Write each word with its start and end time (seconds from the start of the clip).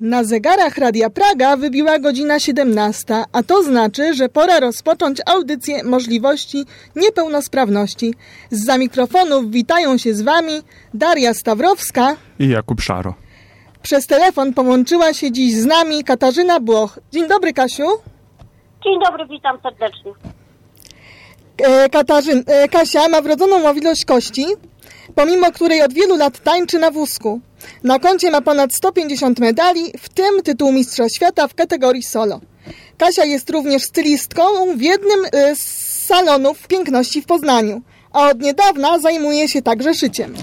Na 0.00 0.24
zegarach 0.24 0.78
Radia 0.78 1.10
Praga 1.10 1.56
wybiła 1.56 1.98
godzina 1.98 2.40
17, 2.40 3.24
a 3.32 3.42
to 3.42 3.62
znaczy, 3.62 4.14
że 4.14 4.28
pora 4.28 4.60
rozpocząć 4.60 5.18
audycję 5.26 5.84
możliwości 5.84 6.64
niepełnosprawności. 6.96 8.14
Za 8.50 8.78
mikrofonów 8.78 9.50
witają 9.50 9.98
się 9.98 10.14
z 10.14 10.22
Wami 10.22 10.52
Daria 10.94 11.34
Stawrowska 11.34 12.16
i 12.38 12.48
Jakub 12.48 12.80
Szaro. 12.80 13.14
Przez 13.82 14.06
telefon 14.06 14.54
połączyła 14.54 15.12
się 15.12 15.32
dziś 15.32 15.54
z 15.54 15.66
nami 15.66 16.04
Katarzyna 16.04 16.60
Błoch. 16.60 16.98
Dzień 17.12 17.28
dobry, 17.28 17.52
Kasiu. 17.52 17.88
Dzień 18.84 19.00
dobry, 19.04 19.26
witam 19.30 19.58
serdecznie. 19.62 20.12
E, 21.58 21.88
Katarzyn, 21.88 22.44
e, 22.46 22.68
Kasia 22.68 23.08
ma 23.08 23.22
wrodzoną 23.22 23.62
mobilność 23.62 24.04
kości, 24.04 24.46
pomimo 25.14 25.52
której 25.52 25.82
od 25.82 25.92
wielu 25.92 26.16
lat 26.16 26.38
tańczy 26.38 26.78
na 26.78 26.90
wózku. 26.90 27.40
Na 27.84 27.98
koncie 27.98 28.30
ma 28.30 28.40
ponad 28.40 28.74
150 28.74 29.38
medali, 29.38 29.92
w 29.98 30.08
tym 30.08 30.42
tytuł 30.42 30.72
Mistrza 30.72 31.08
Świata 31.08 31.48
w 31.48 31.54
kategorii 31.54 32.02
solo. 32.02 32.40
Kasia 32.98 33.24
jest 33.24 33.50
również 33.50 33.82
stylistką 33.82 34.42
w 34.76 34.80
jednym 34.80 35.20
e, 35.32 35.56
z 35.56 35.62
salonów 36.06 36.68
piękności 36.68 37.22
w 37.22 37.26
Poznaniu, 37.26 37.82
a 38.12 38.28
od 38.28 38.40
niedawna 38.40 38.98
zajmuje 38.98 39.48
się 39.48 39.62
także 39.62 39.94
szyciem. 39.94 40.34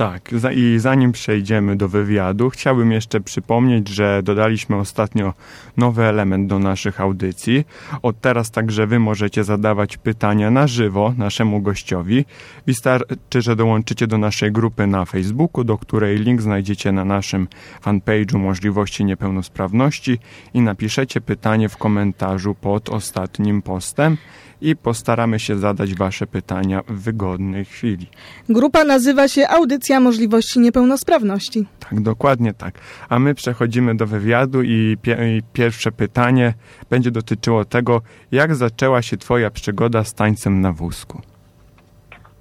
Tak, 0.00 0.30
i 0.54 0.78
zanim 0.78 1.12
przejdziemy 1.12 1.76
do 1.76 1.88
wywiadu, 1.88 2.50
chciałbym 2.50 2.92
jeszcze 2.92 3.20
przypomnieć, 3.20 3.88
że 3.88 4.22
dodaliśmy 4.22 4.76
ostatnio 4.76 5.34
nowy 5.76 6.04
element 6.04 6.48
do 6.48 6.58
naszych 6.58 7.00
audycji. 7.00 7.64
Od 8.02 8.20
teraz 8.20 8.50
także 8.50 8.86
Wy 8.86 8.98
możecie 8.98 9.44
zadawać 9.44 9.96
pytania 9.96 10.50
na 10.50 10.66
żywo 10.66 11.14
naszemu 11.18 11.60
gościowi. 11.60 12.24
Wystarczy, 12.66 13.42
że 13.42 13.56
dołączycie 13.56 14.06
do 14.06 14.18
naszej 14.18 14.52
grupy 14.52 14.86
na 14.86 15.04
Facebooku, 15.04 15.64
do 15.64 15.78
której 15.78 16.18
link 16.18 16.42
znajdziecie 16.42 16.92
na 16.92 17.04
naszym 17.04 17.48
fanpage'u 17.84 18.38
Możliwości 18.38 19.04
Niepełnosprawności 19.04 20.18
i 20.54 20.60
napiszecie 20.60 21.20
pytanie 21.20 21.68
w 21.68 21.76
komentarzu 21.76 22.54
pod 22.54 22.88
ostatnim 22.88 23.62
postem 23.62 24.16
i 24.60 24.76
postaramy 24.76 25.38
się 25.38 25.56
zadać 25.56 25.94
Wasze 25.94 26.26
pytania 26.26 26.82
w 26.88 27.02
wygodnej 27.02 27.64
chwili. 27.64 28.06
Grupa 28.48 28.84
nazywa 28.84 29.28
się 29.28 29.48
Audycja 29.48 30.00
Możliwości 30.00 30.60
Niepełnosprawności. 30.60 31.66
Tak, 31.80 32.00
dokładnie 32.00 32.54
tak. 32.54 32.74
A 33.08 33.18
my 33.18 33.34
przechodzimy 33.34 33.96
do 33.96 34.06
wywiadu 34.06 34.62
i, 34.62 34.96
pie 35.02 35.16
i 35.36 35.42
pierwsze 35.52 35.92
pytanie 35.92 36.54
będzie 36.90 37.10
dotyczyło 37.10 37.64
tego, 37.64 38.00
jak 38.32 38.54
zaczęła 38.54 39.02
się 39.02 39.16
Twoja 39.16 39.50
przygoda 39.50 40.04
z 40.04 40.14
tańcem 40.14 40.60
na 40.60 40.72
wózku. 40.72 41.20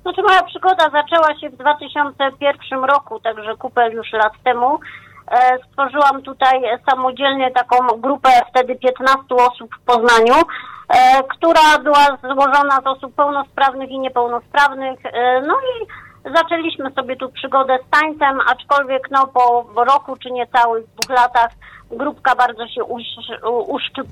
Znaczy 0.02 0.22
moja 0.22 0.44
przygoda 0.44 0.90
zaczęła 0.90 1.40
się 1.40 1.50
w 1.50 1.58
2001 1.58 2.84
roku, 2.84 3.20
także 3.20 3.56
kupę 3.58 3.92
już 3.92 4.14
lat 4.14 4.34
temu. 4.44 4.80
E, 5.32 5.58
stworzyłam 5.68 6.22
tutaj 6.22 6.62
samodzielnie 6.90 7.52
taką 7.52 7.78
grupę 7.98 8.30
wtedy 8.50 8.76
15 8.76 9.22
osób 9.36 9.70
w 9.76 9.86
Poznaniu, 9.86 10.36
która 11.30 11.80
była 11.84 12.18
złożona 12.22 12.82
z 12.84 12.88
osób 12.88 13.16
pełnosprawnych 13.16 13.90
i 13.90 14.00
niepełnosprawnych. 14.00 15.00
E, 15.06 15.42
no 15.42 15.54
i 15.54 15.88
zaczęliśmy 16.36 16.92
sobie 16.92 17.16
tu 17.16 17.30
przygodę 17.30 17.78
z 17.88 17.90
tańcem, 17.90 18.40
aczkolwiek 18.48 19.12
no 19.12 19.28
po 19.28 19.66
roku 19.84 20.16
czy 20.16 20.32
niecałych 20.32 20.86
dwóch 20.86 21.18
latach 21.18 21.52
grupka 21.92 22.36
bardzo 22.36 22.68
się 22.68 22.84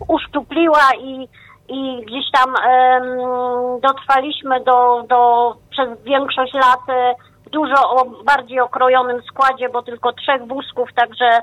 uszczupliła 0.07 0.89
i, 0.99 1.27
i 1.69 2.05
gdzieś 2.05 2.25
tam 2.31 2.53
um, 2.53 3.79
dotrwaliśmy 3.79 4.63
do, 4.63 5.03
do 5.09 5.53
przez 5.69 6.03
większość 6.03 6.53
lat 6.53 6.79
dużo 7.51 7.89
o 7.89 8.05
bardziej 8.23 8.59
okrojonym 8.59 9.21
składzie, 9.21 9.69
bo 9.69 9.81
tylko 9.81 10.13
trzech 10.13 10.47
wózków, 10.47 10.89
także 10.95 11.25
e, 11.25 11.41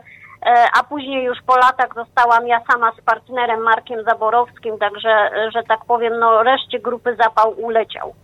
a 0.80 0.84
później 0.84 1.24
już 1.24 1.38
po 1.46 1.56
latach 1.56 1.94
zostałam 1.94 2.46
ja 2.46 2.60
sama 2.72 2.92
z 2.92 3.00
partnerem 3.00 3.62
Markiem 3.62 4.04
Zaborowskim, 4.04 4.78
także, 4.78 5.08
e, 5.08 5.50
że 5.50 5.62
tak 5.68 5.84
powiem, 5.84 6.12
no 6.18 6.42
reszcie 6.42 6.80
grupy 6.80 7.16
zapał 7.16 7.60
uleciał. 7.60 8.14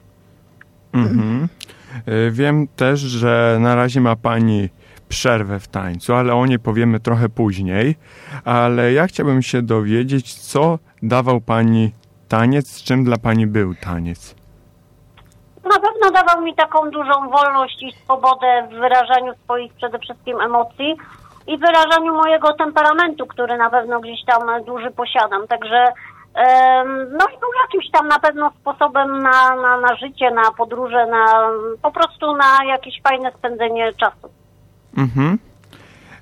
Mhm. 0.95 1.49
E, 2.07 2.31
wiem 2.31 2.69
też, 2.77 3.01
że 3.01 3.57
na 3.61 3.75
razie 3.75 4.01
ma 4.01 4.17
Pani 4.17 4.69
przerwę 5.09 5.61
w 5.61 5.69
tańcu, 5.69 6.15
ale 6.15 6.35
o 6.35 6.47
niej 6.47 6.59
powiemy 6.59 7.01
trochę 7.01 7.29
później. 7.29 7.97
Ale 8.45 8.93
ja 8.93 9.07
chciałbym 9.07 9.43
się 9.43 9.63
dowiedzieć, 9.63 10.35
co 10.35 10.79
dawał 11.03 11.41
Pani 11.41 11.93
taniec, 12.29 12.69
z 12.69 12.83
czym 12.83 13.05
dla 13.05 13.17
Pani 13.19 13.47
był 13.47 13.75
taniec? 13.75 14.35
Na 15.65 15.81
pewno 15.81 16.11
dawał 16.11 16.43
mi 16.43 16.55
taką 16.55 16.91
dużą 16.91 17.31
wolność 17.31 17.83
i 17.83 17.93
swobodę 17.93 18.69
w 18.71 18.75
wyrażaniu 18.75 19.35
swoich 19.45 19.73
przede 19.73 19.99
wszystkim 19.99 20.41
emocji 20.41 20.97
i 21.47 21.59
wyrażaniu 21.59 22.15
mojego 22.15 22.53
temperamentu, 22.53 23.27
który 23.27 23.57
na 23.57 23.71
pewno 23.71 24.01
gdzieś 24.01 24.25
tam 24.27 24.65
duży 24.65 24.91
posiadam. 24.91 25.47
Także 25.49 25.87
no 27.19 27.25
i 27.27 27.41
był 27.41 27.51
jakimś 27.63 27.91
tam 27.93 28.09
na 28.09 28.19
pewno 28.19 28.53
sposobem 28.61 29.23
na, 29.23 29.57
na, 29.57 29.81
na 29.81 29.97
życie, 29.97 30.31
na 30.31 30.53
podróże, 30.57 31.07
na 31.07 31.51
po 31.83 31.93
prostu 31.93 32.37
na 32.37 32.65
jakieś 32.65 33.03
fajne 33.03 33.33
spędzenie 33.39 33.93
czasu. 33.93 34.31
Mhm. 34.97 35.39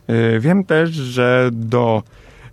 E, 0.08 0.38
wiem 0.40 0.64
też, 0.64 0.90
że 0.90 1.48
do 1.52 2.02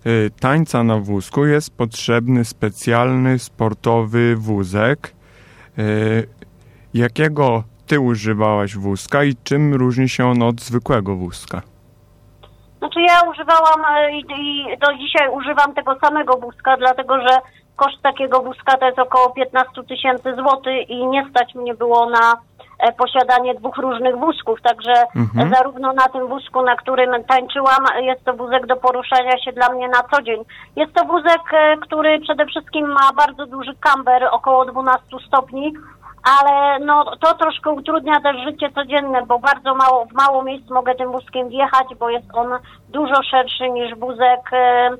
e, 0.04 0.30
tańca 0.40 0.84
na 0.84 0.98
wózku 0.98 1.46
jest 1.46 1.76
potrzebny 1.76 2.44
specjalny 2.44 3.38
sportowy 3.38 4.36
wózek. 4.36 5.12
E, 5.78 5.82
Jakiego 6.94 7.62
ty 7.86 8.00
używałaś 8.00 8.76
wózka 8.76 9.24
i 9.24 9.34
czym 9.44 9.74
różni 9.74 10.08
się 10.08 10.26
on 10.26 10.42
od 10.42 10.60
zwykłego 10.60 11.16
wózka? 11.16 11.62
Znaczy 12.86 13.00
ja 13.02 13.30
używałam 13.30 13.84
e, 13.90 14.12
i, 14.12 14.20
i 14.20 14.78
do 14.78 14.94
dzisiaj 14.94 15.28
używam 15.28 15.74
tego 15.74 15.96
samego 15.98 16.36
wózka, 16.36 16.76
dlatego 16.76 17.20
że 17.20 17.38
koszt 17.76 18.02
takiego 18.02 18.42
wózka 18.42 18.76
to 18.78 18.86
jest 18.86 18.98
około 18.98 19.30
15 19.30 19.84
tysięcy 19.88 20.34
złotych 20.34 20.90
i 20.90 21.06
nie 21.06 21.26
stać 21.30 21.54
mnie 21.54 21.74
było 21.74 22.10
na 22.10 22.36
e, 22.78 22.92
posiadanie 22.92 23.54
dwóch 23.54 23.76
różnych 23.76 24.16
wózków, 24.16 24.62
także 24.62 24.92
mhm. 25.16 25.54
zarówno 25.54 25.92
na 25.92 26.08
tym 26.08 26.28
wózku, 26.28 26.62
na 26.62 26.76
którym 26.76 27.24
tańczyłam, 27.24 27.84
jest 28.00 28.24
to 28.24 28.34
wózek 28.34 28.66
do 28.66 28.76
poruszania 28.76 29.38
się 29.44 29.52
dla 29.52 29.68
mnie 29.68 29.88
na 29.88 30.02
co 30.10 30.22
dzień. 30.22 30.42
Jest 30.76 30.92
to 30.92 31.04
wózek, 31.04 31.42
e, 31.52 31.76
który 31.76 32.20
przede 32.20 32.46
wszystkim 32.46 32.86
ma 32.88 33.12
bardzo 33.16 33.46
duży 33.46 33.74
kamber, 33.80 34.28
około 34.32 34.64
12 34.64 35.04
stopni, 35.28 35.74
ale 36.26 36.78
no 36.78 37.04
to 37.16 37.34
troszkę 37.34 37.70
utrudnia 37.70 38.20
też 38.20 38.36
życie 38.44 38.70
codzienne, 38.74 39.26
bo 39.26 39.38
bardzo 39.38 39.74
mało, 39.74 40.04
w 40.04 40.12
mało 40.12 40.42
miejsc 40.42 40.70
mogę 40.70 40.94
tym 40.94 41.12
wózkiem 41.12 41.48
wjechać, 41.48 41.86
bo 41.98 42.10
jest 42.10 42.26
on 42.34 42.48
dużo 42.88 43.22
szerszy 43.30 43.70
niż 43.70 43.94
wózek 43.94 44.52
e, 44.52 44.90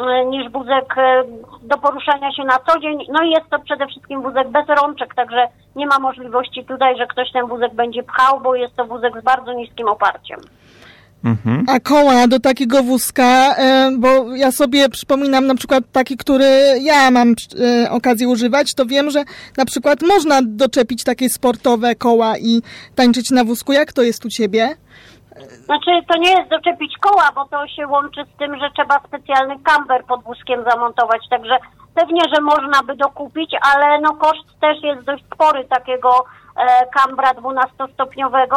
e, 0.00 0.24
niż 0.24 0.50
wózek 0.50 0.98
e, 0.98 1.24
do 1.62 1.78
poruszania 1.78 2.32
się 2.32 2.44
na 2.44 2.58
co 2.58 2.80
dzień. 2.80 2.98
No 3.12 3.22
i 3.22 3.30
jest 3.30 3.50
to 3.50 3.58
przede 3.58 3.86
wszystkim 3.86 4.22
wózek 4.22 4.48
bez 4.48 4.66
rączek, 4.68 5.14
także 5.14 5.48
nie 5.76 5.86
ma 5.86 5.98
możliwości 5.98 6.64
tutaj, 6.64 6.96
że 6.96 7.06
ktoś 7.06 7.32
ten 7.32 7.46
wózek 7.46 7.74
będzie 7.74 8.02
pchał, 8.02 8.40
bo 8.40 8.54
jest 8.54 8.76
to 8.76 8.84
wózek 8.84 9.20
z 9.20 9.24
bardzo 9.24 9.52
niskim 9.52 9.88
oparciem. 9.88 10.40
Mhm. 11.24 11.64
A 11.68 11.80
koła 11.80 12.26
do 12.26 12.40
takiego 12.40 12.82
wózka, 12.82 13.54
e, 13.56 13.90
bo 13.98 14.36
ja 14.36 14.52
sobie 14.52 14.88
przypominam 14.88 15.46
na 15.46 15.54
przykład 15.54 15.84
taki, 15.92 16.16
który 16.16 16.48
ja 16.80 17.10
mam 17.10 17.34
e, 17.84 17.90
okazję 17.90 18.28
używać, 18.28 18.74
to 18.74 18.86
wiem, 18.86 19.10
że 19.10 19.24
na 19.56 19.64
przykład 19.64 20.02
można 20.02 20.40
doczepić 20.42 21.04
takie 21.04 21.28
sportowe 21.28 21.94
koła 21.94 22.38
i 22.38 22.62
tańczyć 22.94 23.30
na 23.30 23.44
wózku. 23.44 23.72
Jak 23.72 23.92
to 23.92 24.02
jest 24.02 24.24
u 24.24 24.28
ciebie? 24.28 24.68
Znaczy, 25.64 25.90
to 26.08 26.18
nie 26.18 26.30
jest 26.30 26.50
doczepić 26.50 26.98
koła, 27.00 27.28
bo 27.34 27.44
to 27.44 27.68
się 27.68 27.86
łączy 27.86 28.24
z 28.34 28.38
tym, 28.38 28.58
że 28.58 28.70
trzeba 28.70 29.00
specjalny 29.06 29.54
kamber 29.58 30.04
pod 30.04 30.22
wózkiem 30.22 30.64
zamontować, 30.70 31.28
także 31.30 31.58
pewnie, 31.94 32.20
że 32.34 32.42
można 32.42 32.82
by 32.82 32.96
dokupić, 32.96 33.50
ale 33.60 34.00
no 34.00 34.14
koszt 34.14 34.60
też 34.60 34.82
jest 34.82 35.02
dość 35.02 35.24
spory 35.34 35.64
takiego 35.64 36.24
e, 36.56 36.86
kambra 36.86 37.32
12-stopniowego 37.32 38.56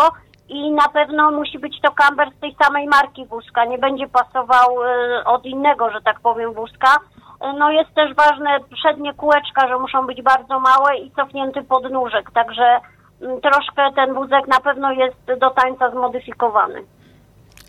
i 0.52 0.72
na 0.72 0.88
pewno 0.88 1.32
musi 1.32 1.60
być 1.60 1.82
to 1.82 1.92
kamber 1.92 2.28
z 2.38 2.40
tej 2.40 2.56
samej 2.64 2.88
marki 2.88 3.26
wózka, 3.26 3.66
nie 3.66 3.78
będzie 3.78 4.08
pasował 4.08 4.84
e, 4.84 5.24
od 5.26 5.46
innego, 5.46 5.92
że 5.92 6.02
tak 6.02 6.20
powiem, 6.20 6.54
wózka. 6.54 6.98
E, 7.42 7.54
no 7.54 7.72
jest 7.72 7.94
też 7.94 8.16
ważne 8.16 8.60
przednie 8.74 9.14
kółeczka, 9.14 9.68
że 9.68 9.78
muszą 9.78 10.08
być 10.08 10.22
bardzo 10.22 10.60
małe 10.60 10.98
i 10.98 11.12
cofnięty 11.12 11.64
podnóżek, 11.64 12.32
także 12.32 12.80
mm, 13.22 13.42
troszkę 13.42 13.92
ten 13.96 14.14
wózek 14.14 14.48
na 14.48 14.60
pewno 14.60 14.92
jest 14.92 15.40
do 15.40 15.50
tańca 15.50 15.92
zmodyfikowany. 15.92 16.84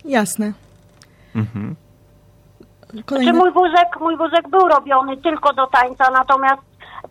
Jasne. 0.05 0.53
Mhm. 1.37 1.77
Znaczy 3.09 3.33
mój 3.33 3.53
wózek, 3.53 4.01
mój 4.01 4.17
wózek 4.17 4.49
był 4.49 4.69
robiony 4.69 5.17
tylko 5.17 5.53
do 5.53 5.67
tańca, 5.67 6.11
natomiast 6.11 6.63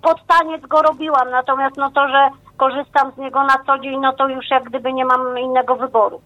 pod 0.01 0.25
taniec 0.27 0.61
go 0.65 0.81
robiłam, 0.81 1.29
natomiast 1.29 1.77
no 1.77 1.91
to, 1.91 2.07
że 2.07 2.29
korzystam 2.61 3.11
z 3.15 3.17
niego 3.17 3.43
na 3.43 3.57
co 3.65 3.79
dzień, 3.83 3.99
no 4.01 4.13
to 4.13 4.29
już 4.29 4.45
jak 4.51 4.63
gdyby 4.63 4.93
nie 4.93 5.05
mam 5.05 5.39
innego 5.39 5.75
wyboru. 5.75 6.21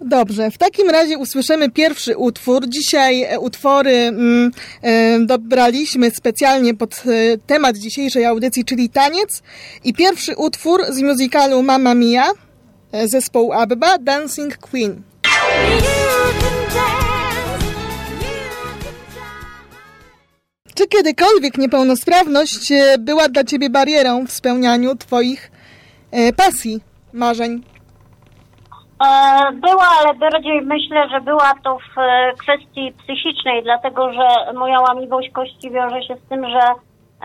Dobrze, 0.00 0.50
w 0.50 0.58
takim 0.58 0.90
razie 0.90 1.18
usłyszymy 1.18 1.70
pierwszy 1.70 2.16
utwór. 2.16 2.68
Dzisiaj 2.68 3.22
e, 3.22 3.38
utwory 3.38 3.90
mm, 3.90 4.50
e, 4.82 5.18
dobraliśmy 5.26 6.10
specjalnie 6.10 6.74
pod 6.74 6.94
e, 7.06 7.38
temat 7.46 7.76
dzisiejszej 7.76 8.26
audycji, 8.26 8.64
czyli 8.64 8.90
taniec. 8.90 9.42
I 9.84 9.94
pierwszy 9.94 10.36
utwór 10.36 10.84
z 10.88 11.02
musicalu 11.02 11.62
Mamma 11.62 11.94
Mia 11.94 12.24
zespołu 13.04 13.52
ABBA, 13.52 13.98
Dancing 13.98 14.56
Queen. 14.56 15.02
Czy 20.84 20.88
kiedykolwiek 20.88 21.58
niepełnosprawność 21.58 22.72
e, 22.72 22.98
była 22.98 23.28
dla 23.28 23.44
Ciebie 23.44 23.70
barierą 23.70 24.26
w 24.26 24.30
spełnianiu 24.30 24.96
Twoich 24.96 25.50
e, 26.12 26.32
pasji, 26.32 26.80
marzeń? 27.12 27.62
E, 29.04 29.52
Była, 29.52 29.88
ale 30.00 30.14
bardziej 30.14 30.62
myślę, 30.62 31.08
że 31.08 31.20
była 31.20 31.52
to 31.64 31.78
w 31.78 31.94
kwestii 32.38 32.92
psychicznej, 32.98 33.62
dlatego 33.62 34.12
że 34.12 34.52
moja 34.54 34.80
łamliwość 34.80 35.30
kości 35.32 35.70
wiąże 35.70 36.02
się 36.02 36.16
z 36.26 36.28
tym, 36.28 36.44
że 36.50 36.60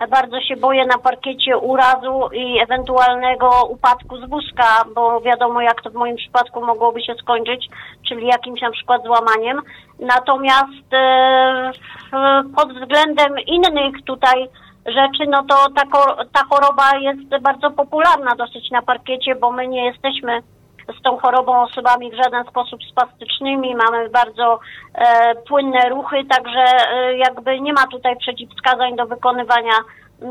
bardzo 0.08 0.42
się 0.42 0.56
boję 0.56 0.86
na 0.86 0.98
parkiecie 0.98 1.58
urazu 1.58 2.30
i 2.34 2.60
ewentualnego 2.60 3.50
upadku 3.70 4.18
z 4.18 4.30
wózka, 4.30 4.86
bo 4.96 5.22
wiadomo 5.22 5.62
jak 5.62 5.82
to 5.82 5.90
w 5.90 5.94
moim 5.94 6.16
przypadku 6.16 6.66
mogłoby 6.66 7.02
się 7.02 7.14
skończyć, 7.16 7.70
czyli 8.08 8.28
jakimś 8.28 8.62
na 8.62 8.72
przykład 8.72 9.04
złamaniem. 9.04 9.62
Natomiast 10.00 10.94
e, 10.94 11.72
pod 12.56 12.74
względem 12.74 13.40
innych 13.48 14.04
tutaj 14.06 14.48
rzeczy, 14.86 15.30
no 15.30 15.44
to 15.44 15.56
ta, 15.76 15.84
ta 16.34 16.44
choroba 16.50 16.98
jest 16.98 17.44
bardzo 17.44 17.72
popularna 17.72 18.36
dosyć 18.36 18.72
na 18.72 18.82
parkiecie, 18.82 19.36
bo 19.36 19.52
my 19.52 19.68
nie 19.68 19.86
jesteśmy 19.86 20.42
z 21.00 21.02
tą 21.02 21.18
chorobą 21.18 21.62
osobami 21.62 22.12
w 22.12 22.24
żaden 22.24 22.44
sposób 22.44 22.80
spastycznymi, 22.92 23.76
mamy 23.76 24.10
bardzo 24.10 24.60
e, 24.94 25.36
płynne 25.36 25.90
ruchy, 25.90 26.26
także 26.30 26.66
e, 26.92 27.18
jakby 27.18 27.62
nie 27.62 27.74
ma 27.74 27.88
tutaj 27.88 28.18
przeciwwskazań 28.18 28.96
do 28.96 29.06
wykonywania 29.06 29.78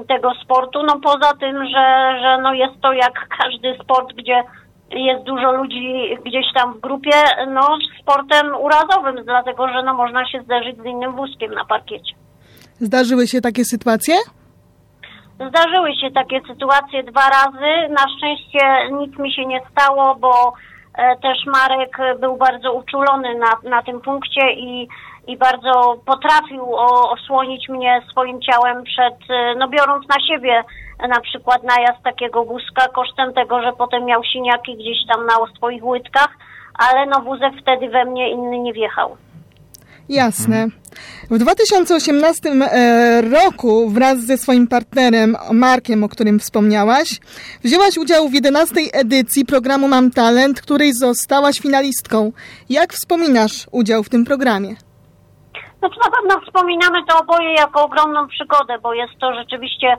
tego 0.09 0.33
sportu. 0.45 0.83
No 0.83 1.01
poza 1.01 1.33
tym, 1.41 1.57
że, 1.67 2.19
że 2.23 2.39
no 2.43 2.55
jest 2.55 2.81
to 2.83 2.93
jak 2.93 3.29
każdy 3.39 3.79
sport, 3.85 4.13
gdzie 4.13 4.43
jest 4.91 5.25
dużo 5.25 5.53
ludzi 5.53 6.17
gdzieś 6.27 6.47
tam 6.55 6.75
w 6.75 6.81
grupie, 6.81 7.13
no 7.47 7.79
sportem 8.01 8.47
urazowym, 8.61 9.25
dlatego 9.25 9.69
że 9.69 9.83
no 9.83 9.95
można 9.95 10.27
się 10.29 10.43
zderzyć 10.43 10.77
z 10.77 10.85
innym 10.85 11.17
wózkiem 11.17 11.55
na 11.55 11.65
parkiecie. 11.65 12.15
Zdarzyły 12.81 13.27
się 13.27 13.41
takie 13.41 13.65
sytuacje? 13.65 14.15
Zdarzyły 15.39 15.95
się 15.95 16.11
takie 16.11 16.41
sytuacje 16.41 17.03
dwa 17.03 17.29
razy. 17.29 17.89
Na 17.89 18.05
szczęście 18.17 18.89
nic 18.93 19.19
mi 19.19 19.33
się 19.33 19.47
nie 19.47 19.61
stało, 19.71 20.15
bo 20.15 20.53
e, 20.95 21.17
też 21.17 21.39
Marek 21.47 21.99
był 22.21 22.37
bardzo 22.37 22.73
uczulony 22.73 23.35
na, 23.35 23.71
na 23.71 23.83
tym 23.83 24.01
punkcie 24.01 24.53
i, 24.53 24.89
i 25.27 25.37
bardzo 25.37 25.97
potrafił 26.07 26.77
osłonić 27.11 27.69
mnie 27.69 28.03
swoim 28.11 28.41
ciałem 28.43 28.85
przed, 28.85 29.31
e, 29.31 29.55
no 29.55 29.69
biorąc 29.69 30.09
na 30.09 30.27
siebie 30.27 30.65
na 31.09 31.21
przykład 31.21 31.63
najazd 31.63 32.03
takiego 32.03 32.45
wózka 32.45 32.89
kosztem 32.89 33.35
tego, 33.35 33.63
że 33.63 33.73
potem 33.73 34.05
miał 34.05 34.25
siniaki 34.25 34.77
gdzieś 34.77 35.07
tam 35.07 35.27
na 35.27 35.35
swoich 35.57 35.85
łydkach, 35.85 36.37
ale 36.79 37.07
no 37.07 37.21
wózek 37.21 37.53
wtedy 37.63 37.89
we 37.89 38.05
mnie 38.05 38.31
inny 38.31 38.59
nie 38.59 38.73
wjechał. 38.73 39.17
Jasne. 40.09 40.69
W 41.31 41.39
2018 41.39 42.51
e, 42.51 43.21
roku 43.21 43.91
wraz 43.91 44.19
ze 44.19 44.37
swoim 44.37 44.67
partnerem 44.67 45.37
Markiem, 45.53 46.05
o 46.05 46.09
którym 46.09 46.39
wspomniałaś, 46.39 47.21
wzięłaś 47.65 47.97
udział 47.97 48.29
w 48.29 48.35
11 48.35 48.75
edycji 48.93 49.45
programu 49.45 49.89
Mam 49.89 50.11
Talent, 50.11 50.61
której 50.61 50.93
zostałaś 50.93 51.61
finalistką. 51.61 52.33
Jak 52.71 52.93
wspominasz 52.93 53.67
udział 53.71 54.03
w 54.03 54.09
tym 54.09 54.25
programie? 54.25 54.77
Znaczy 55.79 55.97
na 56.05 56.11
pewno 56.11 56.47
wspominamy 56.47 56.99
to 57.09 57.21
oboje 57.21 57.53
jako 57.53 57.85
ogromną 57.85 58.29
przygodę, 58.29 58.79
bo 58.83 58.95
jest 58.95 59.19
to 59.21 59.35
rzeczywiście 59.35 59.97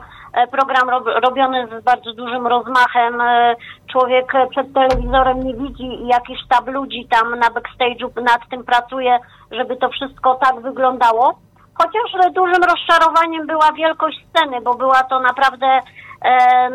program 0.50 0.90
rob, 0.90 1.04
robiony 1.24 1.68
z 1.80 1.84
bardzo 1.84 2.12
dużym 2.12 2.46
rozmachem. 2.46 3.20
E, 3.20 3.56
Człowiek 3.92 4.34
e, 4.34 4.46
przed 4.46 4.72
telewizorem 4.72 5.42
nie 5.42 5.54
widzi, 5.54 6.06
jaki 6.06 6.36
sztab 6.36 6.68
ludzi 6.68 7.06
tam 7.10 7.38
na 7.38 7.50
backstage'u 7.50 8.22
nad 8.22 8.48
tym 8.50 8.64
pracuje, 8.64 9.18
żeby 9.50 9.76
to 9.76 9.88
wszystko 9.88 10.34
tak 10.34 10.60
wyglądało. 10.60 11.38
Chociaż 11.74 12.26
e, 12.26 12.30
dużym 12.30 12.64
rozczarowaniem 12.64 13.46
była 13.46 13.72
wielkość 13.72 14.18
sceny, 14.28 14.60
bo 14.60 14.74
była 14.74 15.02
to 15.02 15.20
naprawdę 15.20 15.66
e, 15.66 15.80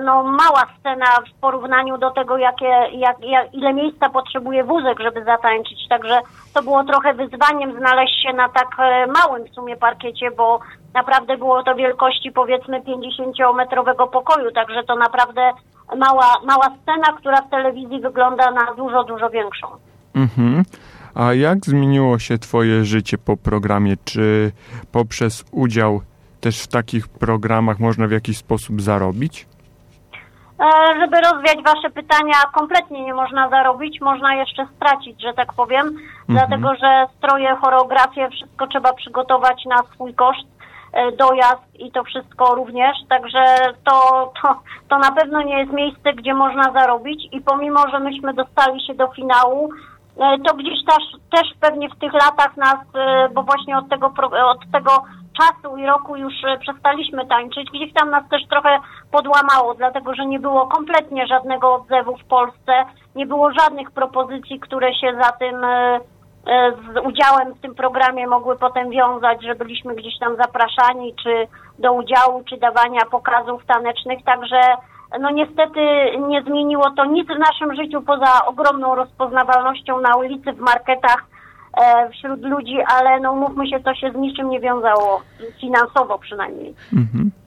no, 0.04 0.24
mała 0.24 0.64
scena 0.80 1.06
w 1.06 1.40
porównaniu 1.42 1.98
do 1.98 2.12
tego, 2.12 2.38
jakie, 2.38 2.66
jak, 2.92 3.18
jak, 3.22 3.54
ile 3.54 3.74
miejsca 3.74 4.10
potrzebuje 4.10 4.64
wózek, 4.64 5.00
żeby 5.00 5.24
zatańczyć. 5.24 5.88
Także 5.90 6.20
to 6.54 6.64
było 6.64 6.84
trochę 6.84 7.14
wyzwaniem 7.14 7.78
znaleźć 7.78 8.22
się 8.24 8.34
na 8.34 8.50
tak 8.50 8.68
e, 8.80 9.08
małym 9.08 9.44
w 9.48 9.56
sumie 9.56 9.78
parkiecie, 9.78 10.32
bo 10.32 10.60
naprawdę 10.94 11.38
było 11.38 11.64
to 11.64 11.76
wielkości 11.76 12.32
powiedzmy 12.32 12.82
50-metrowego 12.82 14.10
pokoju, 14.10 14.52
także 14.52 14.84
to 14.84 14.96
naprawdę 14.96 15.52
mała, 15.98 16.34
mała 16.46 16.66
scena, 16.82 17.18
która 17.18 17.42
w 17.42 17.50
telewizji 17.50 18.00
wygląda 18.00 18.52
na 18.52 18.74
dużo, 18.74 19.04
dużo 19.04 19.30
większą. 19.30 19.68
Mhm. 20.16 20.64
A 21.16 21.34
jak 21.34 21.66
zmieniło 21.66 22.20
się 22.20 22.38
Twoje 22.38 22.86
życie 22.86 23.18
po 23.18 23.38
programie? 23.38 23.96
Czy 24.06 24.52
poprzez 24.92 25.46
udział 25.52 26.02
też 26.46 26.64
w 26.64 26.68
takich 26.68 27.08
programach 27.08 27.80
można 27.80 28.08
w 28.08 28.12
jakiś 28.12 28.38
sposób 28.38 28.82
zarobić? 28.82 29.48
E, 30.60 31.00
Żeby 31.00 31.22
rozwiać 31.22 31.58
Wasze 31.66 31.90
pytania, 31.90 32.34
kompletnie 32.54 33.02
nie 33.06 33.14
można 33.14 33.50
zarobić, 33.50 34.02
można 34.02 34.36
jeszcze 34.36 34.68
stracić, 34.76 35.22
że 35.22 35.34
tak 35.34 35.54
powiem, 35.54 35.98
dlatego 36.30 36.76
że 36.76 37.06
stroje, 37.18 37.56
choreografię, 37.56 38.30
wszystko 38.30 38.68
trzeba 38.68 38.94
przygotować 38.94 39.66
na 39.66 39.84
swój 39.94 40.14
koszt, 40.14 40.48
e, 40.94 41.12
dojazd 41.12 41.66
i 41.80 41.92
to 41.92 42.04
wszystko 42.04 42.56
również, 42.56 42.98
także 43.10 43.44
to, 43.84 43.96
to, 44.42 44.60
to 44.90 44.98
na 44.98 45.12
pewno 45.12 45.42
nie 45.42 45.60
jest 45.60 45.74
miejsce, 45.74 46.14
gdzie 46.14 46.34
można 46.34 46.72
zarobić 46.72 47.28
i 47.32 47.42
pomimo, 47.42 47.80
że 47.92 48.00
myśmy 48.00 48.34
dostali 48.34 48.88
się 48.88 48.94
do 48.94 49.08
finału, 49.08 49.70
e, 50.18 50.38
to 50.48 50.56
gdzieś 50.56 50.80
też, 50.86 51.04
też 51.32 51.48
pewnie 51.60 51.90
w 51.90 52.00
tych 52.00 52.14
latach 52.14 52.58
nas, 52.58 52.80
bo 53.34 53.44
właśnie 53.44 53.78
od 53.78 53.90
tego, 53.90 54.14
od 54.54 54.72
tego 54.72 55.04
czasu 55.38 55.78
i 55.78 55.86
roku 55.86 56.16
już 56.16 56.34
e, 56.48 56.58
przestaliśmy 56.58 57.26
tańczyć, 57.26 57.70
gdzieś 57.74 57.94
tam 57.94 58.10
nas 58.10 58.30
też 58.30 58.42
trochę 58.50 58.80
podłamało, 59.12 59.74
dlatego 59.74 60.16
że 60.16 60.26
nie 60.26 60.40
było 60.40 60.68
kompletnie 60.68 61.28
żadnego 61.28 61.76
odzewu 61.76 62.18
w 62.18 62.26
Polsce, 62.26 62.86
nie 63.16 63.26
było 63.26 63.52
żadnych 63.52 63.92
propozycji, 63.92 64.60
które 64.60 64.94
się 64.94 65.16
za 65.24 65.32
tym 65.32 65.64
e, 65.64 66.00
e, 66.48 66.72
z 66.72 67.06
udziałem 67.06 67.54
w 67.54 67.62
tym 67.62 67.76
programie 67.76 68.28
mogły 68.28 68.58
potem 68.58 68.90
wiązać, 68.90 69.44
że 69.44 69.56
byliśmy 69.56 69.96
gdzieś 69.96 70.20
tam 70.20 70.36
zapraszani, 70.36 71.16
czy 71.24 71.48
do 71.80 71.94
udziału, 71.94 72.44
czy 72.50 72.58
dawania 72.58 73.06
pokazów 73.12 73.66
tanecznych, 73.66 74.24
także 74.24 74.60
no 75.20 75.30
niestety 75.30 75.80
nie 76.28 76.42
zmieniło 76.42 76.92
to 76.92 77.06
nic 77.06 77.28
w 77.28 77.40
naszym 77.40 77.76
życiu 77.76 78.02
poza 78.02 78.46
ogromną 78.46 78.96
rozpoznawalnością 78.96 80.02
na 80.02 80.16
ulicy, 80.16 80.54
w 80.54 80.60
marketach, 80.60 81.26
wśród 82.12 82.42
ludzi, 82.42 82.78
ale 82.88 83.20
no 83.20 83.36
mówmy 83.36 83.68
się, 83.70 83.80
to 83.80 83.96
się 83.96 84.12
z 84.12 84.16
niczym 84.16 84.50
nie 84.50 84.60
wiązało, 84.60 85.22
finansowo 85.62 86.20
przynajmniej. 86.20 86.74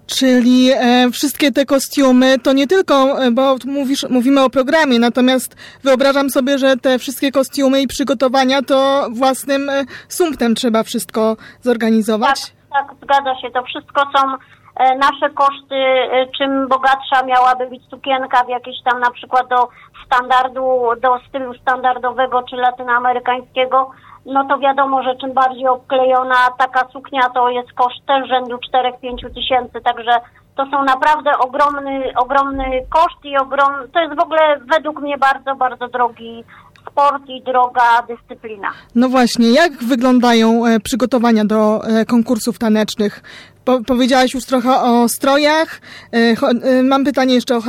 Czyli 0.06 0.70
e, 0.72 1.10
wszystkie 1.10 1.52
te 1.52 1.66
kostiumy 1.66 2.38
to 2.38 2.52
nie 2.52 2.66
tylko, 2.66 3.24
e, 3.24 3.30
bo 3.30 3.56
mówisz, 3.64 4.06
mówimy 4.10 4.44
o 4.44 4.50
programie, 4.50 4.98
natomiast 4.98 5.56
wyobrażam 5.84 6.30
sobie, 6.30 6.58
że 6.58 6.76
te 6.76 6.98
wszystkie 6.98 7.32
kostiumy 7.32 7.82
i 7.82 7.86
przygotowania 7.86 8.62
to 8.62 9.08
własnym 9.12 9.70
e, 9.70 9.84
sumptem 10.08 10.54
trzeba 10.54 10.82
wszystko 10.82 11.36
zorganizować. 11.60 12.40
Tak, 12.40 12.86
tak, 12.88 12.96
zgadza 13.02 13.40
się. 13.40 13.50
To 13.50 13.62
wszystko 13.62 14.00
są 14.16 14.34
e, 14.34 14.38
nasze 14.78 15.30
koszty. 15.34 15.74
E, 15.76 16.26
czym 16.38 16.68
bogatsza 16.68 17.22
miałaby 17.26 17.66
być 17.66 17.82
sukienka 17.90 18.44
w 18.44 18.48
jakieś 18.48 18.76
tam 18.84 19.00
na 19.00 19.10
przykład 19.10 19.48
do 19.48 19.68
standardu, 20.06 20.88
do 21.02 21.18
stylu 21.28 21.54
standardowego 21.54 22.42
czy 22.42 22.56
latynoamerykańskiego, 22.56 23.90
no 24.26 24.44
to 24.44 24.58
wiadomo, 24.58 25.02
że 25.02 25.16
czym 25.16 25.32
bardziej 25.32 25.68
obklejona 25.68 26.50
taka 26.58 26.88
suknia, 26.88 27.22
to 27.34 27.50
jest 27.50 27.72
koszt 27.72 28.06
też 28.06 28.28
rzędu 28.28 28.56
4-5 28.56 29.34
tysięcy, 29.34 29.80
także 29.84 30.12
to 30.56 30.66
są 30.70 30.84
naprawdę 30.84 31.30
ogromny, 31.38 32.12
ogromny 32.16 32.64
koszt 32.90 33.24
i 33.24 33.36
ogrom, 33.36 33.72
to 33.92 34.00
jest 34.00 34.16
w 34.16 34.22
ogóle 34.22 34.40
według 34.74 35.00
mnie 35.00 35.18
bardzo, 35.18 35.54
bardzo 35.54 35.88
drogi 35.88 36.44
sport 36.90 37.22
i 37.28 37.42
droga 37.42 38.02
dyscyplina. 38.08 38.68
No 38.94 39.08
właśnie, 39.08 39.50
jak 39.50 39.72
wyglądają 39.72 40.66
e, 40.66 40.80
przygotowania 40.80 41.44
do 41.44 41.80
e, 41.84 42.04
konkursów 42.04 42.58
tanecznych? 42.58 43.22
Po, 43.68 43.80
powiedziałaś 43.86 44.34
już 44.34 44.44
trochę 44.44 44.80
o 44.80 45.08
strojach. 45.08 45.80
E, 46.12 46.36
cho, 46.36 46.50
e, 46.50 46.82
mam 46.82 47.04
pytanie 47.04 47.34
jeszcze 47.34 47.56
o, 47.56 47.60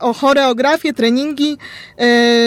o 0.00 0.12
choreografię, 0.12 0.92
treningi. 0.92 1.56
E, 1.98 2.02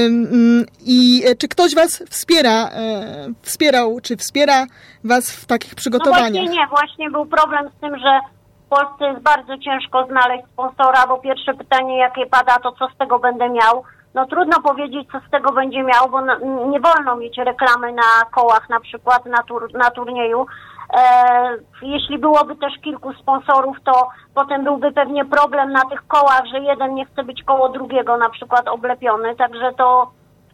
mm, 0.06 0.66
I 0.86 1.24
e, 1.26 1.36
czy 1.36 1.48
ktoś 1.48 1.76
Was 1.76 2.04
wspiera, 2.10 2.68
e, 2.68 3.34
wspierał, 3.42 4.00
czy 4.04 4.18
wspiera 4.18 4.66
Was 5.04 5.32
w 5.32 5.46
takich 5.46 5.72
No 5.72 5.76
przygotowaniach? 5.76 6.32
właśnie 6.32 6.58
nie, 6.58 6.68
właśnie 6.68 7.10
był 7.10 7.26
problem 7.26 7.70
z 7.78 7.82
tym, 7.82 7.98
że 7.98 8.20
w 8.66 8.70
Polsce 8.70 9.06
jest 9.06 9.22
bardzo 9.22 9.58
ciężko 9.58 10.06
znaleźć 10.06 10.44
sponsora, 10.54 11.08
bo 11.08 11.18
pierwsze 11.18 11.54
pytanie 11.54 11.98
jakie 11.98 12.26
pada, 12.26 12.60
to 12.60 12.72
co 12.72 12.88
z 12.96 12.98
tego 12.98 13.20
będę 13.20 13.50
miał. 13.50 13.84
No 14.14 14.26
trudno 14.26 14.62
powiedzieć, 14.62 15.08
co 15.12 15.20
z 15.28 15.32
tego 15.32 15.52
będzie 15.52 15.84
miał, 15.84 16.10
bo 16.10 16.22
nie 16.70 16.80
wolno 16.80 17.16
mieć 17.16 17.38
reklamy 17.38 17.94
na 17.94 18.26
kołach 18.32 18.70
na 18.70 18.80
przykład 18.80 19.26
na, 19.26 19.44
tur, 19.44 19.74
na 19.74 19.92
turnieju. 19.92 20.46
E, 20.94 21.58
jeśli 21.82 22.18
byłoby 22.18 22.56
też 22.56 22.74
kilku 22.84 23.14
sponsorów, 23.14 23.78
to 23.86 24.08
potem 24.36 24.64
byłby 24.64 24.92
pewnie 24.92 25.26
problem 25.26 25.72
na 25.72 25.86
tych 25.86 26.08
kołach, 26.08 26.46
że 26.52 26.60
jeden 26.60 26.96
nie 26.96 27.06
chce 27.06 27.24
być 27.24 27.44
koło 27.44 27.70
drugiego 27.70 28.18
na 28.18 28.30
przykład 28.30 28.68
oblepiony, 28.68 29.36
także 29.36 29.74
to 29.78 30.12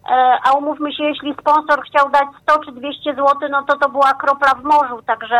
E, 0.08 0.38
A 0.44 0.52
umówmy 0.52 0.92
się, 0.92 1.04
jeśli 1.04 1.34
sponsor 1.34 1.82
chciał 1.84 2.10
dać 2.10 2.28
100 2.42 2.58
czy 2.58 2.72
200 2.72 3.14
zł, 3.14 3.34
no 3.50 3.62
to 3.62 3.78
to 3.78 3.88
była 3.88 4.14
kropla 4.14 4.54
w 4.54 4.62
morzu, 4.62 5.02
także 5.06 5.36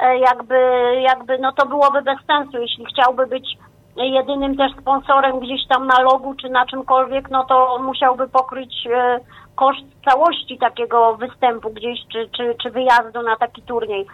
e, 0.00 0.18
jakby, 0.18 0.56
jakby, 1.00 1.38
no 1.38 1.52
to 1.52 1.66
byłoby 1.66 2.02
bez 2.02 2.18
sensu. 2.26 2.58
Jeśli 2.58 2.86
chciałby 2.86 3.26
być 3.26 3.58
jedynym 3.96 4.56
też 4.56 4.72
sponsorem 4.80 5.40
gdzieś 5.40 5.66
tam 5.68 5.86
na 5.86 6.00
logu 6.00 6.34
czy 6.34 6.48
na 6.48 6.66
czymkolwiek, 6.66 7.30
no 7.30 7.44
to 7.44 7.78
musiałby 7.82 8.28
pokryć 8.28 8.88
koszt 9.54 9.84
całości 10.10 10.58
takiego 10.58 11.16
występu 11.16 11.70
gdzieś, 11.70 11.98
czy, 12.12 12.28
czy, 12.36 12.54
czy 12.62 12.70
wyjazdu 12.70 13.22
na 13.22 13.36
taki 13.36 13.62
turniej. 13.62 14.06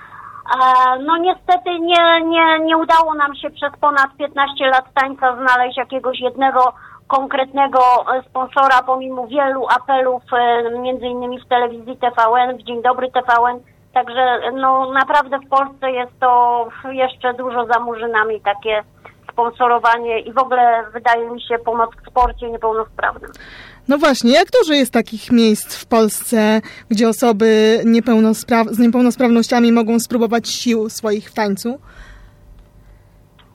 No 1.05 1.17
niestety 1.17 1.81
nie, 1.81 2.21
nie, 2.25 2.59
nie 2.61 2.77
udało 2.77 3.15
nam 3.15 3.35
się 3.35 3.51
przez 3.51 3.73
ponad 3.81 4.17
15 4.19 4.67
lat 4.67 4.85
tańca 4.95 5.37
znaleźć 5.37 5.77
jakiegoś 5.77 6.21
jednego 6.21 6.73
konkretnego 7.11 7.81
e, 7.81 8.23
sponsora 8.23 8.83
pomimo 8.83 9.27
wielu 9.27 9.67
apelów, 9.69 10.23
e, 10.33 10.79
między 10.79 11.07
innymi 11.07 11.41
w 11.41 11.49
telewizji 11.49 11.97
TVN, 11.97 12.57
w 12.59 12.63
Dzień 12.63 12.83
Dobry 12.83 13.11
TVN. 13.11 13.61
Także 13.95 14.41
no 14.53 14.93
naprawdę 14.93 15.39
w 15.39 15.49
Polsce 15.49 15.91
jest 15.91 16.13
to 16.21 16.67
jeszcze 16.91 17.35
dużo 17.35 17.67
za 17.67 17.81
murzynami 17.81 18.41
takie 18.41 18.83
sponsorowanie 19.33 20.21
i 20.21 20.33
w 20.33 20.39
ogóle 20.39 20.85
wydaje 20.93 21.31
mi 21.31 21.43
się 21.43 21.59
pomoc 21.59 21.91
w 21.97 22.11
sporcie 22.11 22.51
niepełnosprawnym. 22.51 23.31
No 23.89 23.99
właśnie, 23.99 24.33
jak 24.33 24.51
to, 24.51 24.59
że 24.67 24.77
jest 24.77 24.93
takich 24.93 25.33
miejsc 25.33 25.77
w 25.77 25.87
Polsce, 25.87 26.61
gdzie 26.89 27.09
osoby 27.09 27.81
niepełnospra 27.85 28.65
z 28.65 28.79
niepełnosprawnościami 28.79 29.73
mogą 29.73 29.99
spróbować 30.01 30.49
sił 30.49 30.91
swoich 30.91 31.31
w 31.31 31.35
tańcu? 31.35 31.79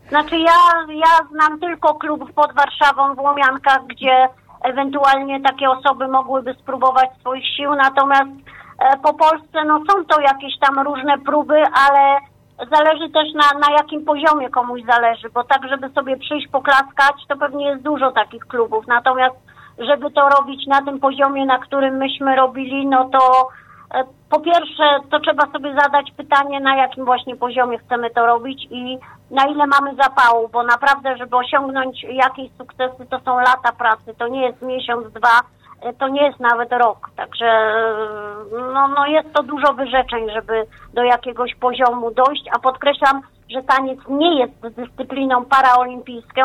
Znaczy 0.09 0.37
ja, 0.37 0.93
ja 0.93 1.27
znam 1.31 1.59
tylko 1.59 1.93
klub 1.93 2.33
pod 2.33 2.53
Warszawą 2.53 3.15
w 3.15 3.19
Łomiankach, 3.19 3.87
gdzie 3.87 4.27
ewentualnie 4.63 5.41
takie 5.41 5.69
osoby 5.69 6.07
mogłyby 6.07 6.53
spróbować 6.53 7.09
swoich 7.19 7.47
sił, 7.55 7.75
natomiast 7.75 8.31
e, 8.79 8.97
po 8.97 9.13
Polsce 9.13 9.65
no 9.67 9.79
są 9.89 10.05
to 10.05 10.21
jakieś 10.21 10.59
tam 10.59 10.79
różne 10.79 11.17
próby, 11.17 11.63
ale 11.73 12.17
zależy 12.57 13.09
też 13.09 13.33
na, 13.33 13.59
na 13.59 13.73
jakim 13.77 14.05
poziomie 14.05 14.49
komuś 14.49 14.81
zależy, 14.87 15.29
bo 15.29 15.43
tak, 15.43 15.69
żeby 15.69 15.89
sobie 15.89 16.17
przyjść 16.17 16.47
poklaskać, 16.47 17.15
to 17.27 17.37
pewnie 17.37 17.67
jest 17.67 17.83
dużo 17.83 18.11
takich 18.11 18.45
klubów, 18.45 18.87
natomiast 18.87 19.35
żeby 19.77 20.11
to 20.11 20.29
robić 20.29 20.67
na 20.67 20.81
tym 20.81 20.99
poziomie, 20.99 21.45
na 21.45 21.59
którym 21.59 21.97
myśmy 21.97 22.35
robili, 22.35 22.87
no 22.87 23.09
to 23.09 23.47
e, 23.93 24.03
po 24.29 24.39
pierwsze, 24.39 24.83
to 25.11 25.19
trzeba 25.19 25.51
sobie 25.51 25.75
zadać 25.83 26.11
pytanie, 26.17 26.59
na 26.59 26.75
jakim 26.75 27.05
właśnie 27.05 27.35
poziomie 27.35 27.77
chcemy 27.77 28.09
to 28.09 28.25
robić 28.25 28.67
i 28.69 28.97
na 29.31 29.45
ile 29.45 29.67
mamy 29.67 29.95
zapału, 29.95 30.49
bo 30.49 30.63
naprawdę, 30.63 31.17
żeby 31.17 31.37
osiągnąć 31.37 32.03
jakieś 32.03 32.51
sukcesy, 32.57 33.05
to 33.09 33.19
są 33.19 33.37
lata 33.37 33.71
pracy, 33.71 34.13
to 34.17 34.27
nie 34.27 34.41
jest 34.41 34.61
miesiąc, 34.61 35.13
dwa, 35.13 35.41
e, 35.81 35.93
to 35.93 36.07
nie 36.07 36.23
jest 36.23 36.39
nawet 36.39 36.71
rok. 36.71 37.09
Także 37.15 37.45
e, 37.45 38.71
no, 38.73 38.87
no 38.87 39.05
jest 39.07 39.33
to 39.33 39.43
dużo 39.43 39.73
wyrzeczeń, 39.73 40.29
żeby 40.33 40.65
do 40.93 41.03
jakiegoś 41.03 41.55
poziomu 41.55 42.11
dojść, 42.11 42.45
a 42.55 42.59
podkreślam, 42.59 43.21
że 43.49 43.63
taniec 43.63 43.99
nie 44.09 44.39
jest 44.39 44.75
dyscypliną 44.75 45.45
paraolimpijską. 45.45 46.41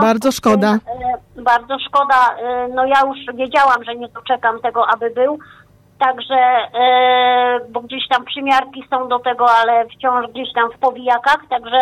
Bardzo 0.00 0.32
szkoda. 0.32 0.78
Tym, 0.78 1.40
e, 1.40 1.42
bardzo 1.42 1.78
szkoda. 1.78 2.36
E, 2.38 2.68
no 2.68 2.84
ja 2.86 3.00
już 3.06 3.36
wiedziałam, 3.36 3.84
że 3.84 3.96
nie 3.96 4.08
doczekam 4.08 4.60
tego, 4.60 4.86
aby 4.86 5.10
był. 5.10 5.38
Także, 5.98 6.34
e, 6.34 7.60
bo 7.70 7.80
gdzieś 7.80 8.08
tam 8.08 8.24
przymiarki 8.24 8.84
są 8.90 9.08
do 9.08 9.18
tego, 9.18 9.50
ale 9.50 9.86
wciąż 9.86 10.26
gdzieś 10.30 10.52
tam 10.54 10.70
w 10.70 10.78
powijakach, 10.78 11.40
także 11.50 11.78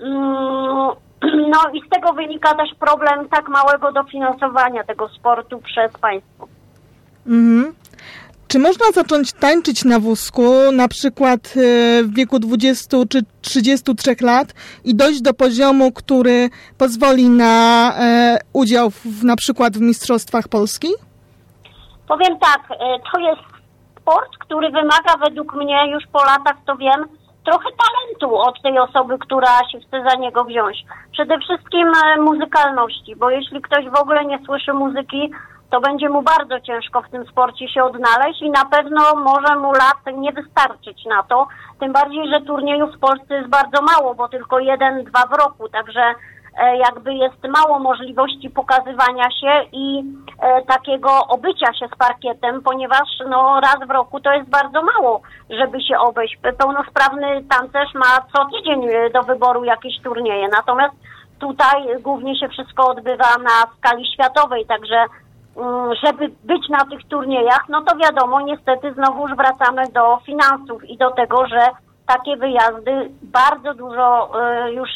mm, 0.00 0.90
no 1.52 1.58
i 1.72 1.82
z 1.86 1.88
tego 1.90 2.12
wynika 2.12 2.54
też 2.54 2.70
problem 2.80 3.28
tak 3.28 3.48
małego 3.48 3.92
dofinansowania 3.92 4.84
tego 4.84 5.08
sportu 5.08 5.58
przez 5.58 5.92
państwo. 5.92 6.48
Mhm. 7.26 7.74
Czy 8.52 8.58
można 8.58 8.86
zacząć 8.92 9.32
tańczyć 9.32 9.84
na 9.84 9.98
wózku, 9.98 10.42
na 10.72 10.88
przykład 10.88 11.40
e, 11.40 11.60
w 12.02 12.14
wieku 12.14 12.38
20 12.38 12.96
czy 13.10 13.18
33 13.42 14.16
lat 14.20 14.48
i 14.84 14.94
dojść 14.94 15.22
do 15.22 15.34
poziomu, 15.34 15.92
który 15.92 16.50
pozwoli 16.78 17.28
na 17.28 17.54
e, 17.98 18.38
udział 18.52 18.90
w, 18.90 19.24
na 19.24 19.36
przykład 19.36 19.76
w 19.76 19.80
Mistrzostwach 19.80 20.48
Polski? 20.48 20.88
Powiem 22.08 22.38
tak, 22.38 22.60
e, 22.70 22.76
to 23.12 23.18
jest 23.20 23.42
sport, 24.00 24.38
który 24.38 24.70
wymaga 24.70 25.16
według 25.24 25.54
mnie, 25.54 25.90
już 25.92 26.04
po 26.12 26.24
latach 26.24 26.56
to 26.66 26.76
wiem, 26.76 27.04
trochę 27.44 27.68
talentu 27.82 28.36
od 28.36 28.62
tej 28.62 28.78
osoby, 28.78 29.18
która 29.18 29.58
się 29.72 29.80
chce 29.80 30.04
za 30.10 30.14
niego 30.16 30.44
wziąć. 30.44 30.84
Przede 31.12 31.38
wszystkim 31.38 31.88
muzykalności, 32.20 33.16
bo 33.16 33.30
jeśli 33.30 33.62
ktoś 33.62 33.88
w 33.88 34.00
ogóle 34.00 34.24
nie 34.24 34.38
słyszy 34.46 34.72
muzyki, 34.72 35.30
to 35.72 35.80
będzie 35.80 36.08
mu 36.08 36.22
bardzo 36.22 36.60
ciężko 36.60 37.02
w 37.02 37.10
tym 37.10 37.26
sporcie 37.26 37.68
się 37.68 37.84
odnaleźć 37.84 38.42
i 38.42 38.50
na 38.50 38.64
pewno 38.64 39.14
może 39.14 39.56
mu 39.56 39.72
lat 39.72 40.16
nie 40.16 40.32
wystarczyć 40.32 41.04
na 41.04 41.22
to. 41.22 41.46
Tym 41.80 41.92
bardziej, 41.92 42.28
że 42.32 42.40
turniejów 42.40 42.96
w 42.96 42.98
Polsce 42.98 43.34
jest 43.34 43.48
bardzo 43.48 43.82
mało, 43.82 44.14
bo 44.14 44.28
tylko 44.28 44.58
jeden, 44.58 45.04
dwa 45.04 45.26
w 45.26 45.32
roku, 45.32 45.68
także 45.68 46.14
e, 46.58 46.76
jakby 46.76 47.14
jest 47.14 47.48
mało 47.48 47.78
możliwości 47.78 48.50
pokazywania 48.50 49.30
się 49.30 49.64
i 49.72 50.04
e, 50.42 50.62
takiego 50.62 51.26
obycia 51.28 51.74
się 51.74 51.86
z 51.94 51.98
parkietem, 51.98 52.62
ponieważ 52.62 53.08
no, 53.28 53.60
raz 53.60 53.88
w 53.88 53.90
roku 53.90 54.20
to 54.20 54.32
jest 54.32 54.50
bardzo 54.50 54.82
mało, 54.82 55.20
żeby 55.50 55.80
się 55.80 55.98
obejść. 55.98 56.38
Pełnosprawny 56.58 57.44
tancerz 57.50 57.94
ma 57.94 58.26
co 58.32 58.44
tydzień 58.44 58.88
e, 58.88 59.10
do 59.10 59.22
wyboru 59.22 59.64
jakieś 59.64 60.00
turnieje, 60.00 60.48
natomiast 60.48 60.94
tutaj 61.38 61.82
głównie 62.00 62.36
się 62.36 62.48
wszystko 62.48 62.86
odbywa 62.86 63.38
na 63.38 63.76
skali 63.78 64.06
światowej, 64.12 64.66
także 64.66 65.06
żeby 66.04 66.28
być 66.44 66.68
na 66.68 66.84
tych 66.84 67.08
turniejach, 67.08 67.64
no 67.68 67.82
to 67.82 67.96
wiadomo, 67.96 68.40
niestety 68.40 68.92
znowuż 68.94 69.30
wracamy 69.36 69.82
do 69.94 70.18
finansów 70.26 70.84
i 70.84 70.98
do 70.98 71.10
tego, 71.10 71.46
że 71.46 71.60
takie 72.06 72.36
wyjazdy 72.36 73.10
bardzo 73.22 73.74
dużo 73.74 74.30
y, 74.68 74.72
już 74.72 74.88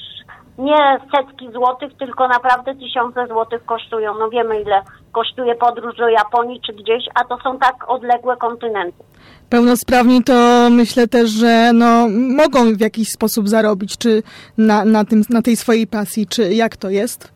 nie 0.59 0.99
setki 1.17 1.53
złotych, 1.53 1.93
tylko 1.99 2.29
naprawdę 2.29 2.75
tysiące 2.75 3.27
złotych 3.27 3.65
kosztują. 3.65 4.15
No 4.19 4.31
wiemy 4.31 4.61
ile 4.61 4.83
kosztuje 5.13 5.55
podróż 5.55 5.97
do 5.97 6.09
Japonii 6.09 6.61
czy 6.67 6.73
gdzieś, 6.73 7.05
a 7.15 7.25
to 7.25 7.39
są 7.45 7.59
tak 7.59 7.91
odległe 7.91 8.37
kontynenty. 8.37 9.05
Pełnosprawni 9.51 10.25
to 10.25 10.69
myślę 10.71 11.09
też, 11.09 11.31
że 11.31 11.71
no, 11.75 12.09
mogą 12.37 12.75
w 12.75 12.81
jakiś 12.81 13.09
sposób 13.09 13.49
zarobić, 13.49 13.99
czy 13.99 14.23
na, 14.59 14.85
na, 14.85 15.05
tym, 15.05 15.23
na 15.31 15.43
tej 15.43 15.57
swojej 15.57 15.87
pasji, 15.87 16.27
czy 16.27 16.55
jak 16.55 16.77
to 16.77 16.91
jest? 16.91 17.33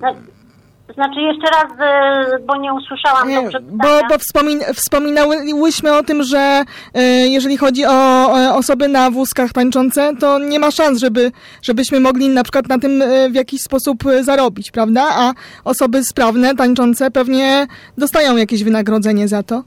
No, 0.00 0.08
znaczy 0.94 1.20
jeszcze 1.20 1.46
raz, 1.46 1.72
e, 1.80 2.38
bo 2.38 2.56
nie 2.56 2.74
usłyszałam 2.74 3.28
nie, 3.28 3.42
Bo, 3.72 3.88
bo 4.08 4.18
wspomin 4.18 4.60
wspominałyśmy 4.74 5.92
o 5.92 6.02
tym, 6.02 6.22
że 6.22 6.64
e, 6.94 7.02
jeżeli 7.28 7.56
chodzi 7.56 7.86
o 7.86 8.32
osoby 8.54 8.88
na 8.88 9.10
wózkach 9.10 9.52
tańczące, 9.52 10.12
to 10.20 10.38
nie 10.38 10.58
ma 10.58 10.70
szans, 10.70 10.98
żeby, 10.98 11.32
żebyśmy 11.62 12.00
mogli 12.00 12.28
na 12.28 12.42
przykład 12.42 12.68
na 12.68 12.78
tym 12.78 13.02
e, 13.02 13.30
w 13.30 13.34
jakiś 13.34 13.62
sposób 13.62 14.04
zarobić, 14.20 14.70
prawda? 14.70 15.02
A 15.10 15.32
osoby 15.64 16.04
sprawne, 16.04 16.54
tańczące 16.54 17.10
pewnie 17.10 17.66
dostają 17.98 18.36
jakieś 18.36 18.64
wynagrodzenie 18.64 19.28
za 19.28 19.42
to 19.42 19.62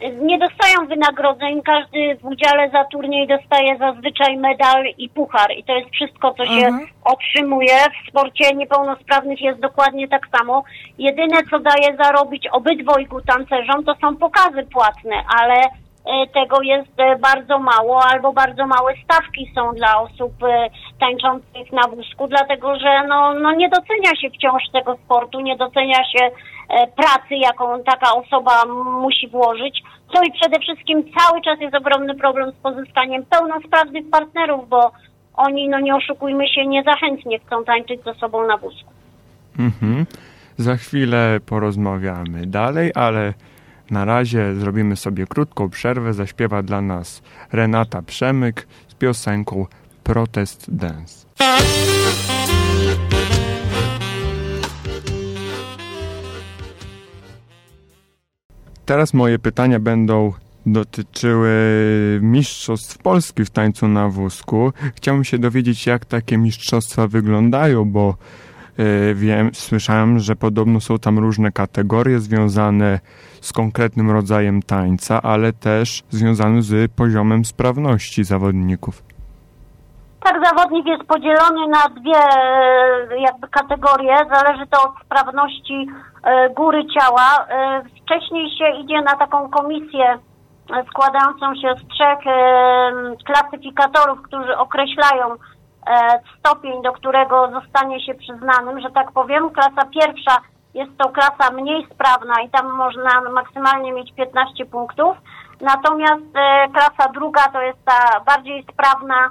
nie 0.00 0.38
dostają 0.38 0.86
wynagrodzeń. 0.88 1.62
Każdy 1.62 2.16
w 2.16 2.24
udziale 2.24 2.70
za 2.70 2.84
turniej 2.84 3.26
dostaje 3.26 3.78
zazwyczaj 3.78 4.36
medal 4.36 4.84
i 4.98 5.08
puchar. 5.08 5.52
I 5.56 5.64
to 5.64 5.74
jest 5.76 5.90
wszystko, 5.90 6.34
co 6.34 6.44
się 6.44 6.66
mhm. 6.66 6.86
otrzymuje. 7.04 7.74
W 7.74 8.08
sporcie 8.08 8.54
niepełnosprawnych 8.54 9.40
jest 9.40 9.60
dokładnie 9.60 10.08
tak 10.08 10.28
samo. 10.38 10.64
Jedyne, 10.98 11.42
co 11.50 11.58
daje 11.58 11.96
zarobić 11.96 12.46
obydwojgu 12.52 13.20
tancerzom, 13.20 13.84
to 13.84 13.94
są 14.00 14.16
pokazy 14.16 14.62
płatne, 14.72 15.16
ale 15.40 15.54
e, 15.54 16.26
tego 16.34 16.62
jest 16.62 17.00
e, 17.00 17.16
bardzo 17.18 17.58
mało, 17.58 18.04
albo 18.04 18.32
bardzo 18.32 18.66
małe 18.66 18.94
stawki 19.04 19.50
są 19.54 19.72
dla 19.74 20.00
osób 20.00 20.32
e, 20.42 20.70
tańczących 21.00 21.72
na 21.72 21.88
wózku, 21.88 22.26
dlatego 22.26 22.78
że 22.78 23.06
no, 23.08 23.34
no 23.34 23.52
nie 23.54 23.68
docenia 23.68 24.10
się 24.20 24.30
wciąż 24.30 24.62
tego 24.72 24.96
sportu, 24.96 25.40
nie 25.40 25.56
docenia 25.56 26.04
się 26.04 26.30
pracy, 26.96 27.34
jaką 27.34 27.82
taka 27.82 28.14
osoba 28.14 28.64
musi 29.00 29.28
włożyć. 29.28 29.82
No 30.14 30.22
i 30.22 30.32
przede 30.32 30.58
wszystkim 30.58 31.04
cały 31.18 31.42
czas 31.42 31.60
jest 31.60 31.74
ogromny 31.74 32.14
problem 32.14 32.52
z 32.52 32.54
pozyskaniem 32.54 33.24
pełnosprawnych 33.24 34.10
partnerów, 34.10 34.68
bo 34.68 34.92
oni, 35.34 35.68
no 35.68 35.80
nie 35.80 35.96
oszukujmy 35.96 36.48
się, 36.48 36.66
niezachętnie 36.66 37.38
chcą 37.38 37.64
tańczyć 37.64 38.04
ze 38.04 38.14
sobą 38.14 38.46
na 38.46 38.56
wózku. 38.56 38.90
Mhm. 39.58 40.06
Za 40.56 40.76
chwilę 40.76 41.40
porozmawiamy 41.46 42.46
dalej, 42.46 42.90
ale 42.94 43.34
na 43.90 44.04
razie 44.04 44.54
zrobimy 44.54 44.96
sobie 44.96 45.26
krótką 45.26 45.70
przerwę. 45.70 46.12
Zaśpiewa 46.12 46.62
dla 46.62 46.80
nas 46.80 47.22
Renata 47.52 48.02
Przemyk 48.02 48.66
z 48.88 48.94
piosenką 48.94 49.66
Protest 50.04 50.76
Dance. 50.76 51.26
Teraz 58.86 59.14
moje 59.14 59.38
pytania 59.38 59.80
będą 59.80 60.32
dotyczyły 60.66 61.50
mistrzostw 62.22 62.98
Polski 62.98 63.44
w 63.44 63.50
tańcu 63.50 63.88
na 63.88 64.08
wózku. 64.08 64.72
Chciałbym 64.94 65.24
się 65.24 65.38
dowiedzieć, 65.38 65.86
jak 65.86 66.04
takie 66.04 66.38
mistrzostwa 66.38 67.08
wyglądają, 67.08 67.84
bo 67.84 68.16
E, 68.78 69.14
wiem, 69.14 69.50
słyszałem, 69.54 70.18
że 70.18 70.36
podobno 70.36 70.80
są 70.80 70.98
tam 70.98 71.18
różne 71.18 71.52
kategorie 71.52 72.20
związane 72.20 73.00
z 73.40 73.52
konkretnym 73.52 74.10
rodzajem 74.10 74.62
tańca, 74.62 75.22
ale 75.22 75.52
też 75.52 76.02
związane 76.10 76.62
z 76.62 76.92
poziomem 76.92 77.44
sprawności 77.44 78.24
zawodników. 78.24 79.02
Tak, 80.24 80.44
zawodnik 80.44 80.86
jest 80.86 81.04
podzielony 81.04 81.68
na 81.68 81.88
dwie 81.88 82.18
e, 82.18 83.20
jakby 83.20 83.48
kategorie. 83.48 84.16
Zależy 84.16 84.66
to 84.66 84.82
od 84.82 85.04
sprawności 85.04 85.86
e, 86.22 86.50
góry 86.50 86.84
ciała. 86.86 87.46
Wcześniej 88.02 88.58
się 88.58 88.70
idzie 88.80 89.00
na 89.00 89.16
taką 89.16 89.50
komisję 89.50 90.18
składającą 90.90 91.54
się 91.54 91.74
z 91.74 91.88
trzech 91.88 92.18
klasyfikatorów, 93.24 94.22
którzy 94.22 94.56
określają 94.56 95.36
E, 95.86 96.20
stopień, 96.38 96.82
do 96.82 96.92
którego 96.92 97.50
zostanie 97.50 98.00
się 98.00 98.14
przyznanym, 98.14 98.80
że 98.80 98.90
tak 98.90 99.12
powiem. 99.12 99.50
Klasa 99.50 99.88
pierwsza 99.90 100.36
jest 100.74 100.98
to 100.98 101.08
klasa 101.08 101.50
mniej 101.52 101.86
sprawna 101.94 102.34
i 102.42 102.50
tam 102.50 102.72
można 102.72 103.20
maksymalnie 103.20 103.92
mieć 103.92 104.12
15 104.12 104.66
punktów. 104.66 105.16
Natomiast 105.60 106.36
e, 106.36 106.68
klasa 106.68 107.12
druga 107.12 107.42
to 107.42 107.62
jest 107.62 107.78
ta 107.84 108.20
bardziej 108.20 108.66
sprawna, 108.72 109.30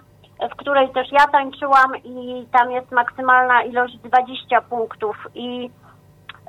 w 0.51 0.55
której 0.55 0.89
też 0.89 1.11
ja 1.11 1.27
tańczyłam 1.27 1.97
i 2.03 2.47
tam 2.51 2.71
jest 2.71 2.91
maksymalna 2.91 3.63
ilość 3.63 3.97
20 3.97 4.61
punktów. 4.61 5.27
I 5.35 5.69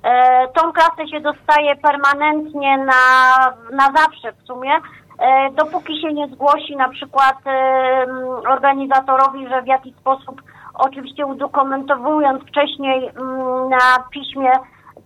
e, 0.02 0.48
tą 0.48 0.72
klasę 0.72 1.08
się 1.08 1.20
dostaje 1.20 1.76
permanentnie 1.76 2.78
na, 2.78 2.92
na 3.72 3.92
zawsze 3.96 4.32
w 4.32 4.46
sumie. 4.46 4.72
E, 5.18 5.50
dopóki 5.50 6.00
się 6.00 6.12
nie 6.12 6.28
zgłosi 6.28 6.76
na 6.76 6.88
przykład 6.88 7.36
e, 7.46 8.06
organizatorowi, 8.50 9.48
że 9.48 9.62
w 9.62 9.66
jakiś 9.66 9.96
sposób, 9.96 10.42
oczywiście 10.74 11.26
udokumentowując 11.26 12.42
wcześniej 12.42 13.10
na 13.70 14.04
piśmie 14.10 14.52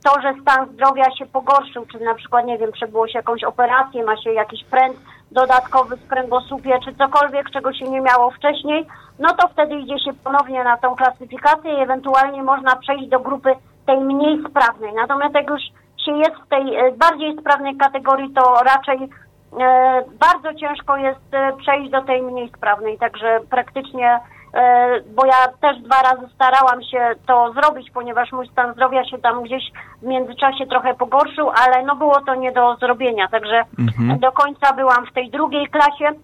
to, 0.05 0.21
że 0.21 0.35
stan 0.43 0.69
zdrowia 0.73 1.17
się 1.17 1.27
pogorszył, 1.27 1.87
czy 1.87 1.99
na 2.01 2.15
przykład, 2.15 2.47
nie 2.47 2.59
wiem, 2.59 2.73
przebyło 2.73 3.09
się 3.09 3.19
jakąś 3.19 3.45
operację, 3.45 4.05
ma 4.05 4.17
się 4.17 4.33
jakiś 4.33 4.65
pręt 4.65 4.97
dodatkowy 5.31 5.97
w 5.97 6.09
kręgosłupie, 6.09 6.79
czy 6.85 6.95
cokolwiek, 6.95 7.51
czego 7.51 7.73
się 7.73 7.85
nie 7.85 8.01
miało 8.01 8.31
wcześniej, 8.31 8.87
no 9.19 9.29
to 9.29 9.49
wtedy 9.49 9.75
idzie 9.75 9.99
się 9.99 10.13
ponownie 10.25 10.65
na 10.65 10.77
tą 10.77 10.95
klasyfikację 10.97 11.73
i 11.75 11.83
ewentualnie 11.83 12.43
można 12.43 12.77
przejść 12.77 13.09
do 13.09 13.21
grupy 13.21 13.55
tej 13.87 14.01
mniej 14.01 14.43
sprawnej. 14.51 14.93
Natomiast 14.95 15.35
jak 15.35 15.51
już 15.51 15.63
się 16.05 16.13
jest 16.13 16.37
w 16.45 16.49
tej 16.49 16.77
e, 16.77 16.93
bardziej 16.93 17.37
sprawnej 17.41 17.77
kategorii, 17.77 18.33
to 18.35 18.55
raczej 18.65 19.09
E, 19.53 20.05
bardzo 20.21 20.55
ciężko 20.55 20.97
jest 20.97 21.35
e, 21.35 21.53
przejść 21.57 21.91
do 21.91 22.03
tej 22.03 22.23
mniej 22.23 22.49
sprawnej, 22.57 22.99
także 22.99 23.41
praktycznie, 23.51 24.21
bo 25.17 25.27
ja 25.27 25.49
też 25.61 25.83
dwa 25.83 26.03
razy 26.03 26.29
starałam 26.35 26.83
się 26.83 27.11
to 27.27 27.53
zrobić, 27.53 27.91
ponieważ 27.91 28.33
mój 28.33 28.49
stan 28.49 28.73
zdrowia 28.73 29.05
się 29.05 29.19
tam 29.19 29.43
gdzieś 29.43 29.63
w 30.03 30.07
międzyczasie 30.07 30.67
trochę 30.67 30.95
pogorszył, 30.95 31.51
ale 31.51 31.83
no 31.83 31.97
było 31.97 32.21
to 32.21 32.35
nie 32.35 32.53
do 32.53 32.77
zrobienia, 32.77 33.29
także 33.29 33.65
mhm. 33.79 34.19
do 34.19 34.33
końca 34.33 34.73
byłam 34.73 35.07
w 35.07 35.13
tej 35.13 35.31
drugiej 35.31 35.67
klasie. 35.67 36.19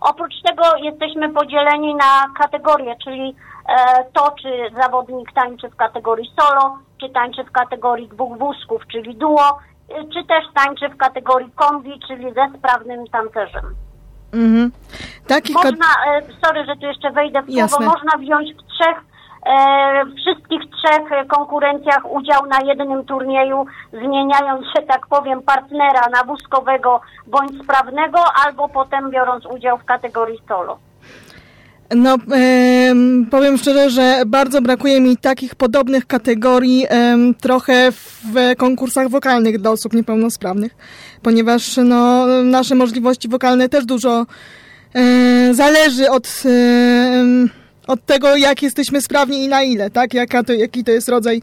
Oprócz 0.00 0.42
tego 0.42 0.62
jesteśmy 0.76 1.28
podzieleni 1.28 1.94
na 1.94 2.24
kategorie, 2.38 2.96
czyli 3.04 3.36
to, 4.12 4.34
czy 4.42 4.70
zawodnik 4.82 5.32
tańczy 5.32 5.68
w 5.68 5.76
kategorii 5.76 6.30
solo, 6.40 6.78
czy 7.00 7.10
tańczy 7.10 7.44
w 7.44 7.52
kategorii 7.52 8.08
dwóch 8.08 8.38
wózków, 8.38 8.82
czyli 8.92 9.16
duo, 9.16 9.58
czy 9.88 10.24
też 10.24 10.44
tańczy 10.54 10.88
w 10.88 10.96
kategorii 10.96 11.50
kombi, 11.50 12.00
czyli 12.08 12.34
ze 12.34 12.58
sprawnym 12.58 13.06
tancerzem. 13.06 13.74
Mhm. 14.32 14.70
Takich 15.26 15.56
można, 15.56 15.86
e, 16.06 16.22
sorry, 16.46 16.64
że 16.66 16.76
tu 16.76 16.86
jeszcze 16.86 17.10
wejdę 17.10 17.42
w 17.42 17.44
słowo, 17.44 17.58
Jasne. 17.58 17.86
można 17.86 18.18
wziąć 18.18 18.52
w 18.52 18.62
trzech 18.72 18.96
e, 19.46 20.04
wszystkich 20.16 20.60
trzech 20.70 21.26
konkurencjach 21.28 22.12
udział 22.12 22.46
na 22.46 22.58
jednym 22.60 23.04
turnieju, 23.04 23.66
zmieniając, 23.92 24.66
że 24.76 24.82
tak 24.82 25.06
powiem, 25.06 25.42
partnera 25.42 26.08
na 26.12 26.24
wózkowego 26.24 27.00
bądź 27.26 27.62
sprawnego, 27.62 28.18
albo 28.46 28.68
potem 28.68 29.10
biorąc 29.10 29.46
udział 29.46 29.78
w 29.78 29.84
kategorii 29.84 30.42
solo. 30.48 30.78
No, 31.96 32.16
powiem 33.30 33.58
szczerze, 33.58 33.90
że 33.90 34.22
bardzo 34.26 34.62
brakuje 34.62 35.00
mi 35.00 35.16
takich 35.16 35.54
podobnych 35.54 36.06
kategorii 36.06 36.86
trochę 37.40 37.92
w 37.92 38.56
konkursach 38.56 39.08
wokalnych 39.08 39.58
dla 39.58 39.70
osób 39.70 39.92
niepełnosprawnych, 39.92 40.72
ponieważ 41.22 41.76
no, 41.84 42.26
nasze 42.44 42.74
możliwości 42.74 43.28
wokalne 43.28 43.68
też 43.68 43.84
dużo 43.84 44.26
e, 44.94 45.54
zależy 45.54 46.10
od, 46.10 46.42
od 47.86 48.06
tego, 48.06 48.36
jak 48.36 48.62
jesteśmy 48.62 49.00
sprawni 49.00 49.44
i 49.44 49.48
na 49.48 49.62
ile, 49.62 49.90
tak? 49.90 50.14
Jaka 50.14 50.42
to, 50.42 50.52
jaki 50.52 50.84
to 50.84 50.90
jest 50.90 51.08
rodzaj 51.08 51.42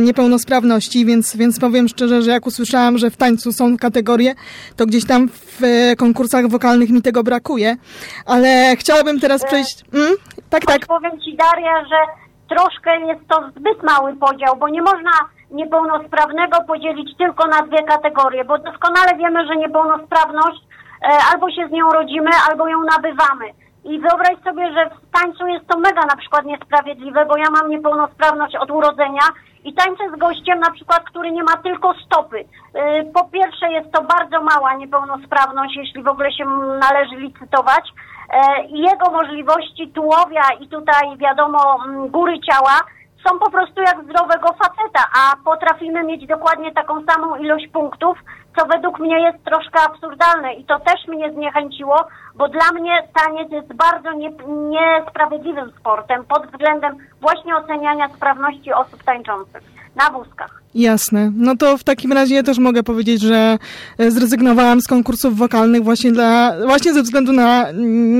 niepełnosprawności, 0.00 1.06
więc, 1.06 1.36
więc 1.36 1.60
powiem 1.60 1.88
szczerze, 1.88 2.22
że 2.22 2.30
jak 2.30 2.46
usłyszałam, 2.46 2.98
że 2.98 3.10
w 3.10 3.16
tańcu 3.16 3.52
są 3.52 3.76
kategorie, 3.78 4.34
to 4.76 4.86
gdzieś 4.86 5.06
tam 5.06 5.28
w 5.28 5.62
e, 5.64 5.96
konkursach 5.96 6.48
wokalnych 6.48 6.90
mi 6.90 7.02
tego 7.02 7.22
brakuje, 7.22 7.76
ale 8.26 8.76
chciałabym 8.76 9.20
teraz 9.20 9.44
e, 9.44 9.46
przejść... 9.46 9.84
Mm? 9.94 10.14
Tak, 10.50 10.64
tak. 10.64 10.86
Powiem 10.86 11.20
Ci 11.20 11.36
Daria, 11.36 11.84
że 11.84 11.96
troszkę 12.48 13.00
jest 13.00 13.28
to 13.28 13.50
zbyt 13.56 13.82
mały 13.82 14.16
podział, 14.16 14.56
bo 14.56 14.68
nie 14.68 14.82
można 14.82 15.10
niepełnosprawnego 15.50 16.58
podzielić 16.66 17.16
tylko 17.18 17.46
na 17.46 17.62
dwie 17.62 17.82
kategorie, 17.82 18.44
bo 18.44 18.58
doskonale 18.58 19.16
wiemy, 19.18 19.46
że 19.46 19.56
niepełnosprawność 19.56 20.60
albo 21.32 21.50
się 21.50 21.68
z 21.68 21.72
nią 21.72 21.90
rodzimy, 21.90 22.30
albo 22.48 22.68
ją 22.68 22.78
nabywamy. 22.82 23.46
I 23.84 24.00
wyobraź 24.00 24.36
sobie, 24.44 24.72
że 24.72 24.90
w 24.90 25.20
tańcu 25.20 25.46
jest 25.46 25.66
to 25.66 25.78
mega 25.78 26.00
na 26.00 26.16
przykład 26.16 26.44
niesprawiedliwe, 26.44 27.26
bo 27.26 27.36
ja 27.36 27.50
mam 27.50 27.70
niepełnosprawność 27.70 28.56
od 28.56 28.70
urodzenia 28.70 29.22
i 29.66 29.74
tańczę 29.74 30.04
z 30.16 30.18
gościem 30.18 30.60
na 30.60 30.70
przykład, 30.70 31.04
który 31.04 31.30
nie 31.32 31.42
ma 31.42 31.56
tylko 31.56 31.94
stopy. 32.06 32.38
Y, 32.38 32.44
po 33.14 33.24
pierwsze 33.24 33.72
jest 33.72 33.92
to 33.92 34.02
bardzo 34.02 34.42
mała 34.42 34.74
niepełnosprawność, 34.74 35.76
jeśli 35.76 36.02
w 36.02 36.08
ogóle 36.08 36.32
się 36.32 36.44
należy 36.80 37.16
licytować. 37.16 37.84
Y, 37.88 38.36
jego 38.68 39.10
możliwości 39.10 39.88
tułowia 39.88 40.42
i 40.60 40.68
tutaj 40.68 41.16
wiadomo 41.16 41.78
mm, 41.84 42.08
góry 42.08 42.40
ciała 42.40 42.80
są 43.28 43.38
po 43.38 43.50
prostu 43.50 43.80
jak 43.80 44.04
zdrowego 44.04 44.48
faceta, 44.48 45.04
a 45.18 45.36
potrafimy 45.44 46.04
mieć 46.04 46.26
dokładnie 46.26 46.72
taką 46.72 47.04
samą 47.04 47.36
ilość 47.36 47.68
punktów, 47.68 48.18
co 48.56 48.66
według 48.66 48.98
mnie 49.00 49.20
jest 49.20 49.44
troszkę 49.44 49.80
absurdalne 49.80 50.54
i 50.54 50.64
to 50.64 50.78
też 50.78 51.08
mnie 51.08 51.32
zniechęciło, 51.32 51.96
bo 52.34 52.48
dla 52.48 52.72
mnie 52.72 53.08
taniec 53.24 53.52
jest 53.52 53.74
bardzo 53.74 54.12
nie, 54.12 54.30
niesprawiedliwym 54.70 55.72
sportem 55.80 56.24
pod 56.24 56.46
względem 56.46 56.96
właśnie 57.20 57.56
oceniania 57.56 58.08
sprawności 58.08 58.72
osób 58.72 59.02
tańczących 59.02 59.62
na 59.96 60.10
wózkach. 60.10 60.62
Jasne. 60.74 61.32
No 61.36 61.56
to 61.56 61.78
w 61.78 61.84
takim 61.84 62.12
razie 62.12 62.34
ja 62.34 62.42
też 62.42 62.58
mogę 62.58 62.82
powiedzieć, 62.82 63.22
że 63.22 63.58
e, 63.98 64.10
zrezygnowałam 64.10 64.80
z 64.80 64.86
konkursów 64.86 65.36
wokalnych 65.36 65.84
właśnie 65.84 66.12
dla, 66.12 66.52
właśnie 66.66 66.94
ze 66.94 67.02
względu 67.02 67.32
na 67.32 67.66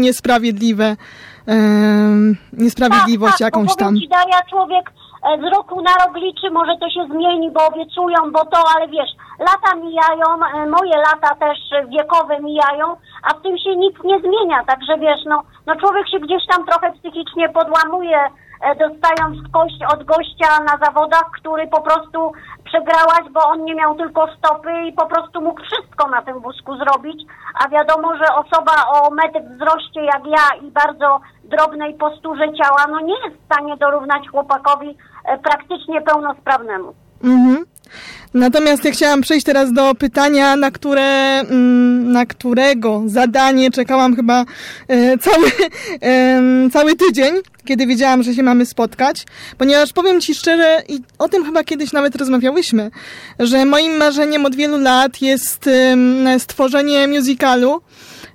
niesprawiedliwe, 0.00 0.96
um, 1.46 2.36
niesprawiedliwość 2.52 3.32
tak, 3.32 3.38
tak, 3.38 3.46
jakąś 3.46 3.76
tam. 3.76 3.96
Ci 3.96 4.08
daje 4.08 4.42
człowiek 4.50 4.90
z 5.26 5.54
roku 5.56 5.82
na 5.82 5.94
rok 6.04 6.16
liczy, 6.16 6.50
może 6.50 6.76
to 6.80 6.90
się 6.90 7.06
zmieni, 7.10 7.50
bo 7.50 7.66
obiecują, 7.66 8.32
bo 8.32 8.44
to, 8.44 8.58
ale 8.76 8.88
wiesz, 8.88 9.10
lata 9.38 9.76
mijają, 9.76 10.26
e, 10.54 10.66
moje 10.66 10.96
lata 10.96 11.34
też 11.34 11.58
wiekowe 11.88 12.40
mijają, 12.40 12.96
a 13.22 13.34
w 13.34 13.42
tym 13.42 13.58
się 13.58 13.76
nic 13.76 13.94
nie 14.04 14.18
zmienia, 14.20 14.64
także 14.66 14.98
wiesz, 14.98 15.24
no, 15.26 15.42
no 15.66 15.76
człowiek 15.76 16.08
się 16.08 16.18
gdzieś 16.18 16.46
tam 16.46 16.66
trochę 16.66 16.92
psychicznie 16.92 17.48
podłamuje, 17.48 18.20
e, 18.62 18.74
dostając 18.74 19.36
kość 19.52 19.78
od 19.92 20.04
gościa 20.04 20.50
na 20.68 20.86
zawodach, 20.86 21.30
który 21.40 21.66
po 21.66 21.80
prostu 21.80 22.32
przegrałaś, 22.64 23.24
bo 23.30 23.40
on 23.44 23.64
nie 23.64 23.74
miał 23.74 23.94
tylko 23.94 24.28
stopy 24.38 24.70
i 24.88 24.92
po 24.92 25.06
prostu 25.06 25.40
mógł 25.40 25.62
wszystko 25.62 26.08
na 26.08 26.22
tym 26.22 26.40
wózku 26.40 26.76
zrobić, 26.76 27.22
a 27.64 27.68
wiadomo, 27.68 28.16
że 28.16 28.34
osoba 28.34 28.72
o 28.92 29.10
metr 29.10 29.40
wzroście 29.40 30.00
jak 30.04 30.26
ja 30.26 30.66
i 30.66 30.70
bardzo 30.70 31.20
drobnej 31.44 31.94
posturze 31.94 32.52
ciała, 32.52 32.86
no 32.90 33.00
nie 33.00 33.14
jest 33.24 33.36
w 33.36 33.44
stanie 33.44 33.76
dorównać 33.76 34.28
chłopakowi 34.28 34.88
e, 34.90 34.94
praktycznie 35.42 36.02
pełnosprawnemu. 36.02 36.94
Mhm. 37.24 37.64
Natomiast 38.34 38.84
ja 38.84 38.90
chciałam 38.90 39.20
przejść 39.20 39.46
teraz 39.46 39.72
do 39.72 39.94
pytania, 39.94 40.56
na 40.56 40.70
które, 40.70 41.40
mm, 41.40 42.12
na 42.12 42.26
którego 42.26 43.02
zadanie 43.06 43.70
czekałam 43.70 44.16
chyba 44.16 44.44
e, 44.88 45.18
cały, 45.18 45.50
cały 46.74 46.96
tydzień, 46.96 47.34
kiedy 47.64 47.86
wiedziałam, 47.86 48.22
że 48.22 48.34
się 48.34 48.42
mamy 48.42 48.66
spotkać, 48.66 49.26
ponieważ 49.58 49.92
powiem 49.92 50.20
Ci 50.20 50.34
szczerze, 50.34 50.82
i 50.88 51.00
o 51.18 51.28
tym 51.28 51.44
chyba 51.44 51.64
kiedyś 51.64 51.92
nawet 51.92 52.16
rozmawiałyśmy, 52.16 52.90
że 53.38 53.64
moim 53.64 53.96
marzeniem 53.96 54.46
od 54.46 54.56
wielu 54.56 54.78
lat 54.78 55.22
jest 55.22 55.70
stworzenie 56.38 57.08
musicalu, 57.08 57.74
e, 57.74 58.25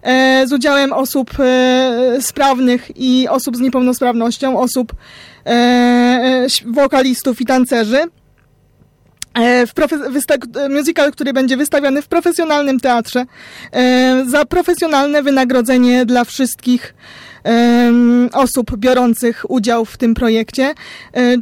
z 0.46 0.54
udziałem 0.54 0.94
osób 0.94 1.40
e, 1.40 2.18
sprawnych 2.22 2.92
i 2.96 3.28
osób 3.28 3.58
z 3.58 3.60
niepełnosprawnością, 3.60 4.60
osób 4.60 4.94
wokalistów 6.66 7.42
i 7.42 7.46
tancerzy. 7.46 8.04
E, 9.34 9.68
w 9.68 9.74
musical, 10.70 11.12
który 11.12 11.34
będzie 11.34 11.58
wystawiony 11.58 12.02
w 12.02 12.08
profesjonalnym 12.08 12.80
teatrze, 12.80 13.26
e, 13.72 14.24
za 14.28 14.46
profesjonalne 14.46 15.24
wynagrodzenie 15.24 16.06
dla 16.06 16.24
wszystkich 16.24 16.94
osób 18.34 18.78
biorących 18.78 19.46
udział 19.50 19.86
w 19.86 19.98
tym 19.98 20.14
projekcie. 20.14 20.74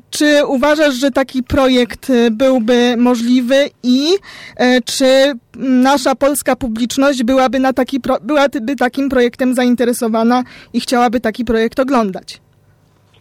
Czy 0.09 0.45
uważasz, 0.47 0.93
że 0.93 1.11
taki 1.11 1.43
projekt 1.43 2.11
byłby 2.31 2.95
możliwy 2.97 3.69
i 3.83 4.07
czy 4.85 5.33
nasza 5.59 6.15
polska 6.15 6.55
publiczność 6.55 7.23
byłaby, 7.23 7.59
na 7.59 7.73
taki, 7.73 7.99
byłaby 8.21 8.75
takim 8.75 9.09
projektem 9.09 9.53
zainteresowana 9.53 10.43
i 10.73 10.79
chciałaby 10.79 11.19
taki 11.19 11.45
projekt 11.45 11.79
oglądać? 11.79 12.41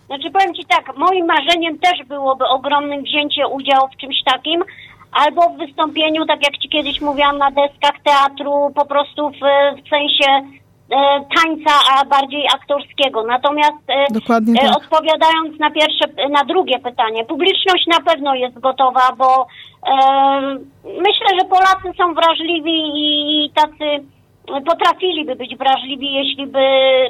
Znaczy 0.06 0.30
powiem 0.30 0.54
Ci 0.54 0.64
tak, 0.64 0.96
moim 0.96 1.26
marzeniem 1.26 1.78
też 1.78 2.06
byłoby 2.08 2.44
ogromnym 2.44 3.02
wzięcie 3.02 3.48
udziału 3.48 3.88
w 3.88 4.00
czymś 4.00 4.16
takim, 4.24 4.64
albo 5.12 5.48
w 5.48 5.58
wystąpieniu, 5.58 6.26
tak 6.26 6.42
jak 6.42 6.58
Ci 6.58 6.68
kiedyś 6.68 7.00
mówiłam, 7.00 7.38
na 7.38 7.50
deskach 7.50 8.02
teatru, 8.04 8.72
po 8.74 8.86
prostu 8.86 9.30
w, 9.30 9.40
w 9.84 9.88
sensie 9.88 10.26
e, 10.30 10.57
tańca, 11.36 11.70
a 11.92 12.04
bardziej 12.04 12.46
aktorskiego. 12.54 13.22
Natomiast 13.26 13.82
e, 13.88 14.06
Dokładnie 14.10 14.62
e, 14.62 14.66
tak. 14.66 14.76
odpowiadając 14.76 15.58
na 15.60 15.70
pierwsze, 15.70 16.28
na 16.30 16.44
drugie 16.44 16.78
pytanie, 16.78 17.24
publiczność 17.24 17.86
na 17.86 18.00
pewno 18.00 18.34
jest 18.34 18.58
gotowa, 18.58 19.12
bo 19.18 19.46
e, 19.86 19.94
myślę, 20.84 21.28
że 21.40 21.48
Polacy 21.48 21.98
są 21.98 22.14
wrażliwi 22.14 22.80
i 22.94 23.50
tacy 23.54 24.04
potrafiliby 24.66 25.36
być 25.36 25.56
wrażliwi, 25.56 26.12
jeśli 26.12 26.46
by 26.46 26.66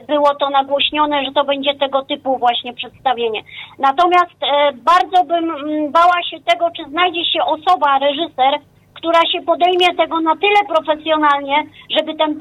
było 0.07 0.35
to 0.35 0.51
nagłośnione, 0.51 1.25
że 1.25 1.33
to 1.33 1.45
będzie 1.45 1.75
tego 1.75 2.03
typu 2.03 2.39
właśnie 2.39 2.75
przedstawienie. 2.75 3.43
Natomiast 3.79 4.43
e, 4.43 4.73
bardzo 4.73 5.25
bym 5.25 5.47
bała 5.93 6.23
się 6.31 6.41
tego, 6.41 6.71
czy 6.77 6.91
znajdzie 6.91 7.25
się 7.25 7.45
osoba, 7.45 7.99
reżyser, 7.99 8.61
która 8.99 9.21
się 9.33 9.43
podejmie 9.43 9.95
tego 9.97 10.21
na 10.21 10.37
tyle 10.37 10.61
profesjonalnie, 10.75 11.57
żeby 11.99 12.15
ten 12.15 12.39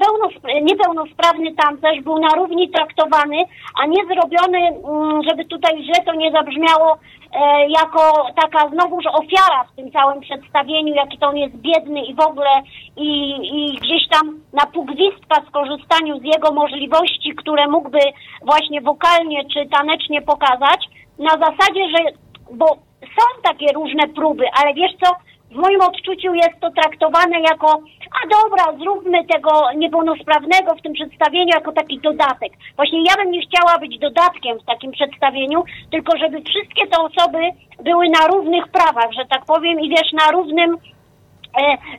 niepełnosprawny 0.62 1.54
tancerz 1.54 2.00
był 2.00 2.18
na 2.18 2.28
równi 2.28 2.70
traktowany, 2.70 3.36
a 3.82 3.86
nie 3.86 4.02
zrobiony, 4.06 4.58
mm, 4.58 5.22
żeby 5.28 5.44
tutaj 5.44 5.84
źle 5.84 6.04
to 6.04 6.14
nie 6.14 6.30
zabrzmiało, 6.32 6.98
e, 7.32 7.68
jako 7.68 8.26
taka 8.42 8.68
znowuż 8.68 9.04
ofiara 9.06 9.64
w 9.64 9.76
tym 9.76 9.92
całym 9.92 10.20
przedstawieniu, 10.20 10.94
jaki 10.94 11.18
to 11.18 11.28
on 11.28 11.36
jest 11.36 11.56
biedny 11.56 12.04
i 12.04 12.14
w 12.14 12.20
ogóle 12.20 12.50
i, 12.96 13.10
i 13.52 13.78
gdzieś 13.78 14.08
tam 14.08 14.40
na 14.52 14.66
pół 14.66 14.84
gwizdka 14.84 15.42
skorzystaniu 15.48 16.18
z 16.18 16.24
jego 16.24 16.52
możliwości, 16.52 17.34
które 17.34 17.68
mógłby 17.68 18.00
właśnie 18.42 18.80
wokalnie 18.80 19.44
czy 19.52 19.66
tanecznie 19.66 20.22
pokazać, 20.22 20.80
na 21.18 21.30
zasadzie, 21.30 21.88
że, 21.96 22.04
bo 22.52 22.66
są 23.00 23.42
takie 23.42 23.72
różne 23.72 24.08
próby, 24.08 24.44
ale 24.62 24.74
wiesz 24.74 24.92
co, 25.04 25.27
w 25.50 25.54
moim 25.54 25.80
odczuciu 25.80 26.34
jest 26.34 26.60
to 26.60 26.70
traktowane 26.70 27.40
jako, 27.40 27.80
a 28.18 28.20
dobra, 28.28 28.78
zróbmy 28.78 29.24
tego 29.24 29.50
niepełnosprawnego 29.76 30.74
w 30.74 30.82
tym 30.82 30.92
przedstawieniu 30.92 31.48
jako 31.54 31.72
taki 31.72 32.00
dodatek. 32.00 32.52
Właśnie 32.76 33.02
ja 33.02 33.14
bym 33.16 33.30
nie 33.30 33.40
chciała 33.40 33.78
być 33.78 33.98
dodatkiem 33.98 34.58
w 34.58 34.64
takim 34.64 34.92
przedstawieniu, 34.92 35.64
tylko 35.90 36.18
żeby 36.18 36.42
wszystkie 36.42 36.86
te 36.86 36.98
osoby 36.98 37.38
były 37.84 38.08
na 38.08 38.26
równych 38.26 38.68
prawach, 38.68 39.12
że 39.12 39.24
tak 39.30 39.44
powiem, 39.44 39.80
i 39.80 39.88
wiesz, 39.88 40.12
na 40.12 40.30
równym 40.30 40.76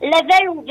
levelu 0.02 0.64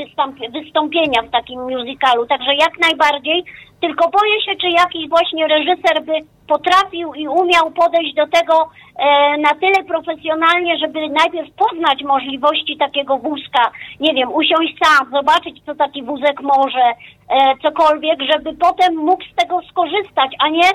wystąpienia 0.53 1.21
w 1.21 1.31
takim 1.31 1.61
musicalu. 1.61 2.25
Także 2.25 2.55
jak 2.55 2.79
najbardziej, 2.79 3.43
tylko 3.81 4.09
boję 4.09 4.41
się, 4.41 4.55
czy 4.55 4.67
jakiś 4.69 5.09
właśnie 5.09 5.47
reżyser 5.47 6.03
by 6.05 6.13
potrafił 6.47 7.13
i 7.13 7.27
umiał 7.27 7.71
podejść 7.71 8.15
do 8.15 8.27
tego 8.27 8.69
e, 8.95 9.37
na 9.37 9.49
tyle 9.49 9.83
profesjonalnie, 9.87 10.77
żeby 10.77 11.09
najpierw 11.09 11.49
poznać 11.55 12.03
możliwości 12.03 12.77
takiego 12.77 13.17
wózka, 13.17 13.71
nie 13.99 14.13
wiem, 14.13 14.33
usiąść 14.33 14.75
sam, 14.83 15.11
zobaczyć, 15.11 15.61
co 15.65 15.75
taki 15.75 16.03
wózek 16.03 16.41
może, 16.41 16.85
e, 17.29 17.55
cokolwiek, 17.63 18.19
żeby 18.31 18.53
potem 18.53 18.95
mógł 18.95 19.23
z 19.23 19.35
tego 19.35 19.61
skorzystać, 19.69 20.31
a 20.39 20.49
nie 20.49 20.69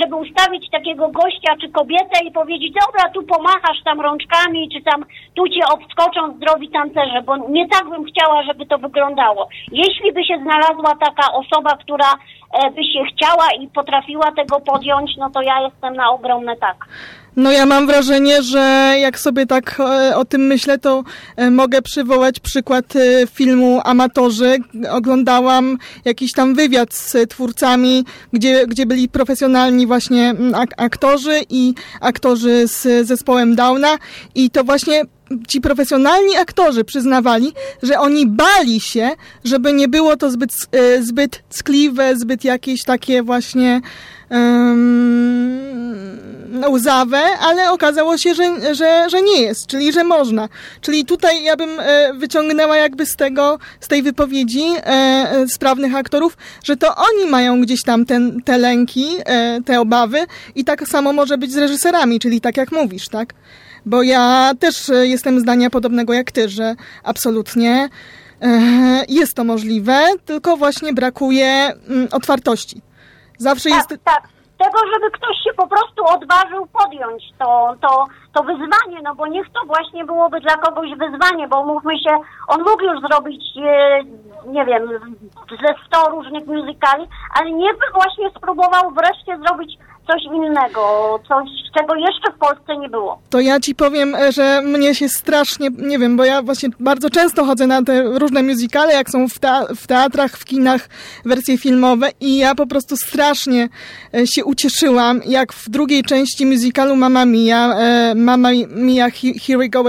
żeby 0.00 0.16
ustawić 0.16 0.70
takiego 0.70 1.08
gościa 1.08 1.56
czy 1.60 1.68
kobietę 1.68 2.24
i 2.24 2.32
powiedzieć, 2.32 2.72
dobra, 2.86 3.10
tu 3.10 3.22
pomachasz 3.22 3.82
tam 3.84 4.00
rączkami, 4.00 4.68
czy 4.72 4.82
tam 4.82 5.04
tu 5.34 5.48
cię 5.48 5.66
obskoczą 5.74 6.36
zdrowi 6.36 6.68
tancerze, 6.70 7.22
bo 7.22 7.36
nie 7.36 7.68
tak 7.68 7.88
bym 7.88 8.04
chciała, 8.04 8.42
żeby 8.42 8.66
to 8.66 8.78
wyglądało. 8.78 9.48
Jeśli 9.72 10.12
by 10.12 10.24
się 10.24 10.38
znalazła 10.42 10.94
taka 11.00 11.32
osoba, 11.32 11.76
która 11.76 12.12
e, 12.52 12.70
by 12.70 12.84
się 12.84 13.04
chciała 13.12 13.44
i 13.60 13.68
potrafiła 13.68 14.32
tego 14.36 14.60
podjąć, 14.60 15.16
no 15.16 15.30
to 15.30 15.42
ja 15.42 15.60
jestem 15.60 15.94
na 15.96 16.10
ogromne 16.10 16.56
tak. 16.56 16.76
No 17.36 17.52
ja 17.52 17.66
mam 17.66 17.86
wrażenie, 17.86 18.42
że 18.42 18.94
jak 19.00 19.20
sobie 19.20 19.46
tak 19.46 19.80
e, 19.80 20.16
o 20.16 20.24
tym 20.24 20.40
myślę, 20.40 20.78
to 20.78 21.04
e, 21.36 21.50
mogę 21.50 21.82
przywołać 21.82 22.40
przykład 22.40 22.96
e, 22.96 23.26
filmu 23.26 23.80
Amatorzy. 23.84 24.56
Oglądałam 24.90 25.78
jakiś 26.04 26.32
tam 26.32 26.54
wywiad 26.54 26.94
z 26.94 27.16
twórcami, 27.28 28.04
gdzie, 28.32 28.66
gdzie 28.66 28.86
byli 28.86 29.08
profesjonalni 29.08 29.86
właśnie 29.86 30.30
mm, 30.30 30.54
aktorzy 30.76 31.40
i 31.50 31.74
aktorzy 32.00 32.68
z 32.68 33.06
zespołem 33.06 33.54
Downa 33.54 33.98
i 34.34 34.50
to 34.50 34.64
właśnie 34.64 35.02
ci 35.48 35.60
profesjonalni 35.60 36.36
aktorzy 36.36 36.84
przyznawali, 36.84 37.52
że 37.82 37.98
oni 37.98 38.26
bali 38.26 38.80
się, 38.80 39.10
żeby 39.44 39.72
nie 39.72 39.88
było 39.88 40.16
to 40.16 40.30
zbyt, 40.30 40.50
zbyt 41.00 41.42
ckliwe, 41.48 42.16
zbyt 42.16 42.44
jakieś 42.44 42.84
takie 42.84 43.22
właśnie 43.22 43.80
um, 44.32 45.72
łzawe, 46.68 47.22
ale 47.40 47.70
okazało 47.70 48.18
się, 48.18 48.34
że, 48.34 48.74
że, 48.74 49.06
że 49.10 49.22
nie 49.22 49.42
jest, 49.42 49.66
czyli 49.66 49.92
że 49.92 50.04
można. 50.04 50.48
Czyli 50.80 51.04
tutaj 51.04 51.42
ja 51.42 51.56
bym 51.56 51.80
e, 51.80 52.14
wyciągnęła 52.14 52.76
jakby 52.76 53.06
z 53.06 53.16
tego, 53.16 53.58
z 53.80 53.88
tej 53.88 54.02
wypowiedzi 54.02 54.64
e, 54.76 55.44
sprawnych 55.48 55.94
aktorów, 55.94 56.36
że 56.64 56.76
to 56.76 56.94
oni 56.96 57.30
mają 57.30 57.60
gdzieś 57.60 57.82
tam 57.82 58.06
ten, 58.06 58.42
te 58.42 58.58
lęki, 58.58 59.06
e, 59.24 59.60
te 59.64 59.80
obawy 59.80 60.18
i 60.54 60.64
tak 60.64 60.88
samo 60.88 61.12
może 61.12 61.38
być 61.38 61.52
z 61.52 61.56
reżyserami, 61.56 62.20
czyli 62.20 62.40
tak 62.40 62.56
jak 62.56 62.72
mówisz, 62.72 63.08
tak? 63.08 63.34
Bo 63.86 64.02
ja 64.02 64.52
też 64.58 64.90
jestem 65.02 65.40
zdania 65.40 65.70
podobnego 65.70 66.12
jak 66.12 66.32
ty, 66.32 66.48
że 66.48 66.74
absolutnie 67.04 67.88
jest 69.08 69.34
to 69.34 69.44
możliwe, 69.44 70.04
tylko 70.24 70.56
właśnie 70.56 70.92
brakuje 70.92 71.72
mm, 71.88 72.08
otwartości. 72.12 72.80
Zawsze 73.42 73.68
tak, 73.68 73.78
jest... 73.78 74.04
Tak, 74.04 74.22
tego, 74.64 74.78
żeby 74.92 75.10
ktoś 75.10 75.36
się 75.44 75.52
po 75.56 75.66
prostu 75.66 76.04
odważył 76.06 76.66
podjąć 76.66 77.22
to, 77.38 77.74
to, 77.80 78.06
to 78.32 78.42
wyzwanie, 78.42 78.98
no 79.02 79.14
bo 79.14 79.26
niech 79.26 79.46
to 79.52 79.60
właśnie 79.66 80.04
byłoby 80.04 80.40
dla 80.40 80.56
kogoś 80.56 80.90
wyzwanie, 80.90 81.48
bo 81.48 81.64
mówmy 81.64 81.98
się, 81.98 82.14
on 82.48 82.60
mógł 82.60 82.82
już 82.82 83.00
zrobić, 83.00 83.42
e, 83.56 84.04
nie 84.46 84.64
wiem, 84.64 84.88
ze 85.62 85.74
100 85.86 86.10
różnych 86.10 86.46
muzykali, 86.46 87.08
ale 87.34 87.52
niech 87.52 87.78
by 87.78 87.86
właśnie 87.94 88.30
spróbował 88.30 88.90
wreszcie 88.90 89.38
zrobić 89.46 89.78
coś 90.06 90.22
innego, 90.24 90.80
coś, 91.28 91.48
czego 91.78 91.94
jeszcze 91.94 92.32
w 92.32 92.38
Polsce 92.38 92.76
nie 92.76 92.88
było. 92.88 93.18
To 93.30 93.40
ja 93.40 93.60
ci 93.60 93.74
powiem, 93.74 94.14
e, 94.14 94.32
że 94.32 94.62
mnie 94.62 94.94
się 94.94 95.08
strasznie, 95.08 95.68
nie 95.78 95.98
wiem, 95.98 96.16
bo 96.16 96.24
ja 96.24 96.42
właśnie 96.42 96.68
bardzo 96.80 97.10
często 97.10 97.44
chodzę 97.44 97.66
na 97.66 97.82
te 97.82 98.02
różne 98.02 98.42
musicale, 98.42 98.92
jak 98.92 99.10
są 99.10 99.28
w, 99.28 99.32
w 99.76 99.86
teatrach, 99.86 100.32
w 100.32 100.44
kinach, 100.44 100.88
wersje 101.24 101.58
filmowe 101.58 102.08
i 102.20 102.38
ja 102.38 102.54
po 102.54 102.66
prostu 102.66 102.96
strasznie 102.96 103.68
e, 104.14 104.26
się 104.26 104.44
ucieszyłam, 104.44 105.20
jak 105.26 105.52
w 105.52 105.70
drugiej 105.70 106.02
części 106.02 106.46
musicalu 106.46 106.96
Mama 106.96 107.24
Mia, 107.24 107.74
e, 107.74 108.14
Mama 108.14 108.48
Mia, 108.68 109.10
Here 109.46 109.58
We 109.58 109.68
Go, 109.68 109.84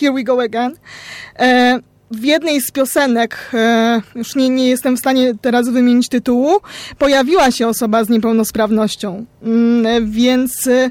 Here 0.00 0.12
we 0.12 0.22
go 0.22 0.42
Again, 0.42 0.76
w 2.12 2.24
jednej 2.24 2.60
z 2.60 2.70
piosenek, 2.70 3.50
e, 3.54 4.00
już 4.14 4.34
nie, 4.36 4.48
nie 4.48 4.68
jestem 4.68 4.96
w 4.96 4.98
stanie 4.98 5.34
teraz 5.40 5.68
wymienić 5.68 6.08
tytułu, 6.08 6.60
pojawiła 6.98 7.50
się 7.50 7.68
osoba 7.68 8.04
z 8.04 8.08
niepełnosprawnością. 8.08 9.24
Mm, 9.42 10.10
więc 10.10 10.66
e, 10.66 10.90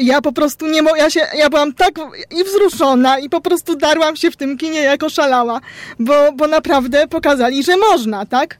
ja 0.00 0.22
po 0.22 0.32
prostu 0.32 0.66
nie 0.66 0.80
ja 0.96 1.10
się, 1.10 1.20
ja 1.38 1.50
byłam 1.50 1.72
tak 1.72 1.94
i 2.40 2.44
wzruszona 2.44 3.18
i 3.18 3.28
po 3.28 3.40
prostu 3.40 3.76
darłam 3.76 4.16
się 4.16 4.30
w 4.30 4.36
tym 4.36 4.58
kinie 4.58 4.80
jako 4.80 5.10
szalała, 5.10 5.60
bo, 5.98 6.14
bo 6.36 6.46
naprawdę 6.46 7.08
pokazali, 7.08 7.62
że 7.62 7.76
można, 7.76 8.26
tak? 8.26 8.58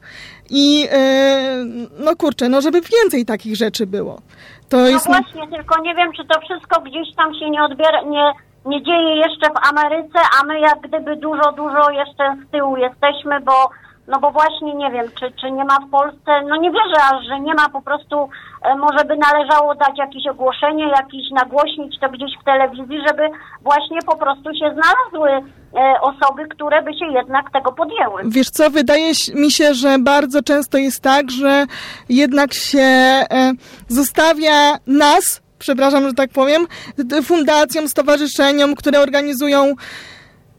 I 0.50 0.86
e, 0.92 1.64
no 1.98 2.16
kurczę, 2.16 2.48
no 2.48 2.60
żeby 2.60 2.80
więcej 2.80 3.24
takich 3.24 3.56
rzeczy 3.56 3.86
było. 3.86 4.20
To 4.68 4.76
no 4.76 4.88
jest... 4.88 5.06
właśnie, 5.06 5.48
tylko 5.56 5.82
nie 5.82 5.94
wiem, 5.94 6.12
czy 6.16 6.24
to 6.24 6.40
wszystko 6.40 6.80
gdzieś 6.80 7.14
tam 7.16 7.34
się 7.34 7.50
nie 7.50 7.62
odbiera, 7.62 8.02
nie 8.02 8.32
nie 8.64 8.82
dzieje 8.82 9.16
jeszcze 9.16 9.48
w 9.50 9.68
Ameryce, 9.68 10.18
a 10.40 10.44
my 10.46 10.60
jak 10.60 10.80
gdyby 10.80 11.16
dużo, 11.16 11.52
dużo 11.52 11.90
jeszcze 11.90 12.36
z 12.46 12.50
tyłu 12.50 12.76
jesteśmy, 12.76 13.40
bo 13.40 13.70
no 14.08 14.20
bo 14.20 14.30
właśnie 14.30 14.74
nie 14.74 14.90
wiem, 14.90 15.06
czy, 15.20 15.32
czy 15.40 15.50
nie 15.50 15.64
ma 15.64 15.78
w 15.80 15.90
Polsce, 15.90 16.30
no 16.48 16.56
nie 16.56 16.70
wierzę 16.70 17.04
aż, 17.12 17.26
że 17.28 17.40
nie 17.40 17.54
ma 17.54 17.68
po 17.68 17.82
prostu, 17.82 18.28
e, 18.62 18.74
może 18.74 19.04
by 19.04 19.16
należało 19.16 19.74
dać 19.74 19.98
jakieś 19.98 20.26
ogłoszenie, 20.26 20.88
jakieś 20.88 21.30
nagłośnić 21.30 22.00
to 22.00 22.08
gdzieś 22.08 22.30
w 22.40 22.44
telewizji, 22.44 22.98
żeby 23.08 23.22
właśnie 23.62 23.98
po 24.06 24.16
prostu 24.16 24.54
się 24.54 24.74
znalazły 24.74 25.30
e, 25.30 26.00
osoby, 26.00 26.48
które 26.48 26.82
by 26.82 26.94
się 26.94 27.06
jednak 27.06 27.50
tego 27.52 27.72
podjęły. 27.72 28.22
Wiesz 28.24 28.50
co, 28.50 28.70
wydaje 28.70 29.12
mi 29.34 29.50
się, 29.50 29.74
że 29.74 29.98
bardzo 29.98 30.42
często 30.42 30.78
jest 30.78 31.02
tak, 31.02 31.30
że 31.30 31.66
jednak 32.08 32.54
się 32.54 32.78
e, 32.80 33.52
zostawia 33.88 34.78
nas 34.86 35.43
przepraszam, 35.64 36.08
że 36.08 36.14
tak 36.14 36.30
powiem, 36.30 36.66
fundacjom, 37.22 37.88
stowarzyszeniom, 37.88 38.74
które 38.74 39.00
organizują 39.00 39.74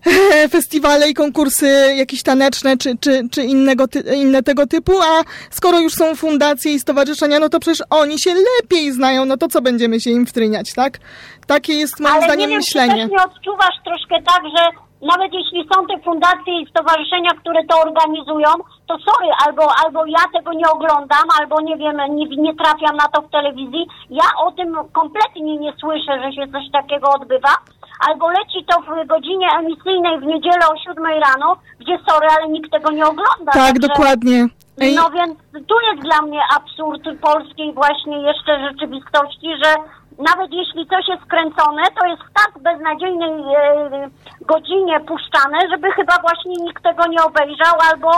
festiwale 0.56 1.10
i 1.10 1.14
konkursy 1.14 1.94
jakieś 1.96 2.24
taneczne 2.24 2.78
czy, 2.78 2.98
czy, 2.98 3.30
czy 3.32 3.44
innego, 3.44 3.86
inne 4.16 4.44
tego 4.44 4.68
typu, 4.68 5.02
a 5.02 5.24
skoro 5.52 5.80
już 5.80 5.94
są 5.94 6.16
fundacje 6.16 6.74
i 6.74 6.80
stowarzyszenia, 6.80 7.40
no 7.40 7.50
to 7.50 7.60
przecież 7.60 7.84
oni 7.90 8.20
się 8.20 8.32
lepiej 8.62 8.92
znają, 8.92 9.26
no 9.26 9.38
to 9.38 9.48
co 9.48 9.62
będziemy 9.62 10.00
się 10.02 10.10
im 10.10 10.26
wtryniać, 10.26 10.74
tak? 10.74 10.98
Takie 11.48 11.74
jest 11.74 12.00
moim 12.00 12.14
Ale 12.16 12.24
zdaniem 12.24 12.40
nie 12.40 12.48
wiem, 12.48 12.58
myślenie. 12.58 13.04
Czy 13.04 13.10
też 13.10 13.12
nie 13.12 13.24
odczuwasz 13.24 13.76
troszkę 13.84 14.16
tak, 14.22 14.44
że 14.58 14.85
nawet 15.02 15.34
jeśli 15.34 15.68
są 15.74 15.88
te 15.88 16.00
fundacje 16.00 16.62
i 16.62 16.70
stowarzyszenia, 16.70 17.30
które 17.30 17.64
to 17.64 17.82
organizują, 17.82 18.50
to 18.88 18.98
sorry, 18.98 19.30
albo, 19.46 19.64
albo 19.86 20.06
ja 20.06 20.24
tego 20.34 20.54
nie 20.54 20.70
oglądam, 20.70 21.26
albo 21.40 21.62
nie 21.62 21.78
wiem, 21.78 21.98
nie, 22.10 22.26
nie 22.26 22.56
trafiam 22.56 22.96
na 22.98 23.08
to 23.08 23.22
w 23.22 23.32
telewizji. 23.32 23.88
Ja 24.10 24.28
o 24.38 24.52
tym 24.52 24.76
kompletnie 24.94 25.58
nie 25.58 25.74
słyszę, 25.80 26.22
że 26.24 26.32
się 26.34 26.52
coś 26.52 26.72
takiego 26.72 27.10
odbywa. 27.10 27.56
Albo 28.08 28.30
leci 28.30 28.66
to 28.66 28.82
w 28.82 29.08
godzinie 29.08 29.48
emisyjnej 29.60 30.20
w 30.20 30.24
niedzielę 30.24 30.68
o 30.74 30.78
7 30.78 31.06
rano, 31.06 31.58
gdzie 31.80 32.00
sorry, 32.10 32.28
ale 32.38 32.48
nikt 32.48 32.72
tego 32.72 32.92
nie 32.92 33.06
ogląda. 33.06 33.52
Tak, 33.52 33.54
Także- 33.54 33.88
dokładnie. 33.88 34.48
Ej, 34.82 34.96
no 34.96 35.10
więc 35.10 35.34
tu 35.68 35.76
jest 35.92 36.04
dla 36.04 36.22
mnie 36.22 36.42
absurd 36.56 37.20
polskiej 37.22 37.74
właśnie 37.74 38.18
jeszcze 38.18 38.70
rzeczywistości, 38.70 39.48
że 39.64 39.76
nawet 40.20 40.50
jeśli 40.52 40.88
coś 40.88 41.08
jest 41.08 41.26
kręcone, 41.26 41.84
to 42.00 42.08
jest 42.08 42.22
w 42.24 42.34
tak 42.34 42.52
beznadziejnej 42.64 43.32
e, 43.32 44.10
godzinie 44.42 45.00
puszczane, 45.00 45.58
żeby 45.72 45.92
chyba 45.92 46.14
właśnie 46.22 46.54
nikt 46.64 46.84
tego 46.84 47.08
nie 47.08 47.24
obejrzał 47.24 47.76
albo 47.92 48.12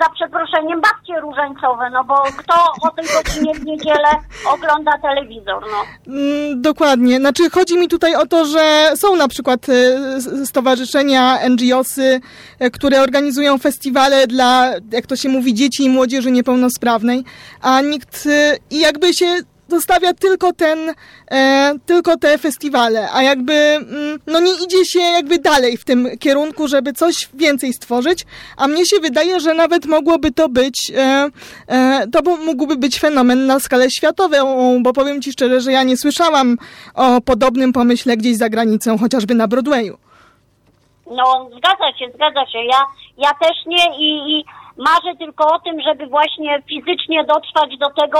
za 0.00 0.10
przeproszeniem 0.14 0.80
babcie 0.80 1.20
różańcowe, 1.20 1.90
no 1.90 2.04
bo 2.04 2.14
kto 2.38 2.54
o 2.82 2.90
tej 2.90 3.04
godzinie 3.16 3.54
w 3.54 3.64
niedzielę 3.64 4.08
ogląda 4.46 4.92
telewizor, 5.02 5.64
no. 5.70 6.12
Mm, 6.12 6.62
Dokładnie. 6.62 7.18
Znaczy, 7.18 7.50
chodzi 7.50 7.78
mi 7.78 7.88
tutaj 7.88 8.14
o 8.16 8.26
to, 8.26 8.46
że 8.46 8.90
są 8.96 9.16
na 9.16 9.28
przykład 9.28 9.66
e, 9.68 10.46
stowarzyszenia, 10.46 11.48
NGOsy, 11.48 12.20
e, 12.58 12.70
które 12.70 13.02
organizują 13.02 13.58
festiwale 13.58 14.26
dla, 14.26 14.70
jak 14.92 15.06
to 15.06 15.16
się 15.16 15.28
mówi, 15.28 15.54
dzieci 15.54 15.84
i 15.84 15.90
młodzieży 15.90 16.30
niepełnosprawnej, 16.30 17.24
a 17.60 17.80
nikt 17.80 18.26
e, 18.26 18.56
i 18.70 18.80
jakby 18.80 19.14
się 19.14 19.26
zostawia 19.74 20.14
tylko 20.14 20.52
ten, 20.52 20.94
e, 21.30 21.72
tylko 21.86 22.16
te 22.16 22.38
festiwale, 22.38 23.08
a 23.12 23.22
jakby 23.22 23.52
mm, 23.52 24.18
no 24.26 24.40
nie 24.40 24.52
idzie 24.64 24.84
się 24.84 25.00
jakby 25.00 25.38
dalej 25.38 25.76
w 25.76 25.84
tym 25.84 26.18
kierunku, 26.18 26.68
żeby 26.68 26.92
coś 26.92 27.28
więcej 27.34 27.72
stworzyć, 27.72 28.24
a 28.56 28.68
mnie 28.68 28.86
się 28.86 28.96
wydaje, 29.00 29.40
że 29.40 29.54
nawet 29.54 29.86
mogłoby 29.86 30.32
to 30.32 30.48
być, 30.48 30.92
e, 30.96 31.28
e, 31.68 32.06
to 32.12 32.36
mógłby 32.36 32.76
być 32.76 33.00
fenomen 33.00 33.46
na 33.46 33.60
skalę 33.60 33.90
światową, 33.90 34.82
bo 34.82 34.92
powiem 34.92 35.22
Ci 35.22 35.32
szczerze, 35.32 35.60
że 35.60 35.72
ja 35.72 35.82
nie 35.82 35.96
słyszałam 35.96 36.56
o 36.94 37.20
podobnym 37.20 37.72
pomyśle 37.72 38.16
gdzieś 38.16 38.36
za 38.36 38.48
granicą, 38.48 38.98
chociażby 38.98 39.34
na 39.34 39.48
Broadwayu. 39.48 39.98
No, 41.10 41.50
zgadza 41.56 41.98
się, 41.98 42.06
zgadza 42.14 42.46
się. 42.46 42.58
Ja, 42.58 42.84
ja 43.18 43.30
też 43.40 43.56
nie 43.66 43.98
i, 43.98 44.38
i 44.38 44.44
marzę 44.76 45.16
tylko 45.18 45.54
o 45.54 45.58
tym, 45.58 45.80
żeby 45.80 46.06
właśnie 46.06 46.62
fizycznie 46.68 47.24
dotrwać 47.24 47.78
do 47.78 47.90
tego, 47.90 48.18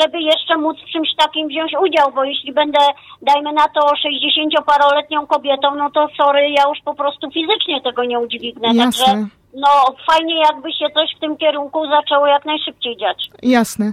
żeby 0.00 0.20
jeszcze 0.20 0.56
móc 0.56 0.76
w 0.78 0.92
czymś 0.92 1.08
takim 1.16 1.48
wziąć 1.48 1.72
udział, 1.84 2.12
bo 2.14 2.24
jeśli 2.24 2.52
będę, 2.52 2.78
dajmy 3.22 3.52
na 3.52 3.68
to, 3.68 3.80
60-paroletnią 3.80 5.26
kobietą, 5.26 5.74
no 5.74 5.90
to 5.90 6.08
sorry, 6.22 6.50
ja 6.50 6.68
już 6.68 6.78
po 6.84 6.94
prostu 6.94 7.30
fizycznie 7.30 7.80
tego 7.80 8.04
nie 8.04 8.18
udźwignę. 8.20 8.68
Jasne. 8.74 9.04
Także 9.04 9.26
no 9.54 9.68
fajnie 10.06 10.40
jakby 10.40 10.72
się 10.72 10.86
coś 10.94 11.16
w 11.16 11.20
tym 11.20 11.36
kierunku 11.36 11.86
zaczęło 11.86 12.26
jak 12.26 12.44
najszybciej 12.44 12.96
dziać. 12.96 13.30
Jasne. 13.42 13.92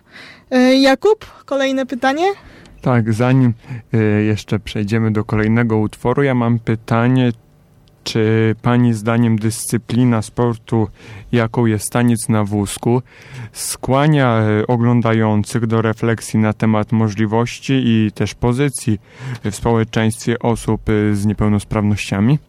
E, 0.51 0.75
Jakub, 0.75 1.25
kolejne 1.45 1.85
pytanie? 1.85 2.25
Tak, 2.81 3.13
zanim 3.13 3.53
y, 3.93 4.23
jeszcze 4.23 4.59
przejdziemy 4.59 5.11
do 5.11 5.23
kolejnego 5.23 5.77
utworu, 5.77 6.23
ja 6.23 6.35
mam 6.35 6.59
pytanie, 6.59 7.31
czy 8.07 8.55
Pani 8.63 8.93
zdaniem 8.93 9.35
dyscyplina 9.35 10.21
sportu, 10.21 10.87
jaką 11.31 11.65
jest 11.65 11.93
taniec 11.93 12.29
na 12.29 12.43
wózku, 12.43 13.01
skłania 13.51 14.41
y, 14.61 14.67
oglądających 14.67 15.67
do 15.67 15.81
refleksji 15.81 16.39
na 16.39 16.53
temat 16.53 16.91
możliwości 16.91 17.73
i 17.85 18.11
też 18.11 18.35
pozycji 18.35 18.99
w 19.43 19.55
społeczeństwie 19.55 20.39
osób 20.39 20.89
y, 20.89 21.15
z 21.15 21.25
niepełnosprawnościami? 21.25 22.39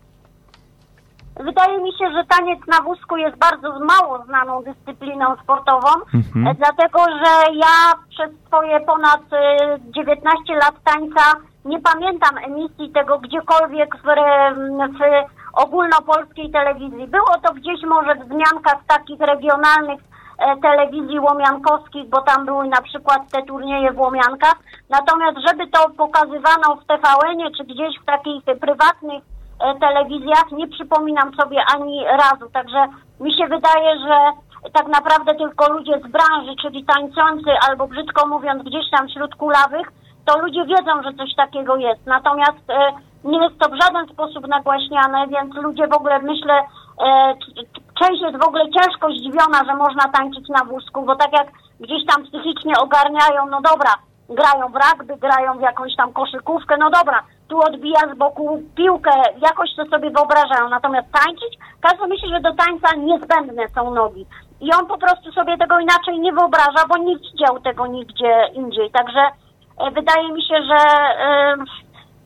Wydaje 1.44 1.78
mi 1.82 1.92
się, 1.92 2.04
że 2.12 2.24
taniec 2.28 2.60
na 2.66 2.80
wózku 2.80 3.16
jest 3.16 3.36
bardzo 3.38 3.80
mało 3.80 4.24
znaną 4.24 4.62
dyscypliną 4.62 5.36
sportową, 5.42 5.88
Mhm. 6.14 6.46
e, 6.46 6.54
dlatego 6.54 6.98
że 6.98 7.54
ja 7.54 7.94
przez 8.10 8.30
swoje 8.46 8.80
ponad 8.80 9.20
e, 9.32 9.78
19 9.96 10.54
lat 10.54 10.74
tańca 10.84 11.22
nie 11.64 11.80
pamiętam 11.80 12.38
emisji 12.38 12.90
tego 12.94 13.18
gdziekolwiek 13.18 13.96
w, 13.96 14.06
w 14.98 15.37
ogólnopolskiej 15.52 16.50
telewizji. 16.50 17.06
Było 17.06 17.38
to 17.42 17.54
gdzieś 17.54 17.82
może 17.82 18.14
w 18.14 18.24
wzmiankach 18.24 18.84
takich 18.86 19.20
regionalnych 19.20 20.00
e, 20.38 20.56
telewizji 20.56 21.20
łomiankowskich, 21.20 22.08
bo 22.08 22.20
tam 22.20 22.46
były 22.46 22.68
na 22.68 22.82
przykład 22.82 23.30
te 23.32 23.42
turnieje 23.42 23.92
w 23.92 24.00
Łomiankach. 24.00 24.56
Natomiast 24.90 25.38
żeby 25.48 25.66
to 25.66 25.90
pokazywano 25.90 26.76
w 26.76 26.86
TVN-ie 26.86 27.50
czy 27.56 27.64
gdzieś 27.64 27.98
w 28.02 28.04
takich 28.04 28.44
prywatnych 28.44 29.22
e, 29.60 29.78
telewizjach, 29.80 30.52
nie 30.52 30.68
przypominam 30.68 31.34
sobie 31.34 31.64
ani 31.74 32.04
razu. 32.04 32.50
Także 32.52 32.86
mi 33.20 33.32
się 33.34 33.46
wydaje, 33.46 33.98
że 33.98 34.16
tak 34.72 34.88
naprawdę 34.88 35.34
tylko 35.34 35.72
ludzie 35.72 35.98
z 35.98 36.10
branży, 36.10 36.56
czyli 36.62 36.84
tańczący 36.84 37.50
albo 37.68 37.86
brzydko 37.88 38.26
mówiąc 38.26 38.62
gdzieś 38.62 38.90
tam 38.90 39.08
wśród 39.08 39.34
kulawych, 39.34 39.92
to 40.28 40.38
ludzie 40.38 40.64
wiedzą, 40.64 41.02
że 41.02 41.12
coś 41.12 41.34
takiego 41.34 41.76
jest. 41.76 42.06
Natomiast 42.06 42.70
e, 42.70 42.92
nie 43.24 43.42
jest 43.42 43.58
to 43.58 43.68
w 43.68 43.80
żaden 43.82 44.08
sposób 44.08 44.48
nagłaśniane, 44.48 45.26
więc 45.26 45.54
ludzie 45.54 45.86
w 45.86 45.96
ogóle 45.96 46.18
myślę, 46.18 46.54
e, 47.06 47.34
część 48.00 48.22
jest 48.22 48.38
w 48.38 48.48
ogóle 48.48 48.64
ciężko 48.70 49.10
zdziwiona, 49.10 49.64
że 49.66 49.74
można 49.74 50.08
tańczyć 50.08 50.48
na 50.48 50.64
wózku, 50.64 51.02
bo 51.02 51.16
tak 51.16 51.32
jak 51.32 51.48
gdzieś 51.80 52.06
tam 52.06 52.22
psychicznie 52.24 52.72
ogarniają, 52.78 53.46
no 53.50 53.60
dobra, 53.60 53.94
grają 54.28 54.68
w 54.68 54.78
rugby, 54.84 55.16
grają 55.16 55.58
w 55.58 55.60
jakąś 55.60 55.96
tam 55.96 56.12
koszykówkę, 56.12 56.76
no 56.76 56.90
dobra, 56.90 57.22
tu 57.48 57.60
odbija 57.60 58.00
z 58.14 58.18
boku 58.18 58.62
piłkę, 58.74 59.10
jakoś 59.42 59.74
to 59.76 59.84
sobie 59.84 60.10
wyobrażają. 60.10 60.68
Natomiast 60.68 61.08
tańczyć, 61.12 61.58
każdy 61.80 62.06
myśli, 62.06 62.28
że 62.28 62.40
do 62.40 62.54
tańca 62.54 62.96
niezbędne 62.96 63.68
są 63.68 63.94
nogi. 63.94 64.26
I 64.60 64.72
on 64.72 64.86
po 64.86 64.98
prostu 64.98 65.32
sobie 65.32 65.58
tego 65.58 65.78
inaczej 65.78 66.20
nie 66.20 66.32
wyobraża, 66.32 66.86
bo 66.88 66.96
nie 66.96 67.16
widział 67.16 67.60
tego 67.60 67.86
nigdzie 67.86 68.48
indziej. 68.54 68.90
Także 68.90 69.20
wydaje 69.94 70.32
mi 70.32 70.42
się, 70.42 70.62
że 70.62 70.78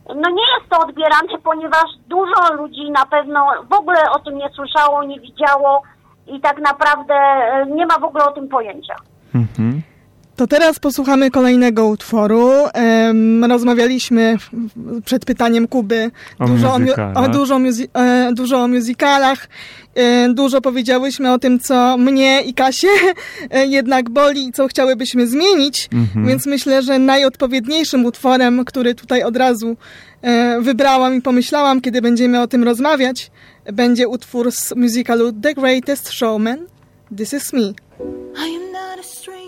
no 0.08 0.30
nie 0.30 0.42
jest 0.58 0.70
to 0.70 0.78
odbierane, 0.78 1.38
ponieważ 1.44 1.84
dużo 2.08 2.54
ludzi 2.54 2.90
na 2.90 3.06
pewno 3.06 3.46
w 3.70 3.72
ogóle 3.72 4.10
o 4.10 4.18
tym 4.18 4.38
nie 4.38 4.48
słyszało, 4.48 5.02
nie 5.04 5.20
widziało 5.20 5.82
i 6.26 6.40
tak 6.40 6.58
naprawdę 6.58 7.14
e, 7.14 7.66
nie 7.66 7.86
ma 7.86 7.98
w 7.98 8.04
ogóle 8.04 8.24
o 8.24 8.32
tym 8.32 8.48
pojęcia. 8.48 8.94
Mhm. 9.34 9.82
To 10.36 10.46
teraz 10.46 10.78
posłuchamy 10.78 11.30
kolejnego 11.30 11.86
utworu. 11.86 12.50
Rozmawialiśmy 13.48 14.36
przed 15.04 15.24
pytaniem 15.24 15.68
Kuby 15.68 16.10
O 16.38 16.46
dużo, 16.46 16.74
o, 16.74 16.78
mu- 16.78 16.84
musicalach. 16.84 17.16
o, 17.16 17.28
dużo, 17.28 17.58
e, 17.94 18.30
dużo 18.32 18.58
o 18.62 18.68
musicalach. 18.68 19.48
E, 19.94 20.28
dużo 20.34 20.60
powiedziałyśmy 20.60 21.32
o 21.32 21.38
tym, 21.38 21.60
co 21.60 21.96
mnie 21.98 22.42
i 22.42 22.54
Kasię 22.54 22.88
e, 23.50 23.66
jednak 23.66 24.10
boli 24.10 24.46
i 24.48 24.52
co 24.52 24.66
chciałybyśmy 24.68 25.26
zmienić. 25.26 25.88
Mhm. 25.92 26.26
Więc 26.26 26.46
myślę, 26.46 26.82
że 26.82 26.98
najodpowiedniejszym 26.98 28.04
utworem, 28.04 28.64
który 28.64 28.94
tutaj 28.94 29.22
od 29.22 29.36
razu 29.36 29.76
wybrałam 30.60 31.14
i 31.14 31.22
pomyślałam, 31.22 31.80
kiedy 31.80 32.02
będziemy 32.02 32.40
o 32.40 32.46
tym 32.46 32.64
rozmawiać, 32.64 33.30
będzie 33.72 34.08
utwór 34.08 34.52
z 34.52 34.74
musicalu 34.76 35.32
The 35.32 35.54
Greatest 35.54 36.12
Showman. 36.12 36.58
This 37.16 37.32
is 37.32 37.52
me. 37.52 37.60
I 37.60 38.56
am 38.56 38.72
not 38.72 38.98
a 39.00 39.02
stranger. 39.02 39.41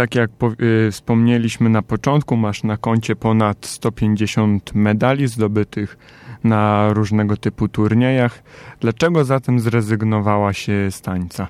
Tak 0.00 0.14
jak 0.14 0.30
y, 0.62 0.90
wspomnieliśmy 0.90 1.68
na 1.70 1.82
początku, 1.82 2.36
masz 2.36 2.62
na 2.64 2.76
koncie 2.76 3.16
ponad 3.16 3.66
150 3.66 4.74
medali 4.74 5.26
zdobytych 5.26 5.98
na 6.44 6.88
różnego 6.92 7.36
typu 7.36 7.68
turniejach. 7.68 8.42
Dlaczego 8.80 9.24
zatem 9.24 9.58
zrezygnowałaś 9.60 10.58
się 10.58 10.90
z 10.90 11.02
tańca? 11.02 11.46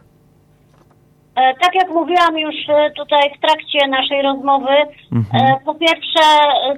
E, 1.36 1.54
Tak 1.62 1.74
jak 1.74 1.88
mówiłam 1.88 2.38
już 2.38 2.54
e, 2.68 2.90
tutaj 2.90 3.20
w 3.36 3.40
trakcie 3.40 3.88
naszej 3.88 4.22
rozmowy, 4.22 4.74
Mhm. 5.12 5.44
e, 5.46 5.60
po 5.64 5.74
pierwsze 5.74 6.20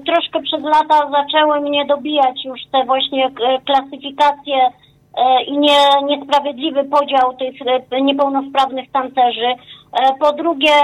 troszkę 0.06 0.42
przez 0.42 0.62
lata 0.62 1.10
zaczęły 1.10 1.60
mnie 1.60 1.86
dobijać 1.86 2.44
już 2.44 2.60
te 2.72 2.84
właśnie 2.84 3.30
klasyfikacje 3.66 4.58
i 5.46 5.58
nie, 5.58 5.78
niesprawiedliwy 6.04 6.84
podział 6.84 7.34
tych 7.34 7.54
e, 7.90 8.02
niepełnosprawnych 8.02 8.90
tancerzy. 8.90 9.46
E, 9.46 9.56
Po 10.20 10.32
drugie 10.32 10.74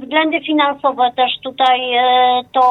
względy 0.00 0.40
finansowe 0.40 1.12
też 1.16 1.32
tutaj 1.42 1.94
e, 1.94 2.02
to 2.52 2.62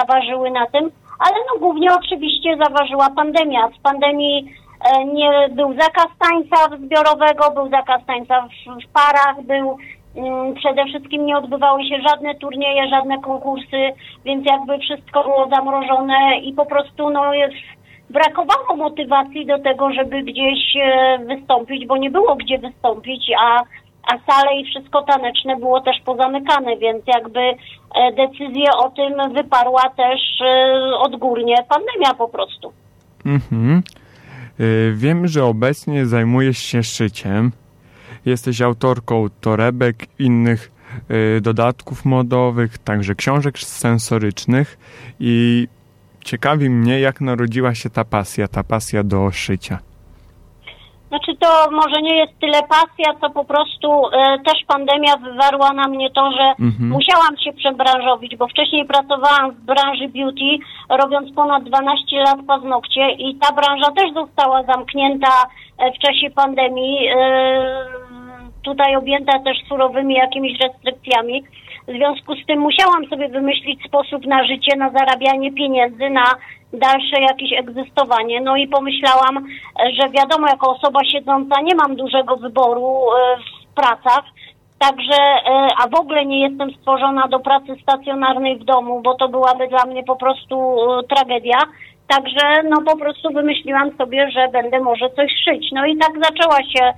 zaważyły 0.00 0.50
na 0.50 0.66
tym, 0.66 0.90
ale 1.18 1.36
no 1.52 1.60
głównie 1.60 1.88
oczywiście 1.94 2.56
zaważyła 2.56 3.10
pandemia. 3.10 3.68
Z 3.78 3.82
pandemii 3.82 4.52
e, 4.84 5.04
nie 5.04 5.48
był 5.50 5.72
zakaz 5.72 6.08
tańca 6.18 6.76
zbiorowego, 6.76 7.50
był 7.50 7.70
zakaz 7.70 8.06
tańca 8.06 8.42
w, 8.42 8.84
w 8.84 8.92
parach, 8.92 9.42
był 9.42 9.76
mm, 10.16 10.54
przede 10.54 10.84
wszystkim 10.84 11.26
nie 11.26 11.38
odbywały 11.38 11.84
się 11.84 12.00
żadne 12.08 12.34
turnieje, 12.34 12.88
żadne 12.88 13.20
konkursy, 13.20 13.92
więc 14.24 14.46
jakby 14.46 14.78
wszystko 14.78 15.22
było 15.22 15.48
zamrożone 15.48 16.38
i 16.42 16.52
po 16.52 16.66
prostu 16.66 17.10
no 17.10 17.34
jest 17.34 17.54
brakowało 18.10 18.76
motywacji 18.76 19.46
do 19.46 19.58
tego, 19.58 19.92
żeby 19.92 20.22
gdzieś 20.22 20.76
e, 20.76 21.18
wystąpić, 21.18 21.86
bo 21.86 21.96
nie 21.96 22.10
było 22.10 22.36
gdzie 22.36 22.58
wystąpić, 22.58 23.30
a, 23.40 23.62
a 24.02 24.32
sale 24.32 24.60
i 24.60 24.64
wszystko 24.64 25.02
taneczne 25.02 25.56
było 25.56 25.80
też 25.80 25.96
pozamykane, 26.04 26.76
więc 26.76 27.02
jakby 27.06 27.40
e, 27.40 27.56
decyzję 28.12 28.66
o 28.76 28.90
tym 28.90 29.34
wyparła 29.34 29.82
też 29.96 30.20
e, 30.40 30.72
odgórnie 30.98 31.54
pandemia 31.68 32.14
po 32.18 32.28
prostu. 32.28 32.72
Mhm. 33.26 33.82
Wiem, 34.92 35.28
że 35.28 35.44
obecnie 35.44 36.06
zajmujesz 36.06 36.58
się 36.58 36.82
szyciem. 36.82 37.52
Jesteś 38.26 38.60
autorką 38.60 39.26
torebek, 39.40 39.96
innych 40.18 40.72
dodatków 41.40 42.04
modowych, 42.04 42.78
także 42.78 43.14
książek 43.14 43.58
sensorycznych 43.58 44.78
i 45.20 45.68
ciekawi 46.30 46.70
mnie, 46.70 47.00
jak 47.00 47.20
narodziła 47.20 47.74
się 47.74 47.90
ta 47.90 48.04
pasja, 48.04 48.48
ta 48.48 48.62
pasja 48.64 49.02
do 49.04 49.30
szycia. 49.30 49.78
Znaczy 51.08 51.32
to 51.40 51.70
może 51.70 52.02
nie 52.02 52.16
jest 52.16 52.32
tyle 52.40 52.60
pasja, 52.62 53.08
co 53.20 53.30
po 53.30 53.44
prostu 53.44 53.88
e, 54.06 54.38
też 54.46 54.58
pandemia 54.66 55.16
wywarła 55.16 55.72
na 55.72 55.88
mnie 55.88 56.10
to, 56.10 56.30
że 56.32 56.46
Mhm. 56.68 56.88
musiałam 56.90 57.34
się 57.44 57.52
przebranżowić, 57.52 58.36
bo 58.36 58.48
wcześniej 58.48 58.84
pracowałam 58.86 59.50
w 59.50 59.60
branży 59.60 60.08
beauty, 60.08 60.50
robiąc 60.88 61.34
ponad 61.34 61.64
12 61.64 62.16
lat 62.16 62.38
paznokcie 62.46 63.10
i 63.10 63.34
ta 63.42 63.52
branża 63.52 63.90
też 63.96 64.12
została 64.14 64.62
zamknięta 64.62 65.32
e, 65.78 65.92
w 65.92 65.98
czasie 65.98 66.30
pandemii, 66.34 67.08
e, 67.08 67.86
tutaj 68.62 68.96
objęta 68.96 69.38
też 69.38 69.56
surowymi 69.68 70.14
jakimiś 70.14 70.52
restrykcjami. 70.60 71.44
W 71.90 71.92
związku 71.92 72.34
z 72.36 72.46
tym 72.46 72.60
musiałam 72.60 73.06
sobie 73.06 73.28
wymyślić 73.28 73.84
sposób 73.86 74.26
na 74.26 74.44
życie, 74.44 74.76
na 74.76 74.90
zarabianie 74.90 75.52
pieniędzy, 75.52 76.10
na 76.10 76.24
dalsze 76.72 77.20
jakieś 77.20 77.52
egzystowanie. 77.52 78.40
No 78.40 78.56
i 78.56 78.68
pomyślałam, 78.68 79.46
że 80.00 80.08
wiadomo, 80.08 80.46
jako 80.48 80.70
osoba 80.70 81.00
siedząca 81.04 81.60
nie 81.62 81.74
mam 81.74 81.96
dużego 81.96 82.36
wyboru 82.36 82.86
e, 82.86 83.36
w 83.36 83.74
pracach, 83.74 84.24
Także, 84.86 85.16
e, 85.16 85.68
a 85.82 85.88
w 85.88 85.94
ogóle 85.94 86.26
nie 86.26 86.40
jestem 86.48 86.70
stworzona 86.70 87.28
do 87.28 87.40
pracy 87.40 87.76
stacjonarnej 87.82 88.58
w 88.58 88.64
domu, 88.64 89.00
bo 89.04 89.14
to 89.14 89.28
byłaby 89.28 89.68
dla 89.68 89.84
mnie 89.84 90.04
po 90.04 90.16
prostu 90.16 90.56
e, 90.56 91.02
tragedia. 91.02 91.58
Także, 92.08 92.62
no 92.70 92.76
po 92.86 92.96
prostu 92.96 93.32
wymyśliłam 93.32 93.96
sobie, 93.96 94.30
że 94.30 94.48
będę 94.48 94.80
może 94.80 95.10
coś 95.10 95.32
szyć. 95.44 95.72
No 95.72 95.86
i 95.86 95.96
tak 95.96 96.12
zaczęła 96.24 96.56
się 96.56 96.92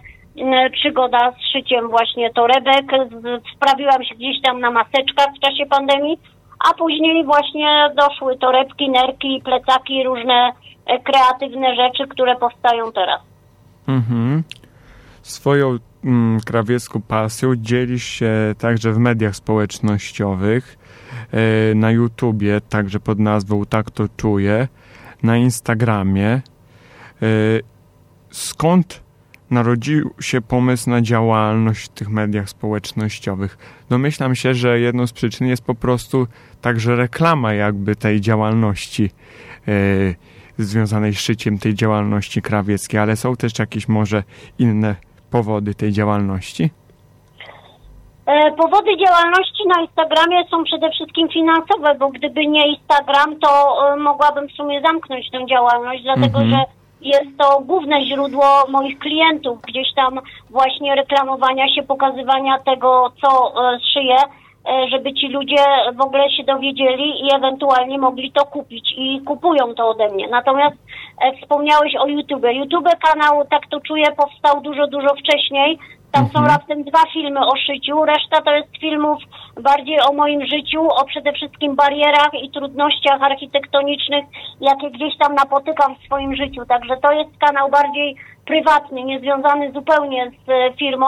przygoda 0.73 1.33
z 1.33 1.53
szyciem 1.53 1.89
właśnie 1.89 2.31
torebek. 2.31 2.87
Sprawiłam 3.57 4.05
się 4.05 4.15
gdzieś 4.15 4.43
tam 4.43 4.61
na 4.61 4.71
maseczkach 4.71 5.29
w 5.37 5.41
czasie 5.41 5.67
pandemii, 5.67 6.19
a 6.71 6.75
później 6.75 7.25
właśnie 7.25 7.91
doszły 7.97 8.39
torebki, 8.39 8.91
nerki, 8.91 9.43
plecaki, 9.45 10.05
różne 10.05 10.53
e, 10.87 10.99
kreatywne 10.99 11.77
rzeczy, 11.77 12.09
które 12.09 12.37
powstają 12.37 12.93
teraz. 12.93 13.21
Mhm. 13.89 14.43
Swoją 15.23 15.79
mm, 16.05 16.41
krawiecką 16.41 17.03
pasją 17.03 17.57
dzielisz 17.57 18.05
się 18.05 18.33
także 18.59 18.93
w 18.93 18.99
mediach 18.99 19.37
społecznościowych, 19.37 20.79
e, 21.33 21.75
na 21.75 21.91
YouTubie, 21.91 22.61
także 22.61 23.01
pod 23.01 23.19
nazwą 23.19 23.65
Tak 23.65 23.91
to 23.91 24.05
czuję, 24.17 24.69
na 25.23 25.37
Instagramie. 25.37 26.29
E, 26.29 26.41
skąd 28.31 29.03
narodził 29.53 30.11
się 30.21 30.41
pomysł 30.41 30.91
na 30.91 31.01
działalność 31.01 31.85
w 31.85 31.89
tych 31.89 32.09
mediach 32.09 32.49
społecznościowych? 32.49 33.59
Domyślam 33.91 34.35
się, 34.35 34.55
że 34.55 34.81
jedną 34.81 35.07
z 35.07 35.13
przyczyn 35.13 35.47
jest 35.47 35.65
po 35.65 35.75
prostu 35.75 36.27
także 36.61 36.97
reklama 36.97 37.55
jakby 37.55 37.97
tej 37.97 38.21
działalności 38.21 39.11
e, 39.69 39.73
związanej 40.59 41.15
z 41.15 41.21
szyciem 41.21 41.59
tej 41.59 41.75
działalności 41.75 42.43
krawieckiej, 42.43 43.01
ale 43.01 43.17
są 43.17 43.37
też 43.37 43.59
jakieś 43.59 43.89
może 43.89 44.23
inne 44.59 44.97
powody 45.31 45.75
tej 45.75 45.93
działalności? 45.93 46.71
E, 48.27 48.53
Powody 48.53 48.91
działalności 49.07 49.63
na 49.77 49.83
Instagramie 49.83 50.45
są 50.51 50.65
przede 50.65 50.91
wszystkim 50.91 51.29
finansowe, 51.29 51.95
bo 51.99 52.09
gdyby 52.09 52.47
nie 52.47 52.69
Instagram, 52.69 53.41
to 53.41 53.77
e, 53.93 53.97
mogłabym 53.97 54.49
w 54.49 54.53
sumie 54.53 54.81
zamknąć 54.81 55.31
tę 55.31 55.47
działalność, 55.47 56.03
dlatego 56.03 56.39
Mhm. 56.39 56.51
że 56.51 56.82
jest 57.03 57.39
to 57.39 57.61
główne 57.61 58.05
źródło 58.05 58.45
moich 58.69 58.99
klientów, 58.99 59.61
gdzieś 59.69 59.95
tam 59.97 60.21
właśnie 60.51 60.95
reklamowania 60.95 61.75
się, 61.75 61.83
pokazywania 61.83 62.59
tego, 62.59 63.13
co 63.23 63.53
e, 63.75 63.79
szyję, 63.93 64.17
e, 64.17 64.89
żeby 64.91 65.15
ci 65.15 65.29
ludzie 65.29 65.65
w 65.95 66.01
ogóle 66.01 66.31
się 66.31 66.45
dowiedzieli 66.45 67.27
i 67.27 67.35
ewentualnie 67.35 67.99
mogli 67.99 68.33
to 68.33 68.45
kupić 68.45 68.95
i 68.97 69.21
kupują 69.21 69.75
to 69.75 69.89
ode 69.89 70.09
mnie. 70.09 70.29
Natomiast 70.29 70.77
e, 71.21 71.37
wspomniałeś 71.37 71.97
o 71.97 72.07
YouTube. 72.07 72.47
YouTube 72.53 72.89
kanał 73.05 73.45
Tak 73.51 73.63
to 73.71 73.81
czuję 73.81 74.05
powstał 74.17 74.61
dużo, 74.61 74.87
dużo 74.87 75.09
wcześniej. 75.15 75.79
Tam 76.13 76.29
są 76.29 76.47
raptem 76.47 76.85
dwa 76.85 77.03
filmy 77.13 77.41
o 77.41 77.57
szyciu, 77.57 78.05
reszta 78.05 78.43
to 78.43 78.55
jest 78.55 78.77
filmów 78.81 79.19
bardziej 79.61 79.99
o 80.01 80.13
moim 80.13 80.47
życiu, 80.47 80.83
o 80.83 81.05
przede 81.05 81.33
wszystkim 81.33 81.77
barierach 81.77 82.35
i 82.43 82.51
trudnościach 82.51 83.23
architektonicznych, 83.23 84.25
jakie 84.61 84.91
gdzieś 84.91 85.19
tam 85.19 85.35
napotykam 85.35 85.95
w 85.95 86.05
swoim 86.05 86.37
życiu. 86.37 86.67
Także 86.69 86.97
to 86.97 87.13
jest 87.13 87.31
kanał 87.39 87.71
bardziej 87.71 88.17
prywatny, 88.45 89.05
niezwiązany 89.05 89.73
zupełnie 89.73 90.31
z 90.31 90.49
e, 90.49 90.73
firmą. 90.77 91.07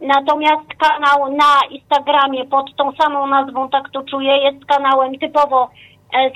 Natomiast 0.00 0.68
kanał 0.78 1.32
na 1.36 1.52
Instagramie 1.70 2.44
pod 2.44 2.76
tą 2.76 2.92
samą 2.92 3.26
nazwą 3.26 3.68
Tak 3.68 3.90
to 3.90 4.02
czuję 4.02 4.36
jest 4.36 4.64
kanałem 4.66 5.18
typowo 5.18 5.70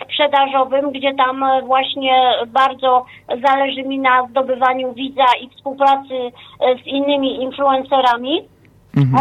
sprzedażowym, 0.05 0.93
gdzie 0.93 1.15
tam 1.15 1.43
e, 1.43 1.63
właśnie 1.63 2.33
bardzo 2.47 3.05
zależy 3.47 3.83
mi 3.83 3.99
na 3.99 4.27
zdobywaniu 4.27 4.95
widza 4.95 5.27
i 5.41 5.49
współpracy 5.49 6.15
e, 6.15 6.75
z 6.83 6.87
innymi 6.87 7.43
influencerami. 7.43 8.49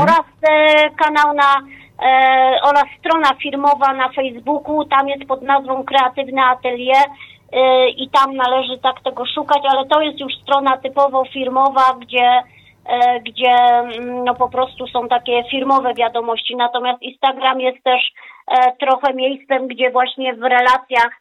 Oraz 0.02 0.26
e, 0.50 0.90
kanał 0.90 1.34
na 1.34 1.68
e, 2.08 2.62
oraz 2.62 2.86
strona 3.00 3.30
firmowa 3.44 3.94
na 3.94 4.10
Facebooku, 4.10 4.86
tam 4.86 5.10
jest 5.10 5.26
pod 5.26 5.42
nazwą 5.42 5.84
Kreatywne 5.84 6.44
Atelier 6.46 7.06
e, 7.52 7.90
i 7.90 8.10
tam 8.10 8.36
należy 8.36 8.78
tak 8.78 9.02
tego 9.04 9.26
szukać, 9.26 9.62
ale 9.70 9.86
to 9.86 10.02
jest 10.02 10.20
już 10.20 10.34
strona 10.44 10.78
typowo 10.78 11.26
firmowa, 11.26 11.96
gdzie 12.02 12.44
e, 12.86 13.20
gdzie 13.20 13.52
mm, 13.52 14.24
no 14.24 14.36
po 14.36 14.50
prostu 14.50 14.88
są 14.88 15.08
takie 15.08 15.44
firmowe 15.52 15.94
wiadomości, 15.94 16.56
natomiast 16.56 17.02
Instagram 17.02 17.62
jest 17.62 17.84
też 17.84 18.02
e, 18.02 18.35
trochę 18.80 19.14
miejscem, 19.14 19.68
gdzie 19.68 19.92
właśnie 19.92 20.34
w 20.34 20.42
relacjach 20.42 21.12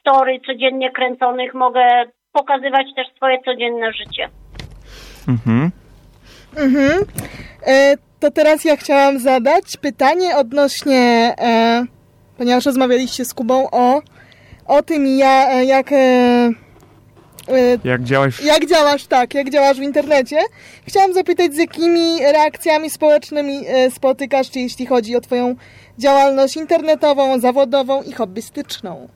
story 0.00 0.40
codziennie 0.46 0.90
kręconych 0.90 1.54
mogę 1.54 1.82
pokazywać 2.32 2.86
też 2.96 3.06
swoje 3.16 3.38
codzienne 3.44 3.92
życie. 3.92 4.28
Mhm. 5.28 5.70
Mhm. 6.56 7.04
E, 7.66 7.96
to 8.20 8.30
teraz 8.30 8.64
ja 8.64 8.76
chciałam 8.76 9.18
zadać 9.18 9.64
pytanie 9.80 10.36
odnośnie, 10.36 11.34
e, 11.38 11.84
ponieważ 12.38 12.66
rozmawialiście 12.66 13.24
z 13.24 13.34
Kubą 13.34 13.68
o, 13.70 14.02
o 14.66 14.82
tym, 14.82 15.06
ja, 15.06 15.50
e, 15.50 15.64
jak, 15.64 15.92
e, 15.92 15.96
e, 17.48 17.78
Jak 17.84 18.02
działasz 18.02 18.36
w 18.36 18.44
jak 18.44 18.66
działasz, 18.66 19.06
tak, 19.06 19.34
jak 19.34 19.50
działasz 19.50 19.78
w 19.78 19.82
internecie. 19.82 20.38
Chciałam 20.86 21.12
zapytać, 21.12 21.54
z 21.54 21.58
jakimi 21.58 22.18
reakcjami 22.32 22.90
społecznymi 22.90 23.64
e, 23.66 23.90
spotykasz 23.90 24.52
się, 24.52 24.60
jeśli 24.60 24.86
chodzi 24.86 25.16
o 25.16 25.20
Twoją 25.20 25.54
działalność 25.98 26.56
internetową, 26.56 27.38
zawodową 27.38 28.02
i 28.02 28.12
hobbystyczną. 28.12 29.08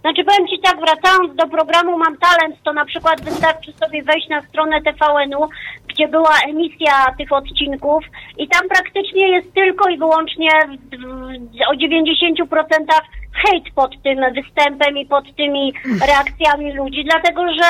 Znaczy 0.00 0.24
powiem 0.24 0.48
Ci 0.48 0.58
tak, 0.60 0.76
wracając 0.80 1.36
do 1.36 1.48
programu 1.48 1.98
Mam 1.98 2.16
Talent, 2.16 2.62
to 2.64 2.72
na 2.72 2.84
przykład 2.84 3.20
wystarczy 3.20 3.72
sobie 3.72 4.02
wejść 4.02 4.28
na 4.28 4.42
stronę 4.42 4.82
TVN-u, 4.82 5.48
gdzie 5.88 6.08
była 6.08 6.34
emisja 6.48 7.14
tych 7.18 7.32
odcinków 7.32 8.04
i 8.38 8.48
tam 8.48 8.68
praktycznie 8.68 9.28
jest 9.28 9.54
tylko 9.54 9.88
i 9.88 9.98
wyłącznie 9.98 10.50
o 11.70 11.74
90% 11.74 12.46
hejt 13.34 13.64
pod 13.74 14.02
tym 14.02 14.18
występem 14.34 14.98
i 14.98 15.06
pod 15.06 15.36
tymi 15.36 15.72
reakcjami 16.06 16.72
ludzi, 16.72 17.04
dlatego 17.04 17.42
że 17.52 17.68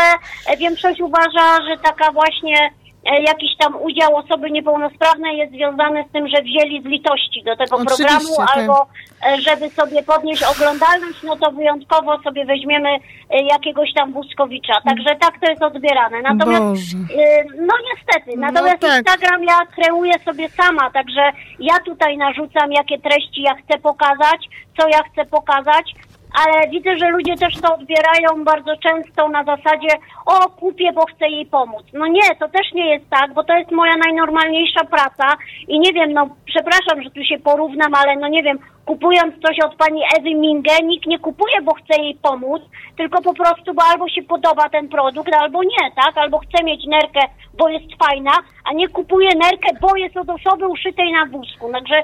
większość 0.57 1.01
uważa, 1.01 1.63
że 1.69 1.77
taka 1.83 2.13
właśnie 2.13 2.71
jakiś 3.05 3.57
tam 3.57 3.83
udział 3.83 4.17
osoby 4.17 4.51
niepełnosprawnej 4.51 5.39
jest 5.39 5.53
związany 5.53 6.05
z 6.09 6.13
tym, 6.13 6.29
że 6.29 6.43
wzięli 6.43 6.83
z 6.83 6.85
litości 6.85 7.43
do 7.45 7.57
tego 7.57 7.77
Oczywiście, 7.77 8.05
programu 8.05 8.37
tak. 8.37 8.57
albo 8.57 8.87
e, 9.27 9.41
żeby 9.41 9.71
sobie 9.71 10.03
podnieść 10.03 10.43
oglądalność, 10.43 11.23
no 11.23 11.37
to 11.37 11.51
wyjątkowo 11.51 12.19
sobie 12.23 12.45
weźmiemy 12.45 12.89
e, 12.89 13.43
jakiegoś 13.43 13.93
tam 13.95 14.13
Błyskowicza. 14.13 14.81
Także 14.85 15.17
tak 15.21 15.41
to 15.41 15.51
jest 15.51 15.63
odbierane. 15.63 16.23
Natomiast 16.23 16.63
Boże. 16.63 16.97
e, 16.97 17.45
no 17.45 17.75
niestety, 17.91 18.31
No 18.39 18.47
natomiast 18.53 18.81
tak. 18.81 18.99
Instagram 18.99 19.45
ja 19.45 19.59
kreuję 19.75 20.19
sobie 20.19 20.49
sama, 20.49 20.91
także 20.91 21.33
ja 21.59 21.81
tutaj 21.81 22.17
narzucam, 22.17 22.73
jakie 22.73 22.99
treści 22.99 23.43
ja 23.43 23.55
chcę 23.55 23.79
pokazać, 23.79 24.49
co 24.81 24.89
ja 24.89 25.03
chcę 25.13 25.25
pokazać, 25.25 25.95
ale 26.33 26.69
widzę, 26.69 26.99
że 26.99 27.11
ludzie 27.11 27.37
też 27.37 27.55
to 27.61 27.75
odbierają 27.75 28.45
bardzo 28.45 28.77
często 28.77 29.29
na 29.29 29.45
zasadzie 29.45 29.89
o, 30.27 30.49
kupię, 30.49 30.93
bo 30.93 31.05
chcę 31.07 31.29
jej 31.29 31.47
pomóc. 31.47 31.83
No 31.93 32.07
nie, 32.07 32.37
to 32.41 32.49
też 32.49 32.73
nie 32.75 32.95
jest 32.95 33.11
tak, 33.11 33.35
bo 33.35 33.45
to 33.45 33.57
jest 33.57 33.71
moja 33.71 33.97
najnormalniejsza 33.97 34.85
praca 34.85 35.37
i 35.69 35.79
nie 35.79 35.93
wiem, 35.93 36.13
no 36.13 36.29
przepraszam, 36.45 37.03
że 37.03 37.11
tu 37.11 37.25
się 37.25 37.39
porównam, 37.39 37.95
ale 37.95 38.17
no 38.17 38.29
nie 38.29 38.43
wiem, 38.43 38.59
kupując 38.87 39.35
coś 39.47 39.57
od 39.65 39.75
pani 39.77 40.03
Ewy 40.19 40.35
Minge, 40.35 40.77
nikt 40.85 41.07
nie 41.07 41.19
kupuje, 41.19 41.63
bo 41.63 41.75
chce 41.75 42.03
jej 42.03 42.15
pomóc, 42.15 42.63
tylko 42.97 43.23
po 43.23 43.35
prostu, 43.35 43.75
bo 43.75 43.83
albo 43.83 44.09
się 44.09 44.23
podoba 44.23 44.69
ten 44.69 44.89
produkt, 44.89 45.35
albo 45.35 45.63
nie, 45.63 45.91
tak? 45.97 46.19
Albo 46.19 46.39
chce 46.39 46.65
mieć 46.65 46.87
nerkę, 46.87 47.21
bo 47.59 47.69
jest 47.69 47.87
fajna, 48.05 48.33
a 48.65 48.73
nie 48.73 48.89
kupuje 48.89 49.29
nerkę, 49.29 49.69
bo 49.81 49.97
jest 49.97 50.17
od 50.17 50.31
osoby 50.31 50.69
uszytej 50.69 51.13
na 51.13 51.27
wózku. 51.27 51.73
Także 51.73 52.03